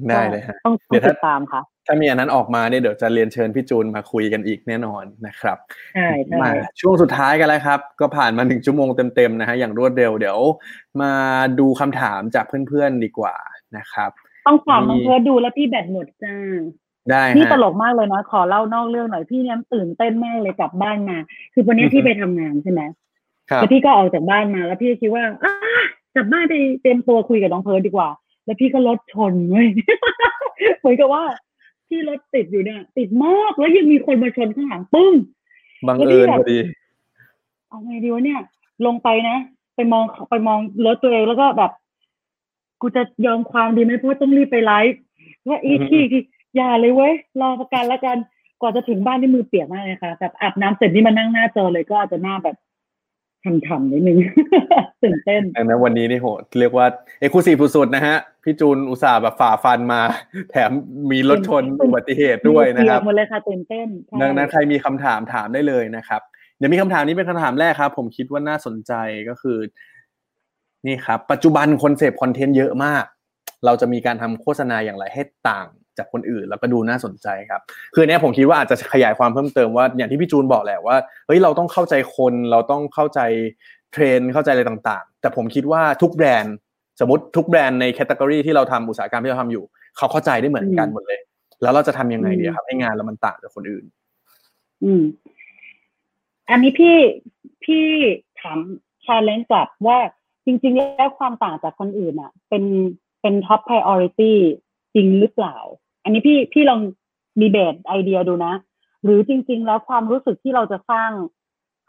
[0.08, 5.58] ได้เลยฮะต้องเดี๋ต้องยวถ้าติดตามค่ะ ถ้ามีอันนั้นออกมาเนี่ยเดี๋ยวจะเรียนเชิญพี่จูนมาคุยกันอีกแน่นอนนะครับ
[5.96, 6.52] ใช่ใช่มา
[6.82, 10.40] ช่วงสุดท้ายกันแล้วครับ ก็ผ่านมาหนึ่งชั่วโมงเต็มๆนะฮะอย่างรวดเร็วเดี๋ยว
[11.02, 11.12] มา
[11.60, 13.36] ดูคำถามจากเพื่อนๆดีกว่า
[13.78, 14.12] นะครับ
[14.50, 16.36] ต้องฝากน้องมีเพิร์ดดูแล้วพี่แบตหมดจ้า
[17.10, 21.18] ได้นี่ฮะตลกมากเลยนะขอเล่านอกเรื่องหน่อยพี่เนี่ยตื่นเต้นมากเลยกลับบ้านมา
[21.54, 22.82] คือวันนี้อือฮึพี่ไปทำงานใช่ไหม
[23.50, 25.54] ครับแล้วพี่ก็ออกจากบ้านมาแล้วพี่ก็คิดว่าอ้า
[26.16, 28.10] กลับบ้านไปเตรียมตัวคุยกับน้องเพิร์ดดีกว่า
[28.46, 29.68] แล้วพี่ก็รถชนเว้ย
[30.80, 31.24] เหมือนกับว่า
[31.88, 35.14] ที่รถติดอยู่เนี่ย ติดมากแล้วยังมีคนมาชนข้างหลังปึ้ง
[35.88, 36.60] บังเอิญพอดี
[37.70, 38.40] เอาไงดีวะเนี่ย
[38.86, 39.38] ลงไปนะ
[39.76, 41.72] ไปมองไปมองรถตัวเองแล้วก็แบบ
[42.82, 45.00] กูจะยอมความดีไหมเพราะว่าต้องรีบไปไลฟ์
[45.48, 46.22] ว่าอีอือฮึที่ที่
[46.56, 48.18] อย่าเลยเว้ยรอประกันแล้วกัน
[48.62, 52.58] กว่าจะถึงบ้านนี่มือเปียกมากเลยค่ะแบบอาบน้ำเสร็จนี่มานั่งหน้าจอเลยก็อาจจะหน้าแบบ
[53.68, 54.18] ทำๆนิดนึง
[55.04, 56.28] ตื่นเต้นดังนั้นวันนี้นี่โห
[56.60, 56.86] เรียกว่า
[57.20, 60.02] เอกลูซีสุดๆนะฮะ พี่จูนอุตส่าห์แบบฝ่าฟันมา
[60.52, 60.72] แถม
[61.12, 66.22] มีรถชนอุบัติเหตุด้วยนะครับหมดเลยค่ะตื่นเต้นใช่ดังนั้นใครมีคำถามถามได้เลยนะครับ
[66.58, 68.94] เดี๋ยวมีคำถามนี้เป็นคำถามแรกครับ ผมคิดว่าน่าสนใจ
[69.30, 69.58] ก็คือ
[70.88, 73.04] นี่ครับปัจจุบันคนเสพคอนเทนต์เยอะมาก
[73.66, 75.68] เราจะมีการทำโฆษณาอย่างไรให้ต่าง
[75.98, 77.62] จากคนอื่นแล้วก็ดูน่าสนใจครับ
[77.94, 80.96] คือเนี้ยผมคิดว่าอาจจะขยายความเพิ่มเติมว่าอย่างที่พี่จูนบอกแหละว่า
[81.28, 83.20] เฮ้ยเราต้องเข้าใจคนเราต้องเข้าใจ
[83.92, 86.56] เทรนด์เข้าใจอะไรต่างๆ แต่ผมคิดว่าทุกแบรนด์
[87.00, 89.64] สมมติทุกแบรนด์ใน category ที่เราทำอุตสาหกรรมที่เราทำอยู่
[89.98, 91.20] เขาเข้าใจได้เหมือนกันหมดเลย
[91.62, 93.86] แล้วเราจะทำยังไงดีครับให้งานเรามันต่างจากคนอื่น
[94.84, 95.04] อืม
[96.50, 96.98] อันนี้พี่
[97.64, 97.86] พี่
[98.40, 98.60] ถาม
[99.06, 100.00] challenge กลับว่า
[100.50, 102.64] จริงๆแล้วความต่างจากคนอื่นอะเป็น
[103.22, 104.34] เป็นท็อป priority
[104.94, 105.56] จริงหรือเปล่า
[106.04, 106.82] อันนี้พี่พี่ลอง
[107.40, 108.54] ดีเบตไอเดียดูนะ
[109.04, 111.12] หรือจริง ๆ แล้วความรู้สึกที่เราจะสร้าง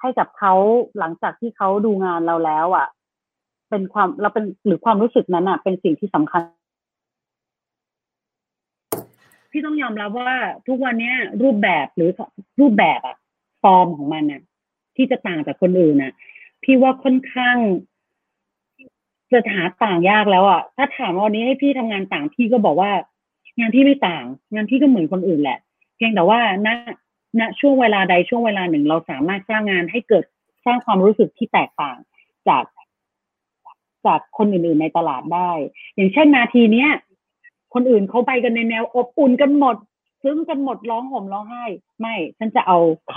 [0.01, 0.55] ให้กับเขา
[0.99, 2.87] หลังจากที่เขาดูงานเราแล้วอะ
[3.71, 6.43] เป็นความเราเป็นหรือความรู้สึกนั้นอะ เป็นสิ่งที่สำคัญ
[9.51, 10.33] พี่ต้องยอมรับว่า
[10.69, 12.11] ทุกวันเนี้ย รูปแบบหรือ
[12.61, 13.17] รูปแบบอะ
[13.63, 14.43] ฟอร์มของมันน่ะ
[14.97, 16.13] ที่จะต่างจากคนอื่นน่ะ
[16.65, 17.57] พี่ว่าค่อนข้าง
[19.33, 22.91] จะหาต่างยากแล้วอะถ้าถามวันนี้ให้พี่ทำงานต่างพี่ก็บอกว่า
[23.59, 24.25] งานพี่ไม่ต่าง
[24.55, 25.59] งานพี่ก็เหมือนคนอื่นแหละ
[25.97, 26.69] เพียงแต่ว่าณ
[27.41, 30.25] ณช่วงเวลาใดช่วงเวลาหนึ่ง เราสามารถสร้างงานให้เกิด
[30.65, 31.97] สร้างความรู้สึกที่แตกต่าง
[32.49, 32.65] จาก
[34.07, 35.51] จากคนอื่นๆในตลาดได้
[35.95, 36.91] อย่างเช่นนาทีเนี้ย
[37.75, 39.77] คนอื่นเขาไปกันในแนวอบอุ่นกันหมด
[40.23, 41.65] ซึ้งกันหมดร้องห่มร้องไห้
[42.01, 42.79] ไม่ ฉันจะเอา
[43.13, 43.15] ข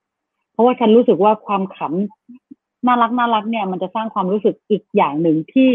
[0.00, 2.49] ำเพราะว่าฉันรู้สึกว่าความขำ
[2.86, 5.70] น่ารักน่ารักเนี่ย มันจะสร้างความรู้สึกอีกอย่างหนึ่งที่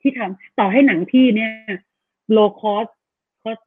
[0.00, 1.52] ที่ทำต่อให้หนังพี่เนี่ย
[2.32, 2.86] low cost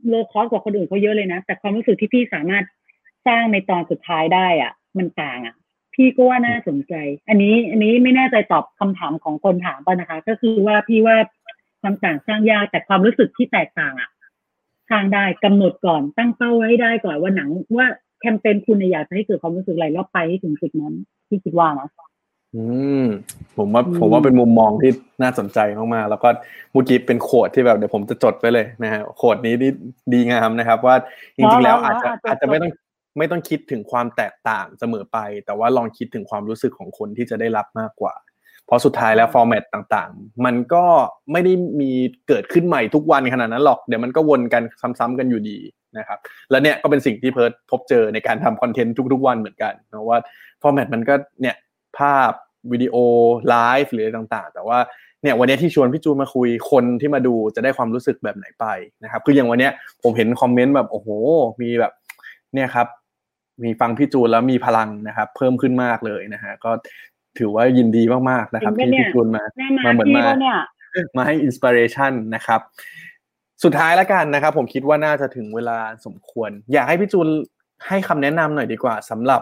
[0.09, 2.63] low cost กว่าคนอื่นเขาเยอะเลยนะ แต่ความรู้สึกที่พี่สามารถ
[3.27, 5.55] สร้างในตอนสุดท้ายได้อะ มันต่างอะ
[5.93, 6.93] พี่ก็ว่าน่าสนใจ
[7.29, 11.17] อันนี้ อันนี้ไม่แน่ใจตอบคำถามของคนถามป่ะนะคะ ก็คือว่าพี่ว่า
[11.81, 14.09] ความต่างสร้างยากแต่ความรู้สึกที่แตกต่างอะ
[14.89, 17.87] สร้างได้กำหนดก่อนตั้งเป้าไว้ได้ก่อนว่าหนังว่า
[18.19, 20.93] แคมเปญคุณอยากจะให้เกิดความรู้สึกอะไรแล้วไปให้ถึงจุดนั้น
[21.27, 21.89] พี่คิดว่านะ
[22.55, 22.63] อื
[23.03, 23.05] ม
[23.57, 24.91] ผมว่าอืมผมว่าเป็นมุมมองที่
[25.21, 26.29] น่าสนใจมากๆแล้วก็
[26.71, 29.71] เมื่อกี้เป็นโคดที่แบบเดี๋ยวผมจะจดไว้เลยนะฮะโคดนี้นี่
[30.13, 30.95] ดีงามนะครับ ว่า
[31.35, 32.71] จริงๆแล้วอาจจะอาจจะไม่ต้อง
[33.17, 38.13] ไม่ต้องคิดถึงความแตกต่างเสมอไป แต่ว่าลองคิดถึงความรู้สึกของคนที่จะได้รับมากกว่า
[38.65, 40.85] เพราะสุดท้ายแล้วฟอร์แมตต่างๆ มันก็
[41.31, 41.91] ไม่ได้มี
[42.27, 44.63] เกิดขึ้นใหม่ทุกวันขนาดนั้นหรอกเดี๋ยวมันก็วนกัน
[44.99, 45.57] ซ้ำๆกันอยู่ดี
[45.97, 46.19] นะครับ
[46.51, 50.19] แล้วเนี่ยก็เป็นสิ่งที่เพิร์ดพบเจอในการทำคอนเทนต์ทุก ๆ วันเหมือนกันนะว่า
[50.61, 51.55] format มันก็เนี่ย
[51.97, 52.31] ภาพ
[52.71, 52.95] วิดีโอ
[53.49, 54.79] ไลฟ์หรืออะไรต่างๆ แต่ว่า
[55.21, 58.65] เนี่ยวันนี้ที่ชวนพี่จูนมาคุยคนที่มาดูจะได้ความรู้สึกแบบไหนไป
[59.03, 59.71] นะครับ คืออย่างวันเนี้ย
[60.03, 61.07] ผมเห็นคอมเมนต์แบบโอ้โห
[61.61, 61.91] มีแบบ
[62.53, 62.87] เนี่ยครับ
[63.63, 66.71] มีฟังพี่จูนแล้วมีพลังนะครับ เพิ่มขึ้นมากเลยนะฮะก็
[67.37, 70.57] ถือว่ายินดีมากๆนะครับจริงที่ปะเนี่ยพี่จูนมาแน่มามาเหมือนพี่มาแล้วเนี่ย
[71.17, 72.59] มาให้ inspiration นะครับ
[73.63, 77.27] สุดท้ายแล้วกันนะครับ ผมคิดว่าน่าจะถึงเวลาสมควร อยากให้พี่จูน
[77.87, 79.41] ให้คำแนะนำหน่อยดีกว่าสำหรับ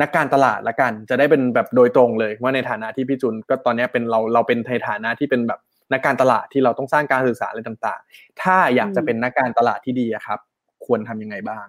[0.00, 5.60] นักการตลาดละกัน จะได้เป็นแบบโดยตรงเลยว่าในฐานะที่พี่จูนก็ตอนนี้เป็นเราเราเป็นในฐานะที่เป็นแบบ
[5.92, 10.38] นักการตลาดที่เราต้องสร้างการสื่อสารอะไรต่าง ๆ ถ้าอยากจะเป็นนักการตลาดที่ดีครับ
[10.84, 11.66] ควรทำยังไงบ้าง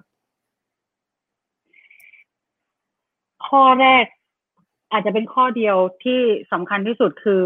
[3.47, 4.05] ข้อแรก
[4.91, 6.19] อาจจะเป็นข้อเดียวที่
[6.51, 7.41] สำคัญที่สุดคือ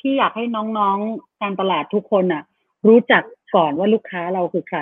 [0.00, 0.44] พี่อยากให้
[0.78, 2.44] น้องๆการตลาดทุกคนน่ะ
[2.88, 3.22] รู้จัก
[3.56, 4.80] ก่อนว่าลูกค้าเราคือใคร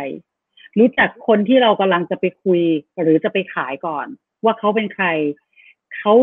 [0.78, 2.62] รู้จักคนที่เรากำลังจะไปคุย
[3.02, 4.06] หรือจะไปขายก่อน
[4.44, 5.06] ว่าเขาเป็นใคร
[5.96, 6.14] เขา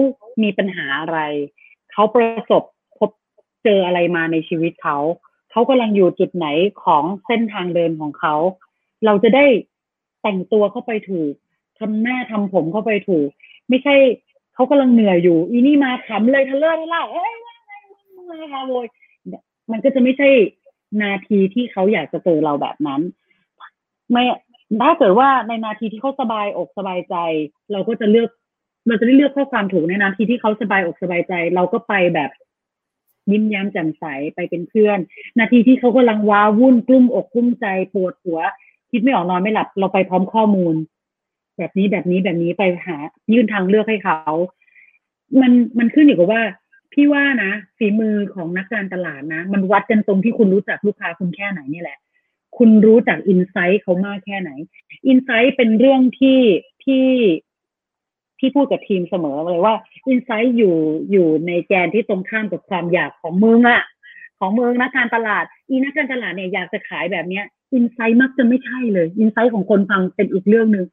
[0.44, 1.20] มีปัญหาอะไร
[1.92, 2.64] เขาประสบ
[2.98, 3.12] พบ
[3.64, 4.98] เจออะไรมาในชีวิตเขา
[5.52, 6.48] เขากำลังอยู่จุดไหน
[6.84, 8.36] ของเส้นทางเดินของเขา
[9.06, 9.46] เราจะได้
[10.22, 11.34] แต่งตัวเข้าไปถูก
[11.80, 13.30] ทำหน้าทำผมเข้าไปถูก
[13.70, 13.96] ไม่ใช่
[14.54, 17.34] เขากำลังเหนื่อยอยู่ อีนี่มาขำเลยทะเลาะทะเลาะเอ้ย
[18.30, 18.88] มาฮาโวย
[19.72, 20.30] มันก็จะไม่ใช่
[21.02, 23.02] นาทีที่เขาอยากจะเจอเราแบบนั้น
[24.12, 24.24] ไม่
[24.82, 27.16] ถ้าเกิดว่าในนาทีที่เขาสบายอกสบายใจ
[27.72, 28.30] เราก็จะเลือก
[28.88, 32.32] เราจะได้เลือกข้อความถูกในนาทีที่เขาสบายอกสบายใจ เราก็ไปแบบ
[33.32, 34.06] ยิ้มแย้มแจ่มใส
[34.36, 35.00] ไปเป็นเพื่อน
[35.40, 38.40] นาทีที่เขากำลังว้าวุ่นกลุ้มอกกลุ้มใจปวดหัว
[38.92, 40.76] คิดไม่ออกนอนไม่หลับ เราไปพร้อมข้อมูล
[41.58, 42.98] แบบนี้แบบนี้แบบนี้ไปหา
[43.34, 44.20] ยื่นทางเลือกให้เขา
[45.42, 46.42] มันมันขึ้นอยู่กับว่า
[46.94, 51.98] พี่ว่านะฝีมือของนักการตลาดนะ มันวัดกันตรงที่คุณรู้จักลูกค้าคุณแค่ไหนนี่แหละ
[52.58, 54.52] คุณรู้จักอินไซต์เขามากแค่ไหน
[55.08, 56.40] อินไซต์เป็นเรื่องที่
[56.84, 57.06] ที่
[58.40, 59.76] ที่พูดกับทีมเสมอเลยว่า
[60.08, 60.76] อินไซต์อยู่
[61.12, 63.84] อยู่ในแกนที่ตรงข้ามกับความอยากของมึงอะ
[64.40, 70.86] ของมึงนักการตลาด อีนักการตลาดเนี่ยอยากจะขายแบบเนี้ยอินไซต์มักจะไม่ใช่เลยอินไซต์ของคนฟังเป็นอีกเรื่องหนึ่ง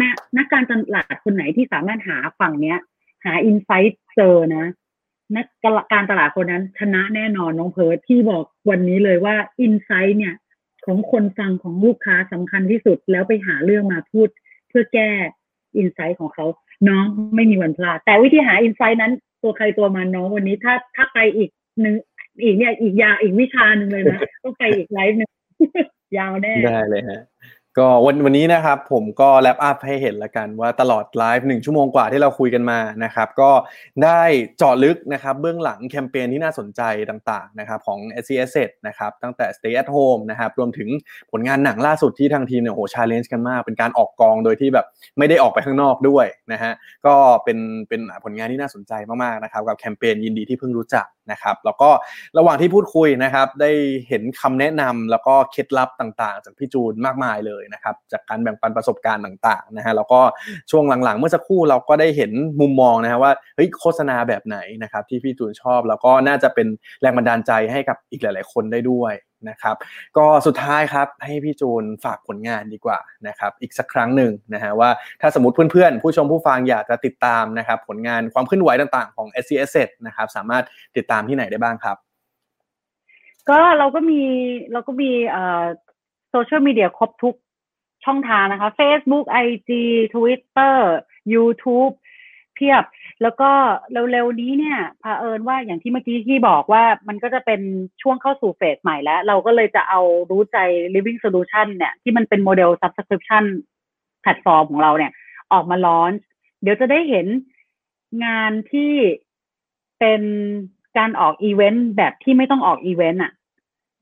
[0.00, 2.78] นะนักการตลาดคนไหนที่สามารถหาฝั่งเนี้ย
[3.24, 4.64] หา insight เจอนะ
[5.36, 5.46] นัก
[5.92, 10.34] การตลาดคนนั้นชนะแน่นอนน้องเพิร์ดที่บอกวันนี้เลยว่า insight เนี่ย
[10.86, 14.28] ของคนฟังของลูกค้าสำคัญที่สุด แล้วไปหาเรื่องมาพูด
[14.68, 15.10] เพื่อแก้
[15.76, 16.46] insight ของเขา
[16.88, 17.04] น้อง
[17.34, 19.12] ไม่มีวันพลาดแต่วิธีหา insight นั้น
[19.42, 21.50] ตัวใครตัวมันน้องวันนี้ถ้าถ้าไปอีก
[21.80, 21.94] หนึ่ง
[22.42, 25.30] อีกเนี่ยอีกยาอีกวิชาหนึ่งเลยนะต้องไปอีกไลฟ์หนึ่ง
[26.18, 27.20] ยาวแน่ได้เลยฮะ
[27.78, 33.50] ก็วันวันนี้นะครับผมก็ wrap up ให้เห็นละกันว่าตลอดไลฟ์หนึ่งชั่วโมงกว่าที่เราคุยกันมานะครับก็
[34.04, 34.22] ได้
[34.58, 38.56] เจาะลึกนะครับเบื้องหลังแคมเปญที่น่าสนใจต่างๆนะครับของ SC Asset
[38.86, 40.88] นะครับตั้งแต่ Stay at Home นะครับรวมถึง
[41.32, 44.86] ผลงานหนังล่าสุดที่ทางทีมเนี่ยโห challenge กันมาก เป็นการออกกองโดยที่แบบ
[45.18, 46.72] ไม่ได้ออกไปข้างนอกด้วยนะฮะ
[47.06, 47.14] ก็
[47.44, 47.58] เป็น
[47.88, 48.92] เป็นผลงานที่น่าสนใจ
[49.22, 51.90] มากๆนะครับกับแคมเปญยินดีที่เพิ่งรู้จัก นะครับแล้วก็
[52.38, 53.70] ระหว่างที่พูดคุยนะครับได้
[54.08, 60.20] เห็นคำแนะนำแล้วก็เคล็ดลับต่างๆ จากพี่จูนมากมายเลยนะครับจากการแบ่งปันประสบการณ์ต่างๆนะฮะแล้วก็
[60.70, 66.66] ช่วงหลังๆ เมื่อสักครู่เราก็ได้เห็นมุมมองนะฮะว่าเฮ้ยโฆษณาแบบไหนนะครับที่พี่จูนชอบ แล้วก็น่าจะเป็น
[67.00, 69.14] แรงบันดาลใจให้กับอีกหลาย ๆ คนได้ด้วย
[69.48, 69.76] นะครับ
[70.16, 79.74] ก็สุดท้ายครับให้พี่จูนฝากผลงานดีกว่านะครับอีกสักครั้งหนึ่งนะฮะว่าถ้าสมมติเพื่อนๆ ผู้ชมผู้ฟังอยากจะติดตามนะครับผลงานความเคลื่อนไหวต่างๆของ s c s
[80.06, 80.64] นะครับสามารถ
[80.96, 81.96] ติดตามที่ไหนได้บ้างครับ
[83.50, 84.22] ก็เราก็มี
[84.72, 85.64] เราก็มีเอ่อ
[86.30, 87.36] โซเชียลมีเดียครบทุก
[88.04, 89.70] ช่องทางนะคะ Facebook IG
[90.14, 90.76] Twitter
[91.34, 91.92] YouTube
[92.60, 92.84] เพียบ
[93.22, 93.50] แล้วก็
[93.92, 97.60] เร็วๆนี้เนี่ยเผอิญว่าอย่างที่เมื่อกี้ที่บอกว่ามันก็จะเป็น
[98.02, 100.00] ช่วงเข้าสู่เฟสใหม่แล้ว เราก็เลยจะเอา
[100.30, 100.58] รู้ใจ
[100.94, 103.44] living solution เนี่ยที่มันเป็นโมเดล subscription
[104.22, 105.12] แพลตฟอร์มของเราเนี่ย
[105.52, 106.12] ออกมาลอน
[106.62, 107.26] เดี๋ยวจะได้เห็น
[108.24, 108.92] งานที่
[110.00, 110.22] เป็น
[110.98, 113.32] การออกอีเวนต์แบบที่ไม่ต้องออกอีเวนต์อะ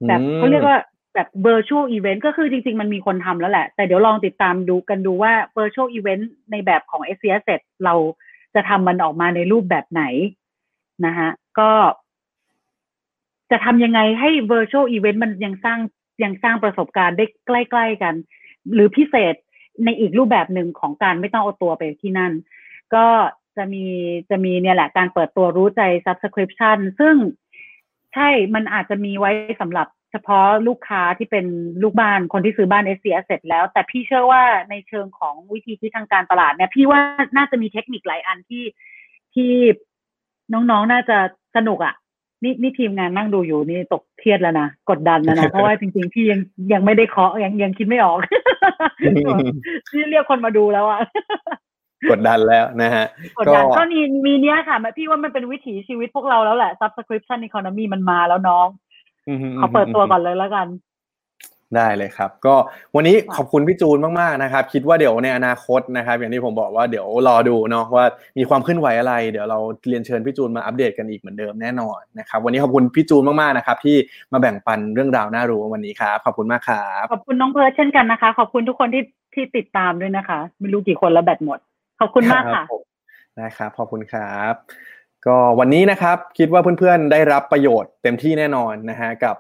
[0.07, 0.79] แบบเขาเรียกว่า
[1.15, 7.43] แบบ virtual event ก็คือจริง ๆ มันมีคนทำแล้วแหละ แต่เดี๋ยวลองติดตามดูกันดูว่า virtual event ในแบบของ s c s
[7.85, 7.95] เรา
[8.55, 10.03] จะทำมันออกมาในรูปแบบไหน
[11.07, 11.71] นะฮะก็
[13.51, 15.79] จะทำยังไงให้ virtual event มันยังสร้าง
[16.25, 18.15] ยังสร้างประสบการณ์ได้ใกล้ ๆกัน
[18.75, 19.35] หรือพิเศษ
[19.85, 22.33] ในอีกรูปแบบหนึ่งของการไม่ต้องเอาตัวไปที่นั่น
[22.95, 23.07] ก็
[23.57, 23.85] จะมี
[24.31, 27.15] จะมีเนี่ยแหละการเปิดตัวรู้ใจ subscription ซึ่ง
[28.15, 29.31] ใช่มันอาจจะมีไว้
[29.61, 31.47] สำหรับ เฉพาะลูกค้าที่เป็น
[31.83, 37.01] ลูกบ้านคนที่ซื้อบ้าน s อ s เสร็จแล้ว แต่พี่เชื่อว่าในเชิงของวิธีที่ทางการตลาดเนี่ยพี่ว่า
[37.37, 38.65] น่าจะมีเทคนิคหลายอันที่
[39.35, 39.53] ที่
[40.53, 41.19] น้องๆน่าจะ
[41.57, 41.95] สนุกอะ่ะ
[42.45, 46.41] นี่นี่ทีมงานนั่งดูอยู่นี่ตกเครียดแล้วนะ กดดันแล้วนะ เพราะว่าจริงๆ พี่ยัง
[46.73, 48.19] ยังไม่ได้เคาะยังยังคิดไม่ออก
[49.91, 51.01] ที่เรียกคนมาดูแล้วอะ
[52.11, 53.07] กดดันแล้วนะฮะ
[53.39, 60.69] กดดันก็มีมีเนี้ยค่ะพี่ว่ามันเป็นวิถีชีวิตพวกเราแล้วแหละ subscription economy มันมาแล้วน้องเขาเปิดตัวก่อนเลยแล้วกัน
[61.77, 62.55] ได้เลยครับ ก็
[62.97, 68.05] วันนี้ขอบคุณพี่จูนมากๆนะครับ คิดว่าเดี๋ยวในอนาคตนะครับ อย่างที่ผมบอกว่าเดี๋ยวรอดูเนาะว่า
[68.39, 69.59] มีความเคลื่อนไหวอะไร เดี๋ยวเรา
[69.89, 73.97] เรียนเชิญพี่จูนมาอัปเดตกันอีกเหมือนเดิมแน่นอนนะครับ วันนี้ขอบคุณพี่จูนมากๆนะครับ ที่
[74.33, 79.03] มาแบ่งปันเรื่องราวน่ารู้วันนี้ครับขอบคุณมากครับขอบคุณน้องเพิร์ดเช่นกันนะคะ ขอบคุณทุกคนที่
[79.35, 81.59] ที่ติดตามด้วยนะคะ ไม่รู้กี่คนแล้วแบตหมด
[82.01, 82.65] ขอบคุณมากค่ะ
[83.41, 84.55] นะครับขอบคุณครับ
[85.29, 89.37] ก็วันนี้นะครับคิดว่าเพื่อนๆได้รับประโยชน์เต็มที่แน่นอนนะฮะกับ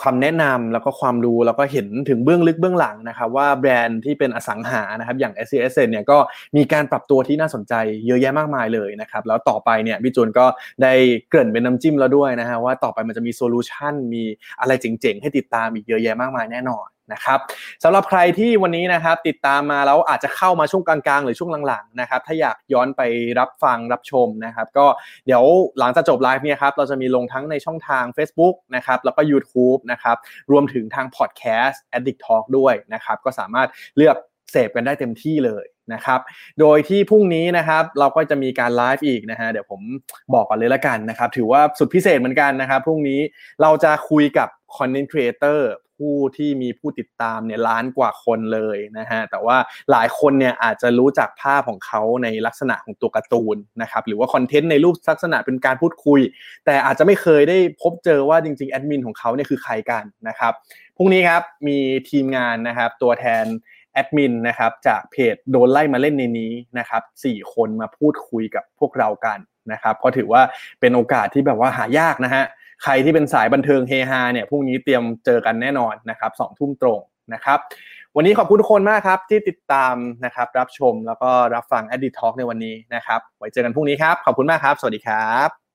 [0.00, 6.18] ความแนะนำแล้วก็ความรู้แล้วก็เห็นถึงเบื้องลึกเบื้องหลังนะครับว่าแบรนด์ที่เป็นอสังหานะครับอย่าง s c s เนี่ยก็
[6.56, 7.74] มีการปรับตัวที่น่าสนใจ
[8.06, 10.46] เยอะแยะมากมายเลยนะครับแล้วต่อไปเนี่ยพี่จูนก็
[10.82, 10.92] ได้
[11.28, 14.22] เกริ่นเป็นน้ำจิ้มแล้วด้วยนะฮะว่าต่อไปมันจะมี solution มี
[14.60, 17.38] อะไรเจ๋งๆ ให้ติดตามอีกเยอะแยะมากมายแน่นอน นะครับ
[17.82, 23.02] สำหรับใครที่วันนี้นะครับติดตามมาแล้วอาจจะเข้ามาช่วงกลางๆ หรือช่วงหลังๆนะครับถ้าอยากย้อนไป
[23.38, 24.86] รับฟังรับชมนะครับก็
[25.26, 25.44] เดี๋ยว
[25.78, 30.16] หลังจากจบไลฟ์เนี่ยครับเราจะมีลงทั้งในช่องทาง Facebook นะครับแล้วก็ YouTube นะครับ
[30.50, 34.16] รวมถึงทางพอดแคสต์ Addict Talk ด้วยนะครับก็สามารถเลือก
[34.52, 35.64] เสพกันได้เต็มที่เลย
[35.94, 36.20] นะครับ
[36.60, 39.80] โดยที่พรุ่งนี้นะครับเราก็จะมีการไลฟ์อีกนะฮะเดี๋ยวผม
[40.34, 43.20] บอกก่อนเลยละกันนะครับ ถือว่าสุดพิเศษเหมือนกันนะครับ พรุ่งนี้
[43.62, 45.60] เราจะคุยกับ Content Creator
[45.96, 49.56] ผู้ที่มีผู้ติดตามเนี่ยล้านกว่าคนเลยนะฮะแต่ว่า
[49.90, 56.20] หลายคนเนี่ยอาจจะรู้จักภาพของเขาในลักษณะของตัวการ์ตูนนะครับหรือว่าคอนเทนต์ในรูปลักษณะเป็นการพูดคุย
[56.66, 60.52] แต่อาจจะไม่เคยได้พบเจอว่าจริงๆแอดมินของเขาเนี่ยคือใครกันนะครับ
[60.96, 61.78] พรุ่งนี้ครับมี
[62.10, 63.44] ทีมงานนะครับตัวแทน
[63.92, 69.38] แอดมินนะครับจากเพจโดนไล่มาเล่นในนี้นะครับสี่คนมาพูดคุยกับพวกเรากัน
[69.72, 70.42] นะครับเพราะถือว่า
[70.80, 72.44] เป็นโอกาสที่แบบว่าหายากนะฮะ
[72.82, 77.00] ใครที่เป็นสายบันเทิงเฮฮาเนี่ยพรุ่งนี้เตรียมเจอกันแน่นอนนะครับสองทุ่มตรง
[77.34, 77.58] นะครับ
[78.16, 79.94] วันนี้ขอบคุณทุกคนมากครับ ที่ติดตาม
[80.24, 85.65] นะครับรับชมแล้วก็รับฟัง Edit Talk ในวันนี้นะครับไว้เจอกันพรุ่งนี้ครับ ขอบคุณมากครับ สวัสดีครับ